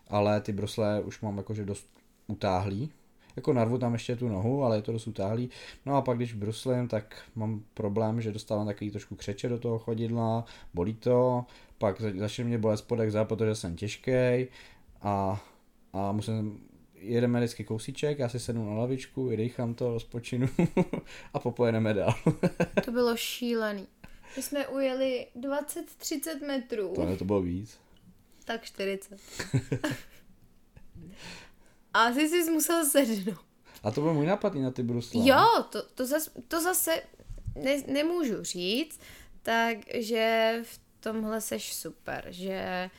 ale 0.08 0.42
ty 0.42 0.52
brusle 0.52 1.02
už 1.02 1.22
mám 1.22 1.38
jakože 1.38 1.66
dost 1.66 1.88
utáhlý. 2.28 2.92
Jako 3.36 3.54
narvu 3.54 3.78
tam 3.78 3.94
ještě 3.94 4.16
tu 4.16 4.28
nohu, 4.30 4.64
ale 4.64 4.78
je 4.78 4.82
to 4.82 4.92
dost 4.92 5.08
utáhlý. 5.08 5.50
No 5.86 5.96
a 5.96 6.02
pak 6.02 6.18
když 6.18 6.34
bruslím, 6.34 6.88
tak 6.88 7.24
mám 7.36 7.64
problém, 7.74 8.22
že 8.22 8.32
dostávám 8.32 8.66
takový 8.66 8.92
trošku 8.92 9.16
křeče 9.16 9.50
do 9.50 9.60
toho 9.60 9.80
chodidla, 9.80 10.46
bolí 10.74 10.94
to, 10.94 11.46
pak 11.78 12.02
za- 12.02 12.12
začne 12.18 12.44
mě 12.44 12.58
bolet 12.58 12.80
spodek 12.80 13.12
zad, 13.12 13.28
protože 13.28 13.56
jsem 13.56 13.76
těžký 13.76 14.48
a, 15.02 15.42
a 15.94 16.12
musím, 16.12 16.60
jedeme 16.96 17.40
vždycky 17.40 17.64
kousíček, 17.64 18.20
já 18.20 18.30
si 18.30 18.40
sednu 18.40 18.70
na 18.70 18.80
lavičku, 18.80 19.26
vydechám 19.26 19.74
to, 19.74 19.94
rozpočinu 19.94 20.48
a 21.34 21.40
popojedeme 21.40 21.94
dál. 21.94 22.14
To 22.86 22.92
bylo 22.92 23.18
šílený. 23.18 23.88
My 24.36 24.42
jsme 24.42 24.68
ujeli 24.68 25.28
20-30 25.36 26.48
metrů. 26.48 26.94
to, 26.96 27.18
to 27.18 27.26
bylo 27.26 27.42
víc. 27.42 27.80
Tak 28.46 28.64
40. 28.64 29.20
A 31.94 32.00
asi 32.04 32.30
jsi 32.30 32.52
musel 32.52 32.86
sednout. 32.86 33.46
A 33.84 33.92
to 33.92 34.02
byl 34.02 34.14
můj 34.14 34.26
nápad 34.26 34.56
na 34.56 34.72
ty 34.72 34.84
brusle. 34.84 35.28
Jo, 35.28 35.46
to, 35.70 35.84
to, 35.84 36.06
zas, 36.06 36.30
to 36.48 36.62
zase 36.62 37.02
ne, 37.56 37.78
nemůžu 37.88 38.44
říct, 38.44 39.00
takže 39.42 40.60
v 40.64 40.80
tomhle 41.00 41.42
seš 41.42 41.74
super, 41.74 42.26
že 42.30 42.90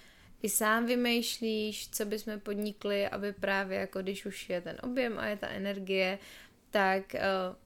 i 0.42 0.48
sám 0.48 0.86
vymýšlíš, 0.86 1.88
co 1.90 2.04
bychom 2.04 2.40
podnikli, 2.40 3.08
aby 3.08 3.32
právě 3.32 3.78
jako 3.78 4.02
když 4.02 4.26
už 4.26 4.50
je 4.50 4.60
ten 4.60 4.76
objem 4.82 5.18
a 5.18 5.26
je 5.26 5.36
ta 5.36 5.48
energie, 5.48 6.18
tak, 6.70 7.14
eh, 7.14 7.20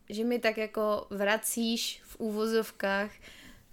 že 0.08 0.24
mi 0.24 0.38
tak 0.38 0.56
jako 0.56 1.06
vracíš 1.10 2.02
v 2.04 2.16
úvozovkách 2.20 3.10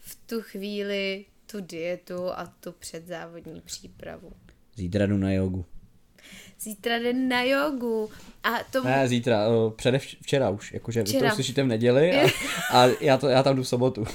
v 0.04 0.16
tu 0.26 0.42
chvíli 0.42 1.26
tu 1.52 1.62
dietu 1.62 2.32
a 2.34 2.54
tu 2.60 2.72
předzávodní 2.72 3.62
přípravu. 3.62 4.32
Zítra 4.76 5.06
jdu 5.06 5.18
na 5.18 5.32
jogu. 5.32 5.66
Zítra 6.60 7.00
jde 7.00 7.14
na 7.14 7.42
jogu 7.44 8.10
a 8.44 8.50
to... 8.72 8.84
Ne, 8.84 9.08
zítra, 9.08 9.48
o, 9.48 9.70
předev, 9.70 10.04
včera 10.04 10.50
už, 10.50 10.74
jakože 10.74 11.00
vy 11.00 11.06
to 11.06 11.18
Včera. 11.18 11.32
uslyšíte 11.32 11.64
v 11.64 11.68
neděli 11.68 12.22
a, 12.22 12.28
a 12.72 12.88
já, 13.02 13.18
to, 13.18 13.28
já 13.28 13.44
tam 13.44 13.56
jdu 13.56 13.64
v 13.64 13.68
sobotu. 13.68 14.06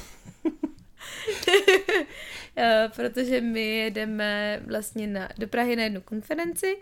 Eh, 2.61 2.91
protože 2.97 3.41
my 3.41 3.61
jedeme 3.77 4.61
vlastně 4.67 5.07
na, 5.07 5.29
do 5.39 5.49
Prahy 5.49 5.77
na 5.77 5.83
jednu 5.83 6.01
konferenci. 6.01 6.79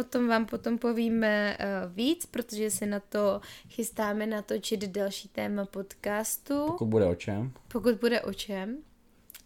O 0.00 0.02
tom 0.04 0.28
vám 0.28 0.46
potom 0.46 0.78
povíme 0.78 1.56
eh, 1.58 1.66
víc, 1.94 2.26
protože 2.26 2.70
se 2.70 2.86
na 2.86 3.00
to 3.00 3.40
chystáme 3.68 4.26
natočit 4.26 4.84
další 4.84 5.28
téma 5.28 5.64
podcastu, 5.66 6.66
Pokud 6.66 6.86
bude 6.86 7.06
o 7.06 7.14
čem. 7.14 7.52
pokud 7.68 7.94
bude 7.94 8.20
o 8.20 8.32
čem. 8.32 8.78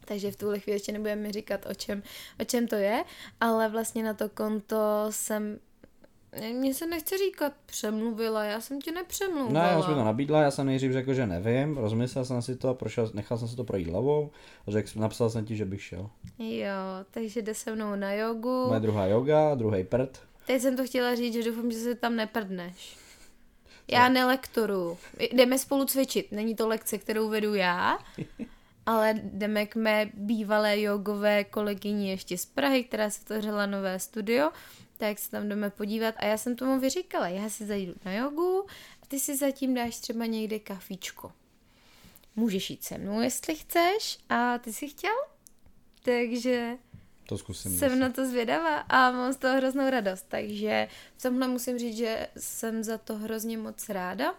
Takže 0.04 0.30
v 0.30 0.36
tuhle 0.36 0.58
chvíli 0.58 0.74
ještě 0.76 0.92
nebudeme 0.92 1.32
říkat, 1.32 1.66
o 1.66 1.74
čem, 1.74 2.02
o 2.40 2.44
čem 2.44 2.66
to 2.66 2.74
je, 2.76 3.04
ale 3.40 3.68
vlastně 3.68 4.02
na 4.02 4.14
to 4.14 4.28
konto 4.28 5.06
jsem 5.10 5.58
mně 6.52 6.74
se 6.74 6.86
nechce 6.86 7.18
říkat 7.18 7.52
přemluvila, 7.66 8.44
já 8.44 8.60
jsem 8.60 8.80
tě 8.80 8.92
nepřemluvila. 8.92 9.62
Ne, 9.62 9.68
já 9.72 9.82
jsem 9.82 9.94
to 9.94 10.04
nabídla, 10.04 10.42
já 10.42 10.50
jsem 10.50 10.66
nejdřív 10.66 10.92
řekl, 10.92 11.14
že 11.14 11.26
nevím, 11.26 11.76
rozmyslel 11.76 12.24
jsem 12.24 12.42
si 12.42 12.56
to, 12.56 12.74
prošel, 12.74 13.10
nechal 13.14 13.38
jsem 13.38 13.48
si 13.48 13.56
to 13.56 13.64
projít 13.64 13.88
hlavou 13.88 14.30
a 14.66 14.70
řekl, 14.70 14.90
napsal 14.96 15.30
jsem 15.30 15.44
ti, 15.44 15.56
že 15.56 15.64
bych 15.64 15.82
šel. 15.82 16.10
Jo, 16.38 16.74
takže 17.10 17.42
jde 17.42 17.54
se 17.54 17.74
mnou 17.74 17.96
na 17.96 18.12
jogu. 18.12 18.66
Moje 18.68 18.80
druhá 18.80 19.06
yoga, 19.06 19.54
druhý 19.54 19.84
prd. 19.84 20.20
Teď 20.46 20.62
jsem 20.62 20.76
to 20.76 20.84
chtěla 20.84 21.14
říct, 21.14 21.34
že 21.34 21.42
doufám, 21.42 21.70
že 21.70 21.78
se 21.78 21.94
tam 21.94 22.16
neprdneš. 22.16 22.96
Já 23.88 24.08
nelektoru. 24.08 24.98
Jdeme 25.32 25.58
spolu 25.58 25.84
cvičit. 25.84 26.32
Není 26.32 26.54
to 26.54 26.68
lekce, 26.68 26.98
kterou 26.98 27.28
vedu 27.28 27.54
já, 27.54 27.98
ale 28.86 29.14
jdeme 29.22 29.66
k 29.66 29.76
mé 29.76 30.10
bývalé 30.14 30.80
jogové 30.80 31.44
kolegyni 31.44 32.10
ještě 32.10 32.38
z 32.38 32.46
Prahy, 32.46 32.84
která 32.84 33.10
se 33.10 33.20
otevřela 33.24 33.66
nové 33.66 33.98
studio. 33.98 34.50
Tak 35.00 35.18
se 35.18 35.30
tam 35.30 35.48
jdeme 35.48 35.70
podívat 35.70 36.14
a 36.18 36.24
já 36.26 36.36
jsem 36.36 36.56
tomu 36.56 36.80
vyříkala, 36.80 37.28
já 37.28 37.48
si 37.50 37.66
zajdu 37.66 37.94
na 38.04 38.12
jogu 38.12 38.66
a 39.02 39.06
ty 39.06 39.20
si 39.20 39.36
zatím 39.36 39.74
dáš 39.74 39.96
třeba 39.96 40.26
někde 40.26 40.58
kafičko. 40.58 41.32
Můžeš 42.36 42.70
jít 42.70 42.84
se 42.84 42.98
mnou, 42.98 43.20
jestli 43.20 43.54
chceš 43.56 44.18
a 44.28 44.58
ty 44.58 44.72
si 44.72 44.88
chtěl? 44.88 45.14
Takže 46.02 46.76
To 47.28 47.38
zkusím. 47.38 47.70
jsem 47.78 47.88
zase. 47.88 48.00
na 48.00 48.10
to 48.10 48.26
zvědavá 48.28 48.76
a 48.78 49.10
mám 49.10 49.32
z 49.32 49.36
toho 49.36 49.56
hroznou 49.56 49.90
radost, 49.90 50.24
takže 50.28 50.88
v 51.16 51.22
tomhle 51.22 51.48
musím 51.48 51.78
říct, 51.78 51.96
že 51.96 52.28
jsem 52.36 52.84
za 52.84 52.98
to 52.98 53.16
hrozně 53.16 53.58
moc 53.58 53.88
ráda, 53.88 54.34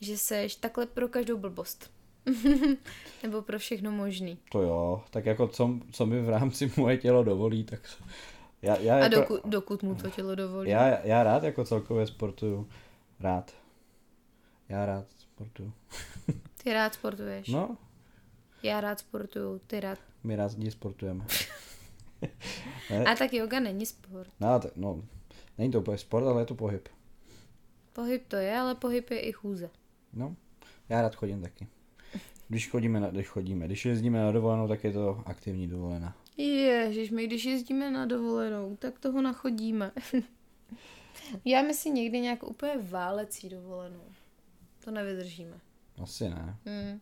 že 0.00 0.18
seš 0.18 0.54
takhle 0.56 0.86
pro 0.86 1.08
každou 1.08 1.36
blbost. 1.38 1.90
Nebo 3.22 3.42
pro 3.42 3.58
všechno 3.58 3.90
možný. 3.92 4.38
To 4.52 4.62
jo, 4.62 5.04
tak 5.10 5.26
jako 5.26 5.48
co, 5.48 5.70
co 5.92 6.06
mi 6.06 6.20
v 6.22 6.28
rámci 6.28 6.72
moje 6.76 6.96
tělo 6.96 7.24
dovolí, 7.24 7.64
tak 7.64 7.80
já, 8.62 8.78
já, 8.78 8.94
A 8.94 8.98
jako, 8.98 9.14
dokud, 9.16 9.40
dokud 9.44 9.82
mu 9.82 9.94
to 9.94 10.10
tělo 10.10 10.34
dovolí. 10.34 10.70
já, 10.70 11.06
já 11.06 11.22
rád 11.22 11.42
jako 11.42 11.64
celkově 11.64 12.06
sportuju. 12.06 12.68
Rád. 13.20 13.52
Já 14.68 14.86
rád 14.86 15.06
sportuju. 15.18 15.72
Ty 16.64 16.72
rád 16.72 16.94
sportuješ. 16.94 17.48
No, 17.48 17.76
Já 18.62 18.80
rád 18.80 18.98
sportuju, 18.98 19.58
ty 19.66 19.80
rád. 19.80 19.98
my 20.24 20.36
rádi 20.36 20.70
sportujeme. 20.70 21.24
A 23.12 23.14
tak 23.18 23.32
yoga 23.32 23.60
není 23.60 23.86
sport. 23.86 24.30
No, 24.40 24.60
tak, 24.60 24.72
no, 24.76 25.02
není 25.58 25.72
to 25.72 25.80
úplně 25.80 25.98
sport, 25.98 26.26
ale 26.26 26.42
je 26.42 26.46
to 26.46 26.54
pohyb. 26.54 26.88
Pohyb 27.92 28.22
to 28.28 28.36
je, 28.36 28.58
ale 28.58 28.74
pohyb 28.74 29.10
je 29.10 29.20
i 29.20 29.32
chůze. 29.32 29.70
No, 30.12 30.36
já 30.88 31.02
rád 31.02 31.14
chodím 31.14 31.42
taky. 31.42 31.66
Když 32.48 32.70
chodíme, 32.70 33.00
na, 33.00 33.10
když 33.10 33.28
chodíme, 33.28 33.66
když 33.66 33.84
jezdíme 33.86 34.22
na 34.22 34.32
dovolenou, 34.32 34.68
tak 34.68 34.84
je 34.84 34.92
to 34.92 35.22
aktivní 35.26 35.68
dovolená. 35.68 36.16
Ježiš, 36.42 37.10
my 37.10 37.26
když 37.26 37.44
jezdíme 37.44 37.90
na 37.90 38.06
dovolenou, 38.06 38.76
tak 38.76 38.98
toho 38.98 39.22
nachodíme. 39.22 39.90
Děláme 41.44 41.74
si 41.74 41.90
někdy 41.90 42.20
nějak 42.20 42.42
úplně 42.42 42.72
válecí 42.82 43.48
dovolenou. 43.48 44.04
To 44.84 44.90
nevydržíme. 44.90 45.60
Asi 46.02 46.28
ne. 46.28 46.56
Hmm. 46.66 47.00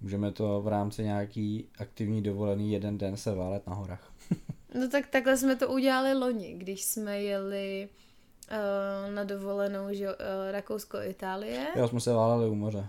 Můžeme 0.00 0.32
to 0.32 0.62
v 0.62 0.68
rámci 0.68 1.02
nějaký 1.02 1.68
aktivní 1.78 2.22
dovolený 2.22 2.72
jeden 2.72 2.98
den 2.98 3.16
se 3.16 3.34
válet 3.34 3.66
na 3.66 3.74
horách. 3.74 4.12
No 4.74 4.88
tak 4.88 5.06
takhle 5.06 5.36
jsme 5.36 5.56
to 5.56 5.68
udělali 5.68 6.14
loni, 6.14 6.54
když 6.58 6.84
jsme 6.84 7.22
jeli 7.22 7.88
uh, 8.50 9.14
na 9.14 9.24
dovolenou, 9.24 9.86
že 9.90 10.08
uh, 10.08 10.14
Rakousko-Itálie, 10.50 11.66
Jo, 11.76 11.88
jsme 11.88 12.00
se 12.00 12.12
váleli 12.12 12.50
u 12.50 12.54
moře. 12.54 12.86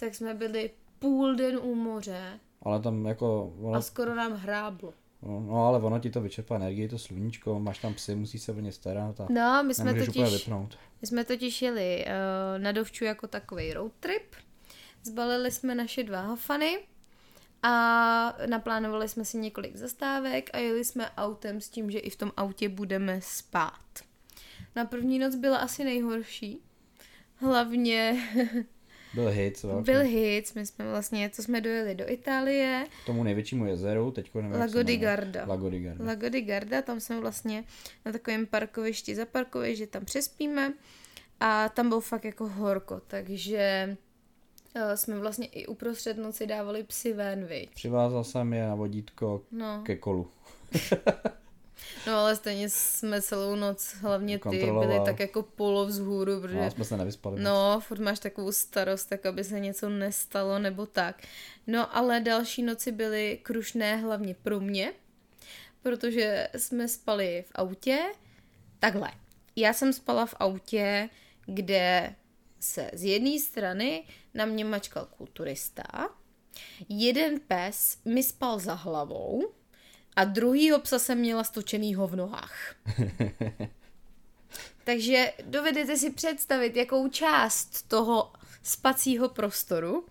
tak 0.00 0.14
jsme 0.14 0.34
byli 0.34 0.70
půl 0.98 1.34
den 1.34 1.56
u 1.62 1.74
moře 1.74 2.40
Ale 2.62 2.80
tam 2.82 3.06
jako, 3.06 3.54
ono, 3.60 3.74
a 3.74 3.80
skoro 3.80 4.14
nám 4.14 4.32
hráblo. 4.32 4.94
No, 5.22 5.40
no, 5.40 5.66
ale 5.66 5.78
ono 5.78 5.98
ti 5.98 6.10
to 6.10 6.20
vyčerpá 6.20 6.56
energii, 6.56 6.88
to 6.88 6.98
sluníčko, 6.98 7.60
máš 7.60 7.78
tam 7.78 7.94
psy, 7.94 8.14
musíš 8.14 8.42
se 8.42 8.52
o 8.52 8.60
ně 8.60 8.72
starat 8.72 9.20
a 9.20 9.26
No, 9.30 9.62
my 9.62 9.74
jsme 9.74 9.94
totiž, 9.94 10.32
vypnout. 10.32 10.78
my 11.00 11.06
jsme 11.06 11.24
totiž 11.24 11.62
jeli 11.62 12.04
uh, 12.06 12.62
na 12.62 12.72
Dovču 12.72 13.04
jako 13.04 13.26
takový 13.26 13.72
road 13.72 13.92
trip. 14.00 14.34
Zbalili 15.04 15.50
jsme 15.50 15.74
naše 15.74 16.02
dva 16.02 16.20
hafany 16.20 16.78
a 17.62 18.36
naplánovali 18.46 19.08
jsme 19.08 19.24
si 19.24 19.38
několik 19.38 19.76
zastávek 19.76 20.50
a 20.52 20.58
jeli 20.58 20.84
jsme 20.84 21.10
autem 21.10 21.60
s 21.60 21.68
tím, 21.68 21.90
že 21.90 21.98
i 21.98 22.10
v 22.10 22.16
tom 22.16 22.32
autě 22.36 22.68
budeme 22.68 23.20
spát. 23.22 23.80
Na 24.76 24.84
první 24.84 25.18
noc 25.18 25.34
byla 25.34 25.58
asi 25.58 25.84
nejhorší. 25.84 26.58
Hlavně 27.36 28.28
Byl 29.14 29.28
hit, 29.28 29.62
velký. 29.62 29.84
byl 29.84 30.00
hit, 30.00 30.52
my 30.54 30.66
jsme 30.66 30.90
vlastně, 30.90 31.30
co 31.30 31.42
jsme 31.42 31.60
dojeli 31.60 31.94
do 31.94 32.10
Itálie, 32.10 32.86
K 33.02 33.06
tomu 33.06 33.22
největšímu 33.22 33.66
jezeru, 33.66 34.10
teďko 34.10 34.42
nevím, 34.42 34.60
Lago 34.60 34.82
di. 34.82 34.96
Garda. 34.96 35.44
Lago 35.46 35.70
di 35.70 35.80
Garda. 35.80 36.04
Lago 36.04 36.28
di 36.28 36.40
Garda, 36.42 36.82
tam 36.82 37.00
jsme 37.00 37.20
vlastně 37.20 37.64
na 38.06 38.12
takovém 38.12 38.46
parkovišti 38.46 39.14
zaparkovali, 39.14 39.76
že 39.76 39.86
tam 39.86 40.04
přespíme 40.04 40.72
a 41.40 41.68
tam 41.68 41.88
byl 41.88 42.00
fakt 42.00 42.24
jako 42.24 42.48
horko, 42.48 43.00
takže 43.06 43.96
uh, 44.76 44.82
jsme 44.94 45.18
vlastně 45.18 45.46
i 45.46 45.66
uprostřed 45.66 46.16
noci 46.18 46.46
dávali 46.46 46.82
psy 46.82 47.12
ven, 47.12 47.44
viď? 47.44 47.70
Přivázal 47.74 48.24
jsem 48.24 48.52
je 48.52 48.66
na 48.66 48.74
vodítko 48.74 49.42
No, 49.52 49.82
ke 49.84 49.96
kolu. 49.96 50.30
no 52.06 52.14
ale 52.14 52.36
stejně 52.36 52.68
jsme 52.68 53.22
celou 53.22 53.54
noc, 53.54 53.94
hlavně 54.00 54.38
ty, 54.38 54.70
byli 54.70 55.00
tak 55.04 55.20
jako 55.20 55.42
polo 55.42 55.86
vzhůru, 55.86 56.40
protože 56.40 56.56
No, 56.56 56.70
jsme 56.70 56.84
se 56.84 56.96
nevyspali. 56.96 57.40
No, 57.40 57.80
furt 57.80 57.98
máš 58.00 58.18
takovou 58.18 58.52
starost, 58.52 59.08
tak 59.08 59.26
aby 59.26 59.44
se 59.44 59.60
něco 59.60 59.88
nestalo 59.88 60.58
nebo 60.58 60.86
tak. 60.86 61.22
No, 61.66 61.96
ale 61.96 62.20
další 62.20 62.62
noci 62.62 62.92
byly 62.92 63.38
krušné 63.42 63.96
hlavně 63.96 64.34
pro 64.34 64.60
mě, 64.60 64.92
protože 65.82 66.48
jsme 66.56 66.88
spali 66.88 67.44
v 67.48 67.52
autě. 67.54 67.98
Takhle, 68.78 69.10
já 69.56 69.72
jsem 69.72 69.92
spala 69.92 70.26
v 70.26 70.34
autě, 70.38 71.08
kde 71.46 72.14
se 72.60 72.90
z 72.94 73.04
jedné 73.04 73.38
strany 73.38 74.04
na 74.34 74.44
mě 74.44 74.64
mačkal 74.64 75.06
kulturista, 75.16 76.08
jeden 76.88 77.40
pes 77.40 77.98
mi 78.04 78.22
spal 78.22 78.58
za 78.58 78.74
hlavou 78.74 79.52
a 80.16 80.24
druhýho 80.24 80.78
psa 80.80 80.98
jsem 80.98 81.18
měla 81.18 81.44
stočenýho 81.44 82.06
v 82.06 82.16
nohách. 82.16 82.74
Takže 84.84 85.32
dovedete 85.46 85.96
si 85.96 86.10
představit, 86.10 86.76
jakou 86.76 87.08
část 87.08 87.88
toho 87.88 88.32
spacího 88.62 89.28
prostoru 89.28 90.04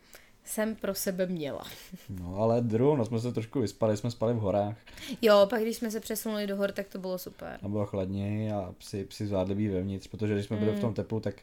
jsem 0.43 0.75
pro 0.75 0.95
sebe 0.95 1.25
měla. 1.25 1.63
No, 2.09 2.35
ale 2.37 2.61
druhou 2.61 2.95
noc 2.95 3.07
jsme 3.07 3.19
se 3.19 3.31
trošku 3.31 3.61
vyspali, 3.61 3.97
jsme 3.97 4.11
spali 4.11 4.33
v 4.33 4.37
horách. 4.37 4.77
Jo, 5.21 5.47
pak 5.49 5.61
když 5.61 5.77
jsme 5.77 5.91
se 5.91 5.99
přesunuli 5.99 6.47
do 6.47 6.55
hor, 6.55 6.71
tak 6.71 6.87
to 6.87 6.99
bylo 6.99 7.17
super. 7.17 7.59
A 7.63 7.67
bylo 7.67 7.85
chladněji 7.85 8.51
a 8.51 8.73
psi, 8.77 9.05
psi 9.05 9.27
zvládli 9.27 9.55
být 9.55 9.67
vevnitř, 9.69 10.07
protože 10.07 10.33
když 10.33 10.45
jsme 10.45 10.57
byli 10.57 10.71
v 10.71 10.75
Mm. 10.75 10.81
tom 10.81 10.93
teplu, 10.93 11.19
tak 11.19 11.35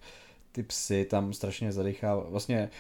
ty 0.52 0.62
psy 0.62 1.04
tam 1.10 1.32
strašně 1.32 1.72
zadechávali. 1.72 2.30
Vlastně, 2.30 2.70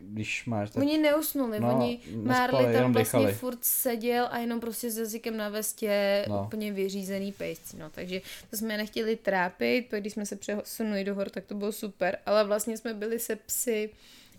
když 0.00 0.46
máš... 0.46 0.70
Tak... 0.70 0.82
Oni 0.82 0.98
neusnuli, 0.98 1.60
No, 1.60 1.76
oni 1.76 2.00
Marley 2.22 2.72
tam 2.74 2.92
vlastně 2.92 3.18
dechali. 3.18 3.32
furt 3.34 3.58
seděl 3.64 4.28
a 4.30 4.38
jenom 4.38 4.60
prostě 4.60 4.90
s 4.90 4.98
jazykem 4.98 5.36
na 5.36 5.48
vestě 5.48 6.24
No. 6.28 6.42
úplně 6.46 6.72
vyřízený 6.72 7.32
pejsci, 7.32 7.76
no. 7.76 7.90
Takže 7.90 8.20
to 8.50 8.56
jsme 8.56 8.76
nechtěli 8.76 9.16
trápit, 9.16 9.86
pak 9.90 10.00
když 10.00 10.12
jsme 10.12 10.26
se 10.26 10.36
přesunuli 10.36 11.04
do 11.04 11.14
hor, 11.14 11.30
tak 11.30 11.44
to 11.44 11.54
bylo 11.54 11.72
super, 11.72 12.18
ale 12.26 12.44
vlastně 12.44 12.76
jsme 12.76 12.94
byli 12.94 13.18
se 13.18 13.36
psy 13.36 13.90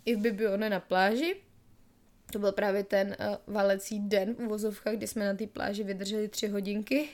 i 0.04 0.16
v 0.16 0.18
Bibione 0.18 0.70
na 0.70 0.80
pláži. 0.80 1.36
To 2.32 2.38
byl 2.38 2.52
právě 2.52 2.84
ten 2.84 3.16
uh, 3.20 3.54
valecí 3.54 4.00
den 4.00 4.34
v 4.34 4.40
uvozovkách, 4.40 4.94
kdy 4.94 5.06
jsme 5.06 5.24
na 5.26 5.34
té 5.34 5.46
pláži 5.46 5.84
vydrželi 5.84 6.28
tři 6.28 6.48
hodinky 6.48 7.08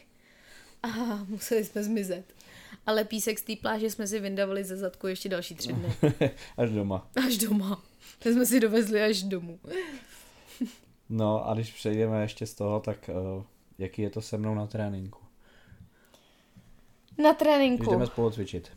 a 0.83 0.89
museli 1.29 1.65
jsme 1.65 1.83
zmizet. 1.83 2.25
Ale 2.87 3.05
písek 3.05 3.39
z 3.39 3.43
té 3.43 3.53
pláže 3.57 3.91
jsme 3.91 4.07
si 4.07 4.21
vyndavali 4.21 4.65
ze 4.65 4.77
zadku 4.77 5.07
ještě 5.07 5.29
další 5.29 5.55
tři 5.55 5.73
dny. 5.73 5.89
Až 6.57 6.71
doma. 6.71 7.11
Až 7.27 7.37
doma. 7.39 7.83
To 8.19 8.29
jsme 8.29 8.47
si 8.47 8.61
dovezli 8.61 9.03
až 9.03 9.23
domů. 9.23 9.61
No 11.09 11.49
a 11.49 11.55
když 11.55 11.73
přejdeme 11.73 12.23
ještě 12.23 12.47
z 12.47 12.55
toho, 12.55 12.81
tak 12.81 13.11
uh, 13.37 13.45
jaký 13.79 14.03
je 14.03 14.11
to 14.11 14.23
se 14.23 14.37
mnou 14.39 14.55
na 14.55 14.67
tréninku? 14.67 15.19
Na 17.19 17.31
Když 17.33 17.39
tréninku. 17.39 17.91
jdeme 17.91 18.07
spolu 18.07 18.31
cvičit. 18.31 18.73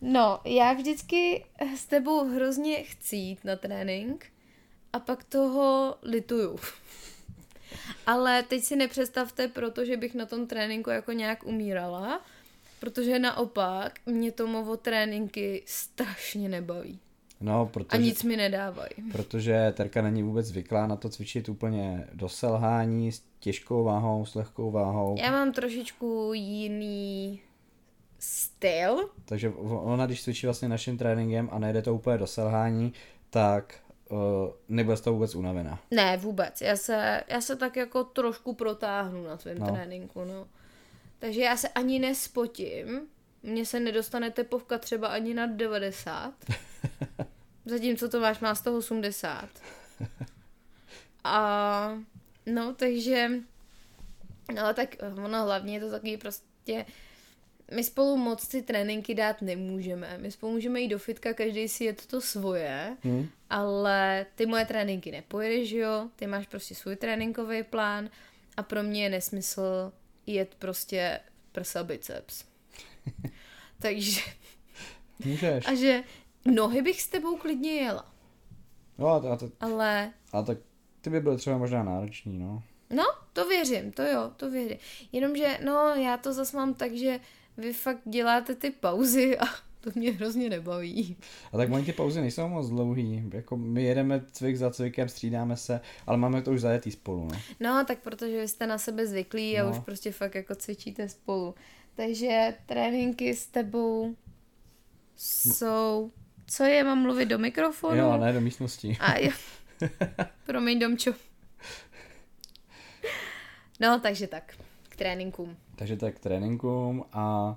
No, 0.00 0.40
já 0.44 0.72
vždycky 0.72 1.44
s 1.76 1.86
tebou 1.86 2.28
hrozně 2.28 2.82
chci 2.82 3.16
jít 3.16 3.44
na 3.44 3.56
trénink 3.56 4.26
a 4.92 4.98
pak 5.00 5.24
toho 5.24 5.96
lituju. 6.02 6.58
Ale 8.06 8.42
teď 8.42 8.62
si 8.64 8.76
nepředstavte, 8.76 9.48
protože 9.48 9.96
bych 9.96 10.14
na 10.14 10.26
tom 10.26 10.46
tréninku 10.46 10.90
jako 10.90 11.12
nějak 11.12 11.46
umírala, 11.46 12.24
protože 12.80 13.18
naopak 13.18 13.98
mě 14.06 14.32
tomovo 14.32 14.76
tréninky 14.76 15.62
strašně 15.66 16.48
nebaví. 16.48 17.00
No, 17.40 17.60
A 17.60 17.66
protože, 17.66 18.02
nic 18.02 18.22
mi 18.22 18.36
nedávají. 18.36 18.90
protože 19.12 19.72
Terka 19.76 20.02
není 20.02 20.22
vůbec 20.22 20.46
zvyklá 20.46 20.86
na 20.86 20.96
to 20.96 21.08
cvičit 21.08 21.48
úplně 21.48 22.08
do 22.12 22.28
selhání 22.28 23.12
s 23.12 23.22
těžkou 23.40 23.84
váhou, 23.84 24.26
s 24.26 24.34
lehkou 24.34 24.70
váhou. 24.70 25.16
Já 25.18 25.30
mám 25.30 25.52
trošičku 25.52 26.30
jiný 26.34 27.40
styl. 28.18 29.08
Takže 29.24 29.48
ona, 29.66 30.06
když 30.06 30.22
cvičí 30.22 30.46
vlastně 30.46 30.68
naším 30.68 30.98
tréninkem 30.98 31.48
a 31.52 31.58
nejde 31.58 31.82
to 31.82 31.94
úplně 31.94 32.18
do 32.18 32.26
selhání, 32.26 32.92
tak 33.30 33.74
uh, 34.10 34.18
nebude 34.68 34.96
z 34.96 35.00
toho 35.00 35.14
vůbec 35.14 35.34
unavená. 35.34 35.78
Ne, 35.90 36.16
vůbec. 36.16 36.60
Já 36.60 36.76
se, 36.76 37.22
já 37.28 37.40
se 37.40 37.56
tak 37.56 37.76
jako 37.76 38.04
trošku 38.04 38.54
protáhnu 38.54 39.24
na 39.24 39.38
svém 39.38 39.58
No. 39.58 39.66
no. 39.66 39.72
tréninku, 39.72 40.24
no. 40.24 40.46
Takže 41.18 41.40
já 41.40 41.56
se 41.56 41.68
ani 41.68 41.98
nespotím. 41.98 43.00
Mně 43.46 43.66
se 43.66 43.80
nedostane 43.80 44.30
tepovka 44.30 44.78
třeba 44.78 45.08
ani 45.08 45.34
na 45.34 45.46
90. 45.46 46.34
Zatímco 47.64 48.08
to 48.08 48.20
máš 48.20 48.40
má 48.40 48.54
180. 48.54 49.48
A 51.24 51.98
no, 52.46 52.74
takže 52.74 53.30
no 54.54 54.74
tak 54.74 54.96
ono 55.24 55.44
hlavně 55.44 55.74
je 55.74 55.80
to 55.80 55.90
takový 55.90 56.16
prostě 56.16 56.86
my 57.74 57.84
spolu 57.84 58.16
moc 58.16 58.48
ty 58.48 58.62
tréninky 58.62 59.14
dát 59.14 59.42
nemůžeme. 59.42 60.18
My 60.18 60.30
spolu 60.30 60.52
můžeme 60.52 60.80
jít 60.80 60.88
do 60.88 60.98
fitka, 60.98 61.34
každý 61.34 61.68
si 61.68 61.84
je 61.84 61.92
to 61.92 62.20
svoje, 62.20 62.96
Hmm? 63.02 63.28
ale 63.50 64.26
ty 64.34 64.46
moje 64.46 64.66
tréninky 64.66 65.10
nepojedeš, 65.12 65.70
jo? 65.70 66.08
Ty 66.16 66.26
máš 66.26 66.46
prostě 66.46 66.74
svůj 66.74 66.96
tréninkový 66.96 67.62
plán 67.62 68.10
a 68.56 68.62
pro 68.62 68.82
mě 68.82 69.02
je 69.02 69.08
nesmysl 69.10 69.92
jet 70.26 70.54
prostě 70.54 71.20
prsa 71.52 71.84
biceps. 71.84 72.44
Takže, 73.78 74.20
Můžeš. 75.24 75.66
a 75.68 75.74
že 75.74 76.02
nohy 76.44 76.82
bych 76.82 77.02
s 77.02 77.08
tebou 77.08 77.36
klidně 77.36 77.72
jela. 77.72 78.12
No 78.98 79.08
a 79.08 79.20
to, 79.20 79.30
a 79.32 79.36
to, 79.36 79.50
Ale 79.60 80.12
a 80.32 80.42
tak 80.42 80.58
ty 81.00 81.10
by 81.10 81.20
byl 81.20 81.38
třeba 81.38 81.58
možná 81.58 81.82
náročný, 81.82 82.38
no. 82.38 82.62
No, 82.90 83.04
to 83.32 83.48
věřím, 83.48 83.92
to 83.92 84.02
jo, 84.02 84.30
to 84.36 84.50
věřím. 84.50 84.78
Jenomže, 85.12 85.58
no, 85.64 85.94
já 85.94 86.16
to 86.16 86.32
zas 86.32 86.52
mám 86.52 86.74
tak, 86.74 86.92
že 86.92 87.20
vy 87.56 87.72
fakt 87.72 88.00
děláte 88.04 88.54
ty 88.54 88.70
pauzy 88.70 89.38
a 89.38 89.44
to 89.92 89.98
mě 89.98 90.12
hrozně 90.12 90.50
nebaví. 90.50 91.16
A 91.52 91.56
tak 91.56 91.70
oni 91.72 91.84
ty 91.84 91.92
pauzy 91.92 92.20
nejsou 92.20 92.48
moc 92.48 92.68
dlouhý. 92.68 93.30
Jako 93.32 93.56
my 93.56 93.82
jedeme 93.84 94.24
cvik 94.32 94.56
za 94.56 94.70
cvikem, 94.70 95.08
střídáme 95.08 95.56
se, 95.56 95.80
ale 96.06 96.16
máme 96.16 96.42
to 96.42 96.52
už 96.52 96.60
zajetý 96.60 96.90
spolu, 96.90 97.28
no. 97.32 97.38
No, 97.60 97.84
tak 97.84 97.98
protože 97.98 98.40
vy 98.40 98.48
jste 98.48 98.66
na 98.66 98.78
sebe 98.78 99.06
zvyklí 99.06 99.58
a 99.58 99.64
No. 99.64 99.70
už 99.70 99.78
prostě 99.78 100.12
fakt 100.12 100.34
jako 100.34 100.54
cvičíte 100.54 101.08
spolu. 101.08 101.54
Takže 101.94 102.54
tréninky 102.66 103.34
s 103.36 103.46
tebou 103.46 104.16
jsou... 105.16 106.10
Co 106.46 106.64
je, 106.64 106.84
mám 106.84 107.02
mluvit 107.02 107.26
do 107.26 107.38
mikrofonu? 107.38 107.96
Jo, 107.96 108.16
ne 108.16 108.32
do 108.32 108.40
místnosti. 108.40 108.96
A 109.00 109.18
jo. 109.18 109.30
Promiň, 110.46 110.78
Domčo. 110.78 111.12
No, 113.80 114.00
takže 114.00 114.26
tak. 114.26 114.54
K 114.88 114.96
tréninkům. 114.96 115.56
Takže 115.76 115.96
tak 115.96 116.14
k 116.14 116.18
tréninkům 116.18 117.04
a 117.12 117.56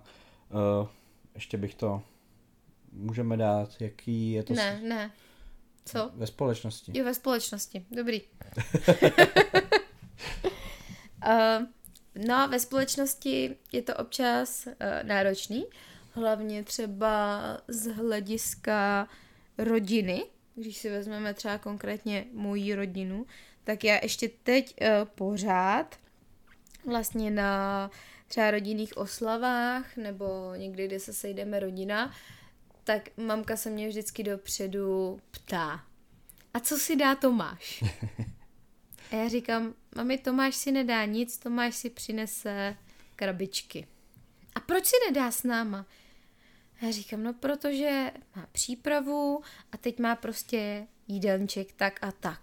uh, 0.82 0.88
ještě 1.36 1.58
bych 1.58 1.76
to, 1.76 2.02
můžeme 2.92 3.38
dát, 3.38 3.82
jaký 3.82 4.32
je 4.32 4.44
to 4.44 4.54
Ne, 4.54 4.80
ne. 4.84 5.12
Co? 5.86 6.12
ve 6.14 6.28
společnosti. 6.28 6.92
Jo, 6.96 7.06
ve 7.06 7.14
společnosti. 7.14 7.86
Dobrý. 7.92 8.22
uh, 11.26 11.66
no, 12.28 12.48
ve 12.48 12.60
společnosti 12.60 13.56
je 13.72 13.82
to 13.82 13.96
občas 13.96 14.68
uh, 14.68 14.74
náročný, 15.04 15.66
hlavně 16.12 16.64
třeba 16.64 17.42
z 17.68 17.88
hlediska 17.88 19.08
rodiny. 19.58 20.24
Když 20.56 20.78
si 20.78 20.90
vezmeme 20.90 21.34
třeba 21.34 21.58
konkrétně 21.58 22.26
moji 22.34 22.76
rodinu, 22.76 23.26
tak 23.64 23.84
já 23.84 24.00
ještě 24.04 24.30
teď 24.44 24.76
uh, 24.82 24.88
pořád 25.06 25.96
vlastně 26.86 27.32
na 27.32 27.92
třeba 28.28 28.52
rodinných 28.52 28.98
oslavách 28.98 29.98
nebo 29.98 30.54
někdy, 30.58 30.88
kde 30.88 31.00
se 31.00 31.14
sejdeme 31.14 31.60
rodina, 31.60 32.14
tak 32.90 33.10
mamka 33.18 33.58
se 33.58 33.70
mě 33.70 33.88
vždycky 33.88 34.24
dopředu 34.24 35.20
ptá, 35.32 35.86
a 36.54 36.60
co 36.60 36.78
si 36.78 36.96
dá 36.96 37.16
Tomáš? 37.16 37.84
A 39.12 39.16
já 39.16 39.28
říkám, 39.28 39.74
mami, 39.96 40.18
Tomáš 40.18 40.56
si 40.56 40.72
nedá 40.72 41.06
nic, 41.06 41.38
Tomáš 41.38 41.76
si 41.76 41.90
přinese 41.90 42.78
krabičky. 43.16 43.88
A 44.56 44.60
proč 44.60 44.86
si 44.86 44.96
nedá 45.08 45.32
s 45.32 45.44
náma? 45.44 45.86
A 46.82 46.86
já 46.86 46.92
říkám, 46.92 47.24
no 47.24 47.34
protože 47.34 48.12
má 48.36 48.48
přípravu 48.52 49.42
a 49.72 49.78
teď 49.78 50.00
má 50.00 50.16
prostě 50.16 50.88
jídelníček 51.08 51.72
tak 51.72 52.04
a 52.04 52.12
tak. 52.12 52.40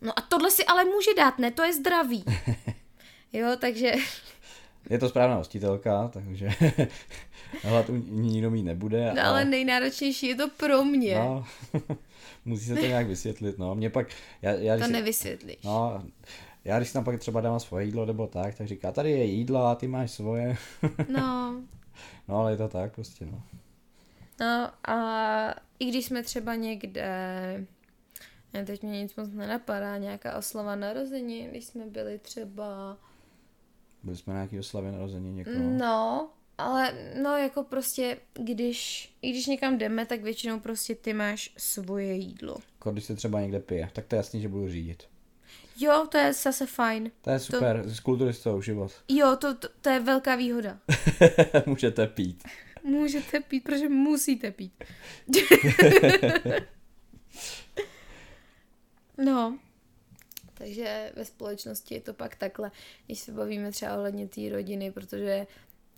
No 0.00 0.18
a 0.18 0.22
tohle 0.22 0.50
si 0.50 0.64
ale 0.64 0.84
může 0.84 1.14
dát, 1.14 1.38
ne, 1.38 1.50
to 1.50 1.62
je 1.62 1.72
zdravý. 1.72 2.24
Jo, 3.32 3.56
takže 3.60 3.92
Je 4.90 4.98
to 4.98 5.08
správná 5.08 5.36
hostitelka, 5.36 6.08
takže 6.08 6.50
hlad 7.62 7.86
nikdo 8.08 8.50
mít 8.50 8.62
nebude. 8.62 9.12
no, 9.14 9.22
ale 9.24 9.44
nejnáročnější 9.44 10.26
je 10.26 10.34
to 10.34 10.48
pro 10.48 10.84
mě. 10.84 11.14
no, 11.14 11.44
musí 12.44 12.64
se 12.64 12.74
to 12.74 12.86
nějak 12.86 13.06
vysvětlit, 13.06 13.58
no. 13.58 13.74
Mě 13.74 13.90
pak, 13.90 14.06
já, 14.42 14.50
já, 14.50 14.78
to 14.78 14.84
si, 14.84 14.92
nevysvětlíš. 14.92 15.62
no, 15.64 16.02
já 16.64 16.78
když 16.78 16.92
tam 16.92 17.04
pak 17.04 17.20
třeba 17.20 17.40
dám 17.40 17.60
svoje 17.60 17.84
jídlo 17.86 18.06
nebo 18.06 18.26
tak, 18.26 18.54
tak 18.54 18.66
říká, 18.66 18.92
tady 18.92 19.10
je 19.10 19.24
jídlo 19.24 19.66
a 19.66 19.74
ty 19.74 19.88
máš 19.88 20.10
svoje. 20.10 20.56
No, 21.08 21.62
No, 22.28 22.36
ale 22.36 22.52
je 22.52 22.56
to 22.56 22.68
tak 22.68 22.94
prostě, 22.94 23.26
no. 23.26 23.42
No 24.40 24.70
a 24.90 25.54
i 25.78 25.84
když 25.88 26.04
jsme 26.06 26.22
třeba 26.22 26.54
někde, 26.54 27.06
ne, 28.54 28.64
teď 28.64 28.82
mě 28.82 29.02
nic 29.02 29.16
moc 29.16 29.28
nenapadá, 29.30 29.98
nějaká 29.98 30.38
oslava 30.38 30.76
narození, 30.76 31.48
když 31.48 31.64
jsme 31.64 31.86
byli 31.86 32.18
třeba, 32.18 32.96
Byli 34.08 34.16
jsme 34.16 34.32
na 34.32 34.38
nějaký 34.38 34.58
oslavě 34.58 34.92
narození 34.92 35.32
někoho. 35.32 35.56
no, 35.58 36.30
ale 36.58 36.94
no 37.22 37.36
jako 37.36 37.62
prostě, 37.62 38.16
když, 38.34 39.10
i 39.22 39.30
když 39.30 39.46
někam 39.46 39.78
jdeme, 39.78 40.06
tak 40.06 40.22
většinou 40.22 40.60
prostě 40.60 40.94
ty 40.94 41.12
máš 41.12 41.52
svoje 41.56 42.14
jídlo. 42.14 42.56
Jako 42.78 42.90
když 42.90 43.04
se 43.04 43.14
třeba 43.14 43.40
někde 43.40 43.60
pije, 43.60 43.90
tak 43.92 44.06
to 44.06 44.14
je 44.14 44.16
jasný, 44.16 44.40
že 44.40 44.48
budu 44.48 44.68
řídit. 44.68 45.02
Jo, 45.78 46.06
to 46.10 46.18
je 46.18 46.32
zase 46.32 46.66
fajn. 46.66 47.10
To 47.20 47.30
je 47.30 47.38
super, 47.38 47.82
to... 47.82 47.90
s 47.90 48.00
kulturistou 48.00 48.62
život. 48.62 48.92
Jo, 49.08 49.36
to, 49.40 49.54
to, 49.54 49.68
to 49.80 49.90
je 49.90 50.00
velká 50.00 50.36
výhoda. 50.36 50.78
Můžete 51.66 52.06
pít. 52.06 52.42
Můžete 52.84 53.40
pít, 53.40 53.64
protože 53.64 53.88
musíte 53.88 54.50
pít. 54.50 54.84
no, 59.24 59.58
takže 60.58 61.12
ve 61.16 61.24
společnosti 61.24 61.94
je 61.94 62.00
to 62.00 62.14
pak 62.14 62.36
takhle, 62.36 62.70
když 63.06 63.18
se 63.18 63.32
bavíme 63.32 63.70
třeba 63.72 63.96
ohledně 63.96 64.28
té 64.28 64.48
rodiny, 64.50 64.92
protože 64.92 65.46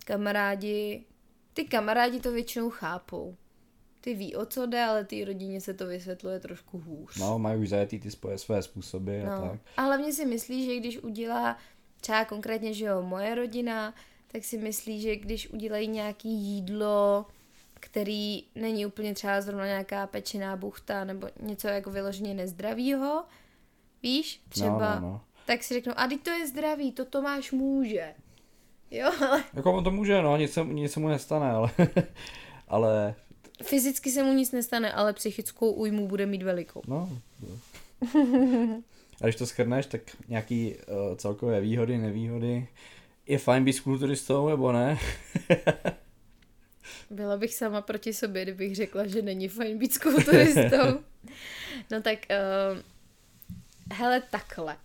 kamarádi, 0.05 1.03
ty 1.53 1.65
kamarádi 1.65 2.19
to 2.19 2.31
většinou 2.31 2.69
chápou. 2.69 3.35
Ty 4.01 4.13
ví, 4.13 4.35
o 4.35 4.45
co 4.45 4.65
jde, 4.65 4.83
ale 4.83 5.05
té 5.05 5.25
rodině 5.25 5.61
se 5.61 5.73
to 5.73 5.87
vysvětluje 5.87 6.39
trošku 6.39 6.77
hůř. 6.79 7.17
No, 7.19 7.39
mají 7.39 7.61
už 7.61 7.69
zajetý 7.69 7.99
ty 7.99 8.11
spoje, 8.11 8.37
své 8.37 8.61
způsoby 8.63 9.21
a 9.21 9.39
No. 9.39 9.49
tak. 9.49 9.59
A 9.77 9.81
hlavně 9.81 10.13
si 10.13 10.25
myslí, 10.25 10.65
že 10.65 10.75
když 10.75 10.97
udělá 10.97 11.57
třeba 12.01 12.25
konkrétně, 12.25 12.73
že 12.73 12.85
jo, 12.85 13.01
moje 13.01 13.35
rodina, 13.35 13.93
tak 14.31 14.43
si 14.43 14.57
myslí, 14.57 15.01
že 15.01 15.15
když 15.15 15.49
udělají 15.49 15.87
nějaký 15.87 16.29
jídlo, 16.29 17.25
který 17.73 18.43
není 18.55 18.85
úplně 18.85 19.13
třeba 19.13 19.41
zrovna 19.41 19.65
nějaká 19.65 20.07
pečená 20.07 20.55
buchta 20.55 21.03
nebo 21.03 21.27
něco 21.41 21.67
jako 21.67 21.91
vyloženě 21.91 22.33
nezdravýho, 22.33 23.23
víš, 24.03 24.41
třeba, 24.49 24.95
No, 24.95 25.01
no, 25.01 25.07
no. 25.07 25.21
tak 25.45 25.63
si 25.63 25.73
řeknou, 25.73 25.93
a 25.95 26.07
teď 26.07 26.21
to 26.21 26.29
je 26.29 26.47
zdravý, 26.47 26.91
to 26.91 27.05
Tomáš 27.05 27.51
může. 27.51 28.13
Jo, 28.91 29.11
ale 29.29 29.43
Jako 29.53 29.73
on 29.73 29.83
to 29.83 29.91
může, 29.91 30.21
no, 30.21 30.37
nic 30.37 30.51
se, 30.53 30.63
nic 30.65 30.91
se 30.91 30.99
mu 30.99 31.07
nestane, 31.07 31.51
ale, 31.51 31.69
ale 32.67 33.15
fyzicky 33.63 34.11
se 34.11 34.23
mu 34.23 34.33
nic 34.33 34.51
nestane, 34.51 34.93
ale 34.93 35.13
psychickou 35.13 35.71
újmu 35.71 36.07
bude 36.07 36.25
mít 36.25 36.43
velikou. 36.43 36.81
no. 36.87 37.09
A 39.21 39.23
když 39.23 39.35
to 39.35 39.45
schrneš, 39.45 39.85
tak 39.85 40.01
nějaký 40.27 40.75
uh, 40.75 41.15
celkové 41.17 41.61
výhody, 41.61 41.97
nevýhody. 41.97 42.67
Je 43.27 43.37
fajn 43.37 43.63
být 43.63 43.73
s 43.73 43.79
kulturistou, 43.79 44.49
nebo 44.49 44.71
ne? 44.71 44.97
Byla 47.09 47.37
bych 47.37 47.53
sama 47.55 47.81
proti 47.81 48.13
sobě, 48.13 48.43
kdybych 48.43 48.75
řekla, 48.75 49.07
že 49.07 49.21
není 49.21 49.47
fajn 49.47 49.77
být 49.77 49.93
s 49.93 49.97
kulturistou. 49.97 50.99
no 51.91 52.01
tak, 52.01 52.19
uh, 52.73 52.79
hele, 53.91 54.21
takhle. 54.21 54.77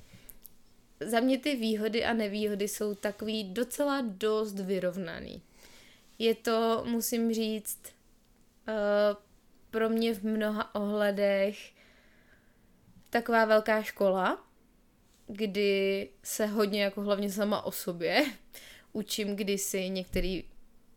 Za 1.01 1.21
mě 1.21 1.39
ty 1.39 1.57
výhody 1.57 2.05
a 2.05 2.13
nevýhody 2.13 2.69
jsou 2.69 2.95
takový 2.95 3.45
docela 3.45 4.01
dost 4.01 4.59
vyrovnaný. 4.59 5.43
Je 6.19 6.35
to, 6.35 6.85
musím 6.89 7.33
říct, 7.33 7.79
uh, 8.69 8.75
pro 9.71 9.89
mě 9.89 10.15
v 10.15 10.23
mnoha 10.23 10.75
ohledech 10.75 11.73
taková 13.11 13.45
velká 13.45 13.83
škola, 13.83 14.47
kdy 15.27 16.09
se 16.23 16.47
hodně 16.47 16.83
jako 16.83 17.01
hlavně 17.01 17.31
sama 17.31 17.63
o 17.63 17.73
sobě 17.73 18.25
učím, 18.93 19.37
kdy 19.37 19.59
si 19.59 19.89
některý, 19.89 20.45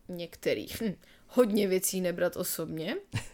některý, 0.08 0.66
hm, 0.80 0.94
hodně 1.26 1.68
věcí 1.68 2.00
nebrat 2.00 2.36
osobně. 2.36 2.96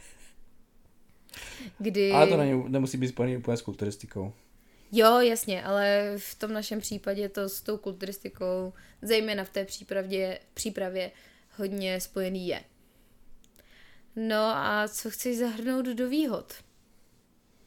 Kdy... 1.78 2.12
Ale 2.12 2.26
to 2.26 2.36
není, 2.36 2.64
nemusí 2.68 2.98
být 2.98 3.08
spojený 3.08 3.36
úplně 3.36 3.56
s 3.56 3.62
kulturistikou. 3.62 4.32
Jo, 4.92 5.20
jasně, 5.20 5.64
ale 5.64 6.14
v 6.18 6.34
tom 6.34 6.52
našem 6.52 6.80
případě 6.80 7.28
to 7.28 7.48
s 7.48 7.60
tou 7.62 7.76
kulturistikou, 7.78 8.72
zejména 9.02 9.44
v 9.44 9.50
té 9.50 9.64
přípravě, 9.64 10.40
přípravě 10.54 11.10
hodně 11.56 12.00
spojený 12.00 12.48
je. 12.48 12.64
No 14.16 14.36
a 14.56 14.88
co 14.88 15.10
chci 15.10 15.36
zahrnout 15.36 15.86
do 15.86 16.08
výhod? 16.08 16.54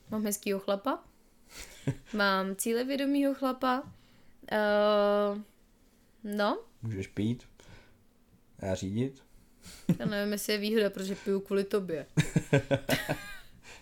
Mám 0.10 0.26
hezkýho 0.26 0.60
chlapa, 0.60 1.04
mám 2.14 2.56
cílevědomýho 2.56 3.34
chlapa, 3.34 3.82
uh, 3.82 5.42
no, 6.24 6.60
Můžeš 6.82 7.08
pít, 7.08 7.44
já 8.62 8.76
řídit. 8.76 9.24
já 10.00 10.06
nevím, 10.06 10.32
jestli 10.34 10.54
je 10.54 10.60
výhoda, 10.60 10.90
protože 10.90 11.16
piju 11.16 11.40
kvůli 11.40 11.64
tobě. 11.64 12.06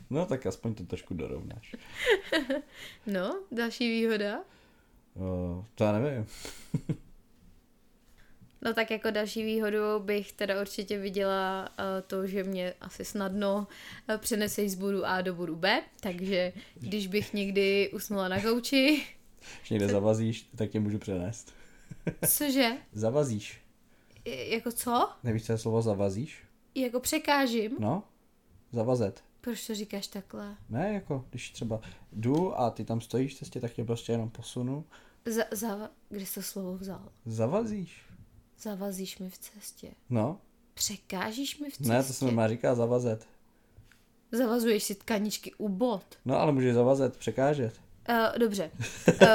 No 0.10 0.26
tak 0.26 0.46
aspoň 0.46 0.74
to 0.76 0.84
trošku 0.84 1.14
dorovnáš. 1.14 1.76
No, 3.08 3.40
další 3.52 3.90
výhoda. 3.90 4.40
Uh, 5.14 5.66
to 5.76 5.84
já 5.84 5.92
nevím. 5.92 6.28
No 8.62 8.74
tak 8.74 8.92
jako 8.92 9.12
další 9.12 9.44
výhodu 9.44 9.78
bych 10.00 10.32
teda 10.34 10.62
určitě 10.62 10.98
viděla 10.98 11.70
uh, 11.80 11.86
to, 12.08 12.28
že 12.28 12.44
mě 12.44 12.74
asi 12.82 13.06
snadno 13.06 13.68
uh, 14.10 14.18
přeneseš 14.18 14.72
z 14.72 14.76
bodu 14.76 15.06
A 15.06 15.22
do 15.22 15.34
bodu 15.36 15.56
B, 15.56 15.82
takže 16.00 16.54
když 16.76 17.08
bych 17.08 17.34
někdy 17.34 17.90
usnula 17.94 18.28
na 18.28 18.40
gauči, 18.40 19.04
Když 19.60 19.70
někde 19.70 19.88
zavazíš, 19.88 20.50
tak 20.56 20.70
tě 20.70 20.80
můžu 20.80 20.98
přenést. 21.00 21.54
cože? 22.28 22.72
Zavazíš. 22.94 23.62
jako 24.26 24.72
co? 24.72 25.10
Nevíš, 25.24 25.46
co 25.46 25.52
je 25.52 25.58
slovo 25.58 25.82
zavazíš? 25.82 26.44
Jako 26.76 27.00
překážím? 27.00 27.76
No, 27.80 28.04
zavazet. 28.72 29.24
Proč 29.48 29.68
to 29.68 29.76
říkáš 29.76 30.08
takhle? 30.08 30.56
Ne, 30.70 30.94
jako 30.94 31.26
když 31.30 31.52
třeba 31.52 31.82
jdu 32.12 32.60
a 32.60 32.70
ty 32.70 32.86
tam 32.86 33.02
stojíš 33.02 33.34
v 33.36 33.38
cestě, 33.38 33.60
tak 33.60 33.74
tě 33.74 33.84
prostě 33.84 34.12
jenom 34.12 34.30
posunu. 34.30 34.86
Za, 35.26 35.44
za, 35.52 35.90
kde 36.10 36.26
jsi 36.26 36.34
to 36.36 36.42
slovo 36.42 36.78
vzal? 36.78 37.10
Zavazíš. 37.26 38.02
Zavazíš 38.62 39.20
mi 39.20 39.30
v 39.30 39.38
cestě. 39.38 39.92
No, 40.10 40.40
Překážíš 40.74 41.60
mi 41.60 41.70
v 41.70 41.78
cestě? 41.78 41.90
ne, 41.94 42.04
to 42.04 42.14
se 42.14 42.26
normálně 42.26 42.56
říká 42.56 42.76
zavazet. 42.76 43.28
Zavazuješ 44.32 44.84
si 44.84 44.96
tkaničky 44.96 45.54
u 45.54 45.70
bot. 45.70 46.06
No, 46.26 46.38
ale 46.40 46.52
můžeš 46.52 46.74
zavazet, 46.74 47.18
překážet. 47.18 47.82
Uh, 48.10 48.40
dobře. 48.40 48.72
Uh, 49.22 49.28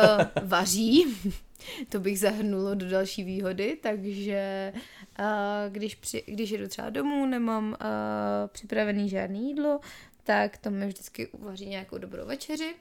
vaří. 0.48 1.06
to 1.88 2.00
bych 2.00 2.18
zahrnulo 2.18 2.74
do 2.74 2.90
další 2.90 3.24
výhody, 3.24 3.78
takže 3.82 4.72
uh, 5.18 5.24
když, 5.72 5.94
při, 5.94 6.22
když 6.26 6.50
jedu 6.50 6.68
třeba 6.68 6.90
domů, 6.90 7.26
nemám 7.26 7.68
uh, 7.68 7.76
připravený 8.46 9.08
žádný 9.08 9.48
jídlo, 9.48 9.80
tak 10.24 10.58
to 10.58 10.70
mi 10.70 10.86
vždycky 10.86 11.26
uvaří 11.26 11.66
nějakou 11.66 11.98
dobrou 11.98 12.26
večeři. 12.26 12.74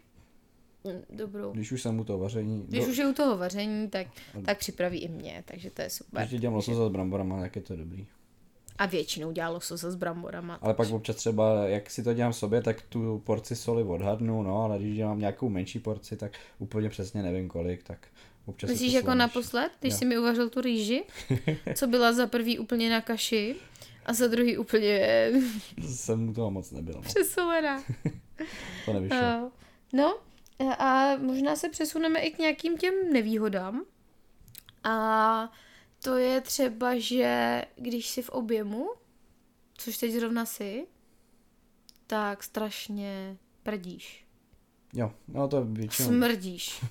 Mm, 0.84 1.18
Dobrou. 1.18 1.52
Když 1.52 1.72
už 1.72 1.82
jsem 1.82 2.00
u 2.00 2.04
toho 2.04 2.20
vaření. 2.20 2.66
Když 2.68 2.88
už 2.88 2.98
je 2.98 3.08
u 3.08 3.14
toho 3.14 3.38
vaření, 3.38 3.89
tak, 3.89 4.08
tak 4.46 4.58
připraví 4.58 5.00
i 5.00 5.08
mě, 5.08 5.44
takže 5.46 5.72
to 5.72 5.82
je 5.82 5.89
super. 5.89 6.28
Když 6.28 6.42
dělám 6.42 6.56
lososa 6.56 6.88
s 6.88 6.92
bramborama, 6.92 7.42
tak 7.42 7.56
je 7.56 7.62
to 7.62 7.76
dobrý. 7.76 8.08
A 8.82 8.86
většinou 8.86 9.32
dělá 9.32 9.50
lososa 9.50 9.92
s 9.92 9.96
bramborama. 9.96 10.60
Ale 10.62 10.74
pak 10.74 10.90
občas 10.90 11.16
třeba, 11.16 11.68
jak 11.68 11.90
si 11.90 12.04
to 12.04 12.14
dělám 12.14 12.34
sobě, 12.34 12.62
tak 12.62 12.82
tu 12.82 13.22
porci 13.26 13.56
soli 13.56 13.84
odhadnu, 13.84 14.44
no, 14.44 14.64
ale 14.64 14.80
když 14.80 14.96
dělám 14.96 15.20
nějakou 15.20 15.50
menší 15.50 15.80
porci, 15.80 16.18
tak 16.18 16.32
úplně 16.60 16.90
přesně 16.90 17.24
nevím 17.24 17.48
kolik, 17.48 17.84
tak 17.84 18.08
občas 18.46 18.68
si 18.68 18.74
Myslíš 18.74 18.92
to 18.92 18.98
jako 18.98 19.14
naposled, 19.14 19.72
když 19.80 19.94
Jo. 19.94 19.98
jsi 19.98 20.06
mi 20.06 20.20
uvařil 20.20 20.50
tu 20.50 20.62
rýži, 20.62 21.04
co 21.76 21.88
byla 21.88 22.14
za 22.14 22.28
prvý 22.28 22.60
úplně 22.60 22.90
na 22.90 23.02
kaši 23.02 23.56
a 24.06 24.14
za 24.14 24.28
druhý 24.28 24.58
úplně 24.58 25.30
Jsem 25.88 26.30
u 26.30 26.34
toho 26.34 26.52
moc 26.52 26.72
nebyl, 26.72 26.96
no. 26.96 27.02
přesolená. 27.02 27.84
To 28.86 28.94
nevyšlo. 28.94 29.18
Uh, 29.18 29.50
no 29.94 30.18
a 30.80 31.16
možná 31.18 31.56
se 31.56 31.70
přesuneme 31.70 32.20
i 32.20 32.32
k 32.32 32.40
nějakým 32.40 32.78
těm 32.78 32.94
nevýhodám. 33.14 33.84
A 34.84 35.52
to 36.04 36.18
je 36.18 36.41
třeba, 36.41 36.99
že 36.99 37.62
když 37.76 38.08
jsi 38.10 38.22
v 38.22 38.30
objemu, 38.30 38.89
což 39.74 39.97
teď 39.97 40.12
zrovna 40.12 40.45
si, 40.45 40.88
tak 42.08 42.43
strašně 42.43 43.38
prdíš. 43.64 44.26
Jo, 44.93 45.12
no 45.28 45.47
to 45.47 45.66
většinou 45.66 46.10
Smrdíš. 46.10 46.86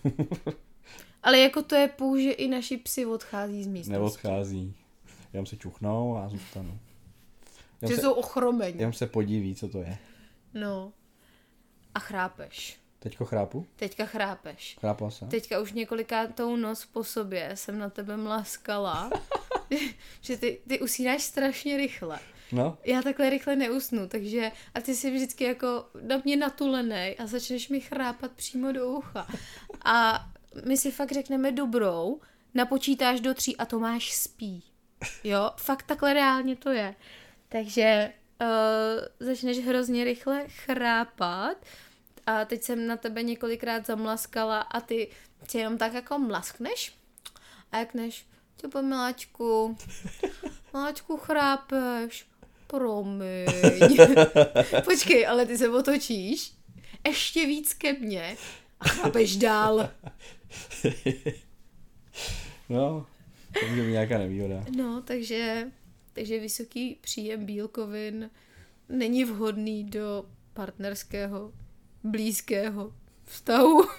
Ale 1.22 1.38
jako 1.38 1.62
to 1.62 1.74
je 1.74 1.88
pouze 1.88 2.30
i 2.30 2.48
naši 2.48 2.76
psi 2.76 3.06
odchází 3.06 3.64
z 3.64 3.66
místnosti. 3.66 3.98
neodchází. 3.98 4.74
Jenom 5.32 5.46
se 5.46 5.56
čuchnou 5.56 6.16
a 6.16 6.28
zůstanou. 6.28 6.78
Že 7.88 7.94
se, 7.94 8.00
jsou 8.00 8.12
ochromeni. 8.12 8.78
jenom 8.78 8.92
se 8.92 9.06
podíví, 9.06 9.54
co 9.54 9.68
to 9.68 9.78
je. 9.78 9.98
No. 10.54 10.92
A 11.94 11.98
chrápeš. 11.98 12.79
Teďko 13.02 13.24
chrápu? 13.24 13.66
Teďka 13.76 14.06
chrápeš. 14.06 14.76
Chrápla 14.80 15.10
jsem? 15.10 15.28
Teďka 15.28 15.60
už 15.60 15.72
několikátou 15.72 16.56
noc 16.56 16.84
po 16.84 17.04
sobě 17.04 17.50
jsem 17.54 17.78
na 17.78 17.90
tebe 17.90 18.16
mlaskala, 18.16 19.10
že 20.20 20.36
ty, 20.36 20.60
ty 20.68 20.80
usínáš 20.80 21.22
strašně 21.22 21.76
rychle. 21.76 22.18
No, 22.52 22.78
Já 22.84 23.02
takhle 23.02 23.30
rychle 23.30 23.56
neusnu, 23.56 24.08
takže 24.08 24.52
a 24.74 24.80
ty 24.80 24.94
jsi 24.94 25.10
vždycky 25.10 25.44
jako 25.44 25.84
na 26.02 26.20
mě 26.24 26.36
natulenej 26.36 27.16
a 27.18 27.26
začneš 27.26 27.68
mi 27.68 27.80
chrápat 27.80 28.32
přímo 28.32 28.72
do 28.72 28.88
ucha. 28.88 29.26
A 29.84 30.28
my 30.66 30.76
si 30.76 30.90
fakt 30.90 31.12
řekneme 31.12 31.52
dobrou, 31.52 32.20
napočítáš 32.54 33.20
do 33.20 33.34
tří 33.34 33.56
a 33.56 33.64
Tomáš 33.66 34.12
spí. 34.12 34.64
Jo, 35.24 35.50
fakt 35.56 35.82
takhle 35.86 36.14
reálně 36.14 36.56
to 36.56 36.70
je. 36.70 36.94
Takže 37.48 38.12
uh, 38.40 39.26
začneš 39.26 39.58
hrozně 39.58 40.04
rychle 40.04 40.44
chrápat 40.48 41.56
a 42.26 42.44
teď 42.44 42.62
jsem 42.62 42.86
na 42.86 42.96
tebe 42.96 43.22
několikrát 43.22 43.86
zamlaskala 43.86 44.60
a 44.60 44.80
ty 44.80 45.08
si 45.48 45.58
jenom 45.58 45.78
tak 45.78 45.94
jako 45.94 46.18
mlaskneš 46.18 46.94
a 47.72 47.78
jak 47.78 47.94
než, 47.94 48.26
ty 48.60 48.68
po 48.68 48.82
miláčku, 48.82 49.76
miláčku 50.72 51.16
chrápeš, 51.16 52.26
promiň. 52.66 53.96
Počkej, 54.84 55.26
ale 55.26 55.46
ty 55.46 55.58
se 55.58 55.68
otočíš 55.68 56.52
ještě 57.08 57.46
víc 57.46 57.74
ke 57.74 57.92
mně 57.92 58.36
a 58.80 58.88
chrápeš 58.88 59.36
dál. 59.36 59.90
no, 62.68 63.06
to 63.60 63.66
může 63.68 63.82
být 63.82 63.90
nějaká 63.90 64.18
nevýhoda. 64.18 64.64
No, 64.76 65.02
takže, 65.02 65.70
takže 66.12 66.40
vysoký 66.40 66.98
příjem 67.00 67.46
bílkovin 67.46 68.30
není 68.88 69.24
vhodný 69.24 69.84
do 69.84 70.24
partnerského, 70.52 71.52
blízkého 72.04 72.92
vztahu. 73.24 73.84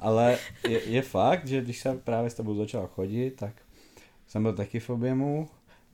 Ale 0.00 0.38
je, 0.68 0.84
je 0.84 1.02
fakt, 1.02 1.46
že 1.46 1.60
když 1.60 1.78
jsem 1.78 2.00
právě 2.00 2.30
s 2.30 2.34
tebou 2.34 2.54
začal 2.54 2.86
chodit, 2.86 3.30
tak 3.30 3.52
jsem 4.26 4.42
byl 4.42 4.52
taky 4.52 4.80
v 4.80 4.90
objemu 4.90 5.48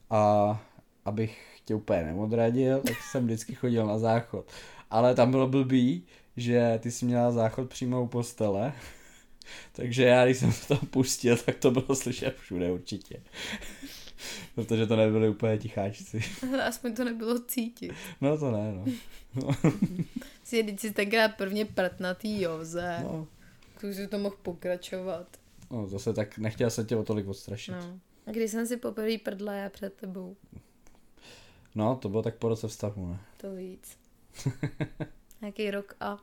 a 0.09 0.61
abych 1.05 1.59
tě 1.65 1.75
úplně 1.75 2.03
neodradil, 2.03 2.81
tak 2.81 2.95
jsem 3.11 3.25
vždycky 3.25 3.55
chodil 3.55 3.87
na 3.87 3.99
záchod. 3.99 4.51
Ale 4.89 5.15
tam 5.15 5.31
bylo 5.31 5.47
blbý, 5.47 6.03
že 6.37 6.79
ty 6.83 6.91
jsi 6.91 7.05
měla 7.05 7.31
záchod 7.31 7.69
přímo 7.69 8.03
u 8.03 8.07
postele, 8.07 8.73
takže 9.71 10.03
já, 10.03 10.25
když 10.25 10.37
jsem 10.37 10.51
to 10.51 10.75
tam 10.75 10.87
pustil, 10.87 11.37
tak 11.37 11.55
to 11.55 11.71
bylo 11.71 11.95
slyšet 11.95 12.37
všude 12.37 12.71
určitě. 12.71 13.21
Protože 14.55 14.87
to 14.87 14.95
nebyli 14.95 15.29
úplně 15.29 15.57
ticháčci. 15.57 16.21
Ale 16.53 16.63
aspoň 16.63 16.95
to 16.95 17.03
nebylo 17.03 17.39
cítit. 17.39 17.93
No 18.21 18.37
to 18.37 18.51
ne, 18.51 18.73
no. 18.73 18.85
Si 20.43 20.63
když 20.63 20.81
jsi 20.81 20.91
tenkrát 20.91 21.35
prvně 21.35 21.65
pratnatý 21.65 22.41
Joze, 22.41 22.99
no. 23.03 23.27
no. 23.83 23.89
už 23.89 23.95
si 23.95 24.07
to 24.07 24.17
mohl 24.17 24.35
pokračovat. 24.41 25.27
No 25.71 25.87
zase 25.87 26.13
tak 26.13 26.37
nechtěl 26.37 26.69
jsem 26.69 26.85
tě 26.85 26.95
o 26.95 27.03
tolik 27.03 27.27
odstrašit. 27.27 27.71
No. 27.71 27.79
No. 27.81 27.99
A 28.25 28.31
když 28.31 28.51
jsem 28.51 28.67
si 28.67 28.77
poprvé 28.77 29.17
prdla 29.17 29.53
já 29.53 29.69
před 29.69 29.93
tebou, 29.93 30.35
no, 31.75 31.95
to 31.95 32.09
bylo 32.09 32.23
tak 32.23 32.35
po 32.35 32.49
roce 32.49 32.67
vztahu, 32.67 33.07
ne? 33.07 33.19
to 33.37 33.55
víc. 33.55 33.97
Nějaký 35.41 35.71
rok 35.71 35.95
a 35.99 36.17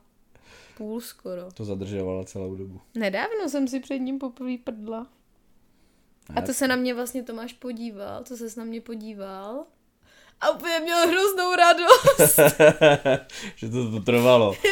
půl 0.77 1.01
skoro. 1.01 1.53
To 1.55 1.65
zadržovalo 1.65 2.25
celou 2.25 2.55
dobu. 2.55 2.81
Nedávno 2.95 3.49
jsem 3.49 3.69
si 3.69 3.81
před 3.81 3.99
ním 3.99 4.19
poprvé 4.19 4.59
prdla. 4.65 5.07
A 6.37 6.43
to 6.43 6.55
se 6.55 6.69
na 6.69 6.77
mě 6.77 6.95
vlastně 6.95 7.23
Tomáš 7.23 7.53
podíval, 7.53 8.25
to 8.25 8.37
se 8.37 8.61
na 8.61 8.65
mě 8.65 8.81
podíval. 8.81 9.65
A 10.41 10.51
úplně 10.51 10.81
měl 10.81 11.09
hroznou 11.09 11.55
radost. 11.55 12.41
že 13.57 13.69
to, 13.69 13.91
to 13.91 14.01
trvalo. 14.01 14.55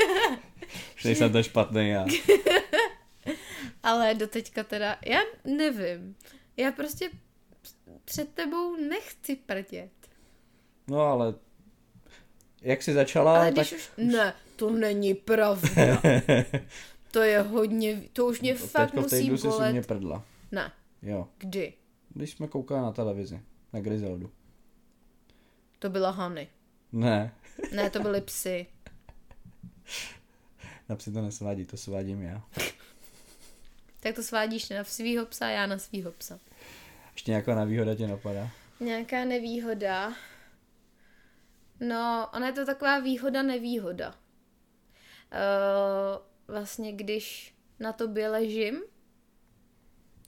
Že 0.97 1.09
nejsem 1.09 1.33
ten 1.33 1.43
špatný 1.43 1.89
já. 1.89 2.07
Ale 3.83 4.15
doteďka 4.15 4.65
teda, 4.65 4.97
já 5.07 5.21
nevím. 5.45 6.17
Já 6.57 6.73
prostě 6.73 7.11
před 8.05 8.29
tebou 8.35 8.77
nechci 8.77 9.37
prdět. 9.37 9.91
No 10.89 11.01
ale 11.01 11.35
jak 12.63 12.83
jsi 12.83 12.93
začala, 12.93 13.37
Ale 13.37 13.53
tak 13.53 13.55
když 13.55 13.73
už... 13.73 13.91
Ne, 13.97 14.35
to 14.57 14.71
není 14.71 15.15
pravda. 15.15 16.03
To 17.11 17.23
je 17.23 17.41
hodně, 17.41 18.03
to 18.13 18.27
už 18.27 18.41
mě 18.41 18.55
fakt 18.55 18.91
teďko 18.91 19.01
v 19.01 19.03
musí 19.03 19.17
týdnu 19.17 19.37
jsi 19.37 19.43
si 19.43 19.49
bolet. 19.49 19.73
mě 19.73 19.83
prdla. 19.83 20.25
Ne, 20.53 20.73
Jo, 21.03 21.29
kdy? 21.39 21.75
když 22.09 22.31
jsme 22.31 22.49
koukali 22.49 22.83
na 22.83 22.93
televizi, 22.93 23.41
na 23.73 23.81
Griseldu. 23.81 24.33
To 25.79 25.91
byla 25.91 26.11
Hany. 26.11 26.49
Ne, 26.93 27.35
Ne, 27.73 27.91
to 27.91 28.01
byly 28.03 28.21
psy. 28.31 28.67
na 30.89 30.97
psi 30.97 31.13
to 31.13 31.23
nesvádí, 31.23 31.65
to 31.65 31.77
svádím 31.77 32.23
já. 32.23 32.43
Tak 34.01 34.15
to 34.15 34.23
svádíš 34.23 34.69
na 34.69 34.85
svýho 34.85 35.27
psa, 35.27 35.49
já 35.49 35.67
na 35.67 35.79
svýho 35.79 36.13
psa. 36.13 36.39
Ještě 37.13 37.31
nějaká 37.31 37.55
nevýhoda 37.55 37.95
tě 37.95 38.07
napadá? 38.09 38.51
Nějaká 38.81 39.25
nevýhoda. 39.25 40.15
No, 41.81 42.29
ona 42.35 42.47
je 42.47 42.53
to 42.53 42.67
taková 42.67 42.99
výhoda, 42.99 43.43
nevýhoda. 43.43 44.15
Uh, 45.33 46.55
vlastně, 46.55 46.93
když 46.93 47.55
na 47.81 47.93
tobě 47.93 48.29
ležím, 48.29 48.83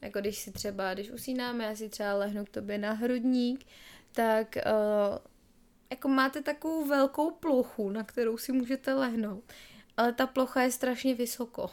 jako 0.05 0.21
když 0.21 0.39
si 0.39 0.53
třeba, 0.53 0.95
když 0.95 1.11
usínáme, 1.11 1.65
já 1.65 1.77
si 1.77 1.89
třeba 1.89 2.15
lehnu 2.15 2.45
k 2.45 2.51
tobě 2.51 2.79
na 2.79 2.93
hrudník, 2.93 3.67
tak 4.13 4.57
uh, 4.57 5.19
jako 5.91 6.09
máte 6.09 6.43
takovou 6.43 6.85
velkou 6.85 7.31
plochu, 7.31 7.91
na 7.91 8.05
kterou 8.05 8.39
si 8.39 8.53
můžete 8.53 8.95
lehnout. 8.95 9.45
Ale 9.97 10.13
ta 10.13 10.27
plocha 10.27 10.63
je 10.63 10.71
strašně 10.71 11.15
vysoko. 11.15 11.71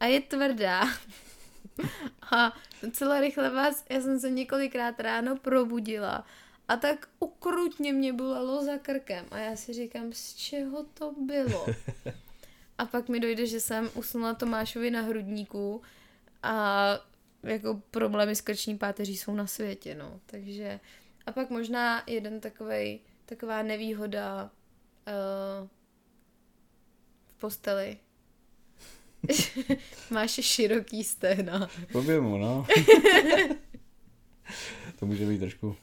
A 0.00 0.06
je 0.06 0.20
tvrdá. 0.20 0.84
A 2.36 2.52
docela 2.82 3.20
rychle 3.20 3.50
vás, 3.50 3.84
já 3.90 4.00
jsem 4.00 4.20
se 4.20 4.30
několikrát 4.30 5.00
ráno 5.00 5.36
probudila 5.36 6.26
a 6.68 6.76
tak 6.76 7.08
ukrutně 7.20 7.92
mě 7.92 8.12
bolelo 8.12 8.64
za 8.64 8.78
krkem 8.78 9.26
a 9.30 9.38
já 9.38 9.56
si 9.56 9.72
říkám, 9.72 10.12
z 10.12 10.34
čeho 10.34 10.84
to 10.94 11.14
bylo? 11.18 11.66
A 12.78 12.86
pak 12.86 13.08
mi 13.08 13.20
dojde, 13.20 13.46
že 13.46 13.60
jsem 13.60 13.90
usnula 13.94 14.34
Tomášovi 14.34 14.90
na 14.90 15.00
hrudníku 15.00 15.82
a 16.42 16.86
jako 17.46 17.82
problémy 17.90 18.36
s 18.36 18.40
krční 18.40 18.78
páteří 18.78 19.16
jsou 19.16 19.34
na 19.34 19.46
světě, 19.46 19.94
no. 19.94 20.20
Takže 20.26 20.80
a 21.26 21.32
pak 21.32 21.50
možná 21.50 22.02
jeden 22.06 22.40
takovej, 22.40 23.00
taková 23.24 23.62
nevýhoda 23.62 24.50
uh, 25.06 25.68
v 27.26 27.34
posteli. 27.34 27.98
Máš 30.10 30.30
široký 30.30 31.04
stehna. 31.04 31.70
V 31.88 31.94
objemu, 31.94 32.38
no. 32.38 32.66
to 34.98 35.06
může 35.06 35.26
být 35.26 35.38
trošku. 35.38 35.76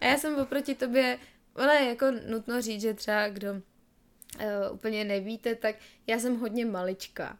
A 0.00 0.04
já 0.04 0.18
jsem 0.18 0.38
oproti 0.38 0.74
tobě, 0.74 1.18
ale 1.54 1.74
je 1.74 1.88
jako 1.88 2.06
nutno 2.28 2.62
říct, 2.62 2.80
že 2.80 2.94
třeba 2.94 3.28
kdo 3.28 3.52
uh, 3.52 3.60
úplně 4.72 5.04
nevíte, 5.04 5.54
tak 5.54 5.76
já 6.06 6.18
jsem 6.18 6.40
hodně 6.40 6.66
malička. 6.66 7.38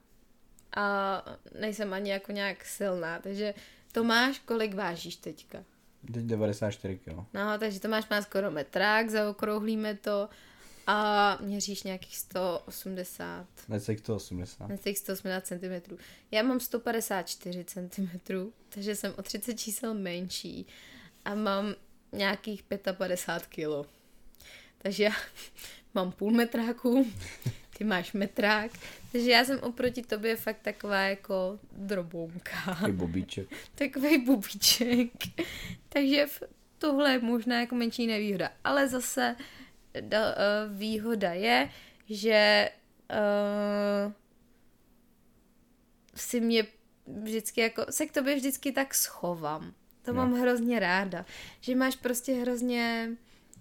A 0.77 1.25
nejsem 1.61 1.93
ani 1.93 2.11
jako 2.11 2.33
nějak 2.33 2.65
silná, 2.65 3.19
takže 3.19 3.55
Tomáš, 3.93 4.39
kolik 4.39 4.75
vážíš 4.75 5.17
teďka? 5.17 5.65
Teď 6.13 6.25
94 6.25 6.99
kg. 6.99 7.17
No, 7.35 7.59
takže 7.59 7.81
Tomáš 7.81 8.09
má 8.09 8.23
skoro 8.23 8.51
metrák, 8.51 9.11
zaokrouhlíme 9.11 9.95
to 9.95 10.29
a 10.87 11.39
měříš 11.41 11.83
nějakých 11.83 12.17
180. 12.17 13.47
Necelých 13.69 13.99
180. 13.99 14.69
Necelých 14.69 14.99
180 14.99 15.47
cm. 15.47 15.97
Já 16.31 16.43
mám 16.43 16.61
154 16.61 17.65
cm, 17.65 18.09
takže 18.69 18.95
jsem 18.95 19.15
o 19.19 19.23
30 19.23 19.55
čísel 19.55 19.95
menší 19.95 20.67
a 21.25 21.35
mám 21.35 21.75
nějakých 22.13 22.63
55 22.63 23.47
kg. 23.49 23.91
Takže 24.79 25.05
já 25.05 25.13
mám 25.95 26.13
půl 26.13 26.31
metráku, 26.31 27.07
ty 27.79 27.85
máš 27.85 28.13
metrák, 28.13 28.71
takže 29.13 29.31
já 29.31 29.45
jsem 29.45 29.59
oproti 29.59 30.03
tobě 30.03 30.37
fakt 30.37 30.59
taková 30.63 31.01
jako 31.01 31.59
drobounka. 31.73 32.53
Takový 32.67 32.93
bobíček. 32.93 33.49
Takový 33.75 34.19
bobíček. 34.25 35.11
Takže 35.89 36.27
tohle 36.79 37.13
je 37.13 37.21
možná 37.21 37.61
jako 37.61 37.75
menší 37.75 38.07
nevýhoda. 38.07 38.51
Ale 38.65 38.89
zase 38.89 39.37
da, 40.01 40.29
uh, 40.29 40.77
výhoda 40.79 41.33
je, 41.33 41.71
že 42.09 42.71
uh, 43.11 44.13
si 46.15 46.41
mě 46.41 46.65
vždycky 47.07 47.61
jako, 47.61 47.85
se 47.91 48.07
k 48.07 48.13
tobě 48.13 48.35
vždycky 48.35 48.73
tak 48.73 48.95
schovám. 48.95 49.73
To 50.03 50.13
no. 50.13 50.17
mám 50.17 50.41
hrozně 50.41 50.81
ráda. 50.81 51.25
Že 51.61 51.77
máš 51.77 51.97
prostě 51.97 52.35
hrozně 52.35 53.11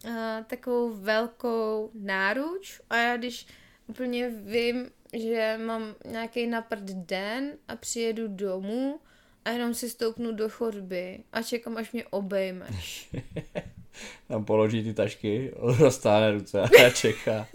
uh, 0.05 0.11
takovou 0.47 0.93
velkou 0.93 1.91
náruč 1.93 2.82
a 2.89 2.95
já 2.95 3.18
když 3.18 3.47
úplně 3.88 4.29
vím, 4.29 4.89
že 5.13 5.59
mám 5.65 5.95
nějaký 6.05 6.47
naprt 6.47 6.83
den 6.83 7.51
a 7.67 7.75
přijedu 7.75 8.27
domů 8.27 8.99
a 9.45 9.49
jenom 9.49 9.73
si 9.73 9.89
stoupnu 9.89 10.31
do 10.31 10.49
chodby 10.49 11.19
a 11.33 11.41
čekám, 11.41 11.77
až 11.77 11.91
mě 11.91 12.05
obejmeš. 12.05 13.09
Tam 14.27 14.45
položí 14.45 14.83
ty 14.83 14.93
tašky, 14.93 15.51
roztáhne 15.57 16.31
ruce 16.31 16.61
a 16.61 16.89
čeká. 16.95 17.47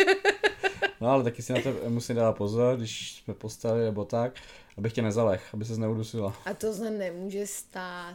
No 1.00 1.08
ale 1.08 1.24
taky 1.24 1.42
si 1.42 1.52
na 1.52 1.62
to 1.62 1.74
musím 1.88 2.16
dát 2.16 2.32
pozor, 2.32 2.76
když 2.76 3.12
jsme 3.12 3.34
postali 3.34 3.84
nebo 3.84 4.04
tak, 4.04 4.32
abych 4.78 4.92
tě 4.92 5.02
nezalech, 5.02 5.54
aby 5.54 5.64
se 5.64 5.76
neudusila. 5.76 6.36
A 6.44 6.54
to 6.54 6.74
se 6.74 6.90
nemůže 6.90 7.46
stát. 7.46 8.14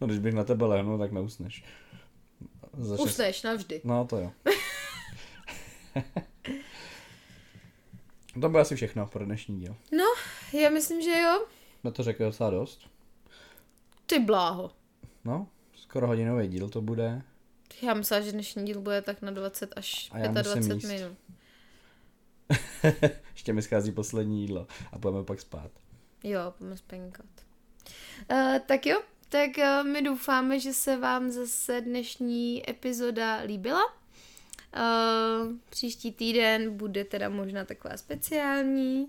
no 0.00 0.06
když 0.06 0.18
bych 0.18 0.34
na 0.34 0.44
tebe 0.44 0.66
lehnul, 0.66 0.98
tak 0.98 1.12
neusneš. 1.12 1.64
Za 2.78 2.94
Usneš 2.94 3.42
navždy. 3.42 3.80
No 3.84 4.04
to 4.04 4.18
jo. 4.18 4.32
To 8.40 8.48
bude 8.48 8.62
asi 8.62 8.76
všechno 8.76 9.06
pro 9.06 9.24
dnešní 9.24 9.60
díl. 9.60 9.76
No, 9.92 10.04
já 10.60 10.70
myslím, 10.70 11.02
že 11.02 11.20
jo. 11.20 11.46
Jsme 11.80 11.92
to 11.92 12.02
řekli 12.02 12.24
docela 12.24 12.50
dost. 12.50 12.88
Ty 14.06 14.18
bláho. 14.18 14.70
No, 15.24 15.46
skoro 15.74 16.06
hodinový 16.06 16.48
díl 16.48 16.68
to 16.68 16.80
bude. 16.80 17.22
Já 17.82 17.94
myslím, 17.94 18.22
že 18.22 18.32
dnešní 18.32 18.64
díl 18.64 18.80
bude 18.80 19.02
tak 19.02 19.22
na 19.22 19.30
20 19.30 19.72
až 19.76 20.10
25 20.28 20.82
minut. 20.82 21.18
Ještě 23.32 23.52
mi 23.52 23.62
schází 23.62 23.92
poslední 23.92 24.40
jídlo 24.40 24.66
a 24.92 24.98
půjdeme 24.98 25.24
pak 25.24 25.40
spát. 25.40 25.70
Jo, 26.24 26.54
půjdeme 26.58 26.76
spěnkat. 26.76 27.26
Uh, 28.30 28.58
tak 28.66 28.86
jo, 28.86 29.02
tak 29.28 29.50
uh, 29.58 29.88
my 29.88 30.02
doufáme, 30.02 30.60
že 30.60 30.72
se 30.72 30.96
vám 30.96 31.30
zase 31.30 31.80
dnešní 31.80 32.70
epizoda 32.70 33.36
líbila. 33.36 34.01
Uh, 34.76 35.52
příští 35.70 36.12
týden 36.12 36.76
bude 36.76 37.04
teda 37.04 37.28
možná 37.28 37.64
taková 37.64 37.96
speciální. 37.96 39.08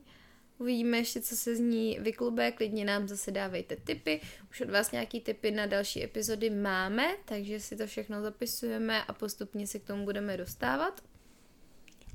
Uvidíme 0.57 0.97
ještě, 0.97 1.21
co 1.21 1.35
se 1.35 1.55
z 1.55 1.59
ní 1.59 1.97
vyklube, 2.01 2.51
klidně 2.51 2.85
nám 2.85 3.07
zase 3.07 3.31
dávejte 3.31 3.75
tipy. 3.75 4.21
Už 4.51 4.61
od 4.61 4.69
vás 4.69 4.91
nějaký 4.91 5.21
tipy 5.21 5.51
na 5.51 5.65
další 5.65 6.03
epizody 6.03 6.49
máme, 6.49 7.07
takže 7.25 7.59
si 7.59 7.75
to 7.75 7.87
všechno 7.87 8.21
zapisujeme 8.21 9.03
a 9.03 9.13
postupně 9.13 9.67
se 9.67 9.79
k 9.79 9.83
tomu 9.83 10.05
budeme 10.05 10.37
dostávat. 10.37 11.01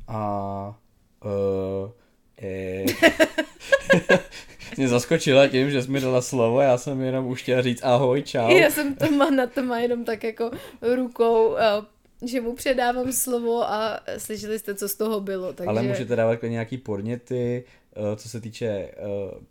A 0.09 0.81
uh, 1.25 1.91
eh, 2.43 2.85
mě 4.77 4.89
zaskočila 4.89 5.49
tím, 5.49 5.71
že 5.71 5.83
jsi 5.83 5.91
mi 5.91 6.01
dala 6.01 6.23
slovo, 6.23 6.61
já 6.61 6.79
jsem 6.79 7.01
jenom 7.01 7.27
už 7.27 7.43
chtěla 7.43 7.63
říct 7.63 7.85
ahoj, 7.85 8.23
čau. 8.23 8.51
Já 8.51 8.71
jsem 8.71 8.95
to 8.95 9.11
má 9.11 9.31
na 9.31 9.47
to 9.47 9.63
má 9.63 9.79
jenom 9.79 10.05
tak 10.05 10.25
jako 10.25 10.51
rukou 10.83 11.49
uh, 11.49 11.59
že 12.27 12.41
mu 12.41 12.55
předávám 12.55 13.13
slovo 13.13 13.63
a 13.63 14.01
slyšeli 14.19 14.59
jste, 14.59 14.75
co 14.75 14.89
z 14.89 14.97
toho 14.97 15.21
bylo. 15.21 15.53
Takže... 15.53 15.69
Ale 15.69 15.83
můžete 15.83 16.17
dávat 16.17 16.43
nějaký 16.43 16.79
podněty, 16.79 17.65
eh, 17.93 18.17
co 18.17 18.29
se 18.29 18.41
týče 18.41 18.67
eh, 18.67 18.95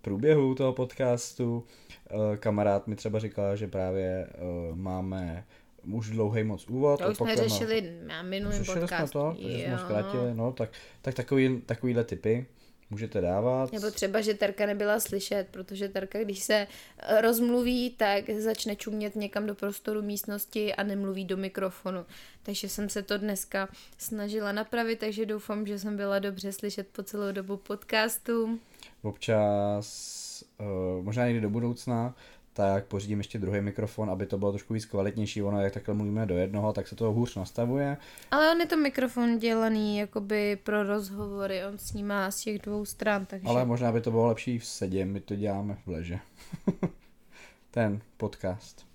průběhu 0.01 0.55
toho 0.55 0.73
podcastu. 0.73 1.63
Eh, 2.09 2.37
kamarád 2.37 2.87
mi 2.87 2.95
třeba 2.95 3.19
říkal, 3.19 3.55
že 3.55 3.67
právě 3.67 4.27
máme 4.73 5.45
už 5.93 6.09
dlouhý 6.09 6.43
moc 6.43 6.67
úvod. 6.67 6.99
To 7.01 7.09
už 7.09 7.17
jsme 7.17 7.35
řešili 7.35 7.99
na 8.07 8.23
minulém 8.23 8.65
podcastu. 8.65 8.87
jsme 8.89 9.07
to, 9.07 9.35
jsme 9.39 9.77
zkrátili, 9.77 10.33
no, 10.33 10.51
tak, 10.51 10.69
tak 11.01 11.13
takový, 11.13 11.61
takovýhle 11.65 12.03
typy 12.03 12.45
můžete 12.89 13.21
dávat. 13.21 13.71
Nebo 13.71 13.91
třeba, 13.91 14.21
že 14.21 14.33
Terka 14.33 14.65
nebyla 14.65 14.99
slyšet, 14.99 15.47
protože 15.51 15.89
Terka, 15.89 16.23
když 16.23 16.39
se 16.39 16.67
eh, 16.97 17.21
rozmluví, 17.21 17.89
tak 17.89 18.29
začne 18.29 18.75
čumět 18.75 19.15
někam 19.15 19.47
do 19.47 19.55
prostoru 19.55 20.01
místnosti 20.01 20.75
a 20.75 20.83
nemluví 20.83 21.25
do 21.25 21.37
mikrofonu. 21.37 22.05
Takže 22.43 22.69
jsem 22.69 22.89
se 22.89 23.03
to 23.03 23.17
dneska 23.17 23.69
snažila 23.97 24.51
napravit, 24.51 24.99
takže 24.99 25.25
doufám, 25.25 25.67
že 25.67 25.79
jsem 25.79 25.97
byla 25.97 26.19
dobře 26.19 26.51
slyšet 26.51 26.87
po 26.87 27.03
celou 27.03 27.31
dobu 27.31 27.57
podcastu. 27.57 28.59
Občas, 29.01 30.43
uh, 30.59 31.05
možná 31.05 31.25
někdy 31.25 31.41
do 31.41 31.49
budoucna, 31.49 32.15
tak 32.57 32.85
pořídím 32.85 33.17
ještě 33.17 33.39
druhý 33.39 33.61
mikrofon, 33.61 34.09
aby 34.09 34.25
to 34.25 34.37
bylo 34.37 34.51
trošku 34.51 34.73
víc 34.73 34.85
kvalitnější. 34.85 35.43
Ono, 35.43 35.61
jak 35.61 35.73
takhle 35.73 35.93
mluvíme 35.93 36.25
do 36.25 36.37
jednoho, 36.37 36.73
tak 36.73 36.87
se 36.87 36.95
to 36.95 37.11
hůř 37.11 37.35
nastavuje. 37.35 37.97
Ale 38.31 38.51
on 38.51 38.59
je 38.59 38.65
to 38.65 38.77
mikrofon 38.77 39.37
dělaný 39.37 39.97
jakoby 39.97 40.55
pro 40.63 40.83
rozhovory, 40.83 41.65
on 41.65 41.77
snímá 41.77 42.31
z 42.31 42.39
těch 42.39 42.61
dvou 42.61 42.85
stran, 42.85 43.25
takže... 43.25 43.47
Ale 43.47 43.65
možná 43.65 43.91
by 43.91 44.01
to 44.01 44.11
bylo 44.11 44.27
lepší 44.27 44.59
v 44.59 44.65
sedě, 44.65 45.05
my 45.05 45.19
to 45.19 45.35
děláme 45.35 45.77
v 45.85 45.87
leže. 45.87 46.19
Ten 47.71 48.01
podcast. 48.17 48.85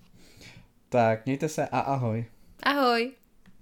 Tak, 0.89 1.25
mějte 1.25 1.49
se 1.49 1.67
a 1.67 1.79
ahoj. 1.79 2.25
Ahoj. 2.63 3.11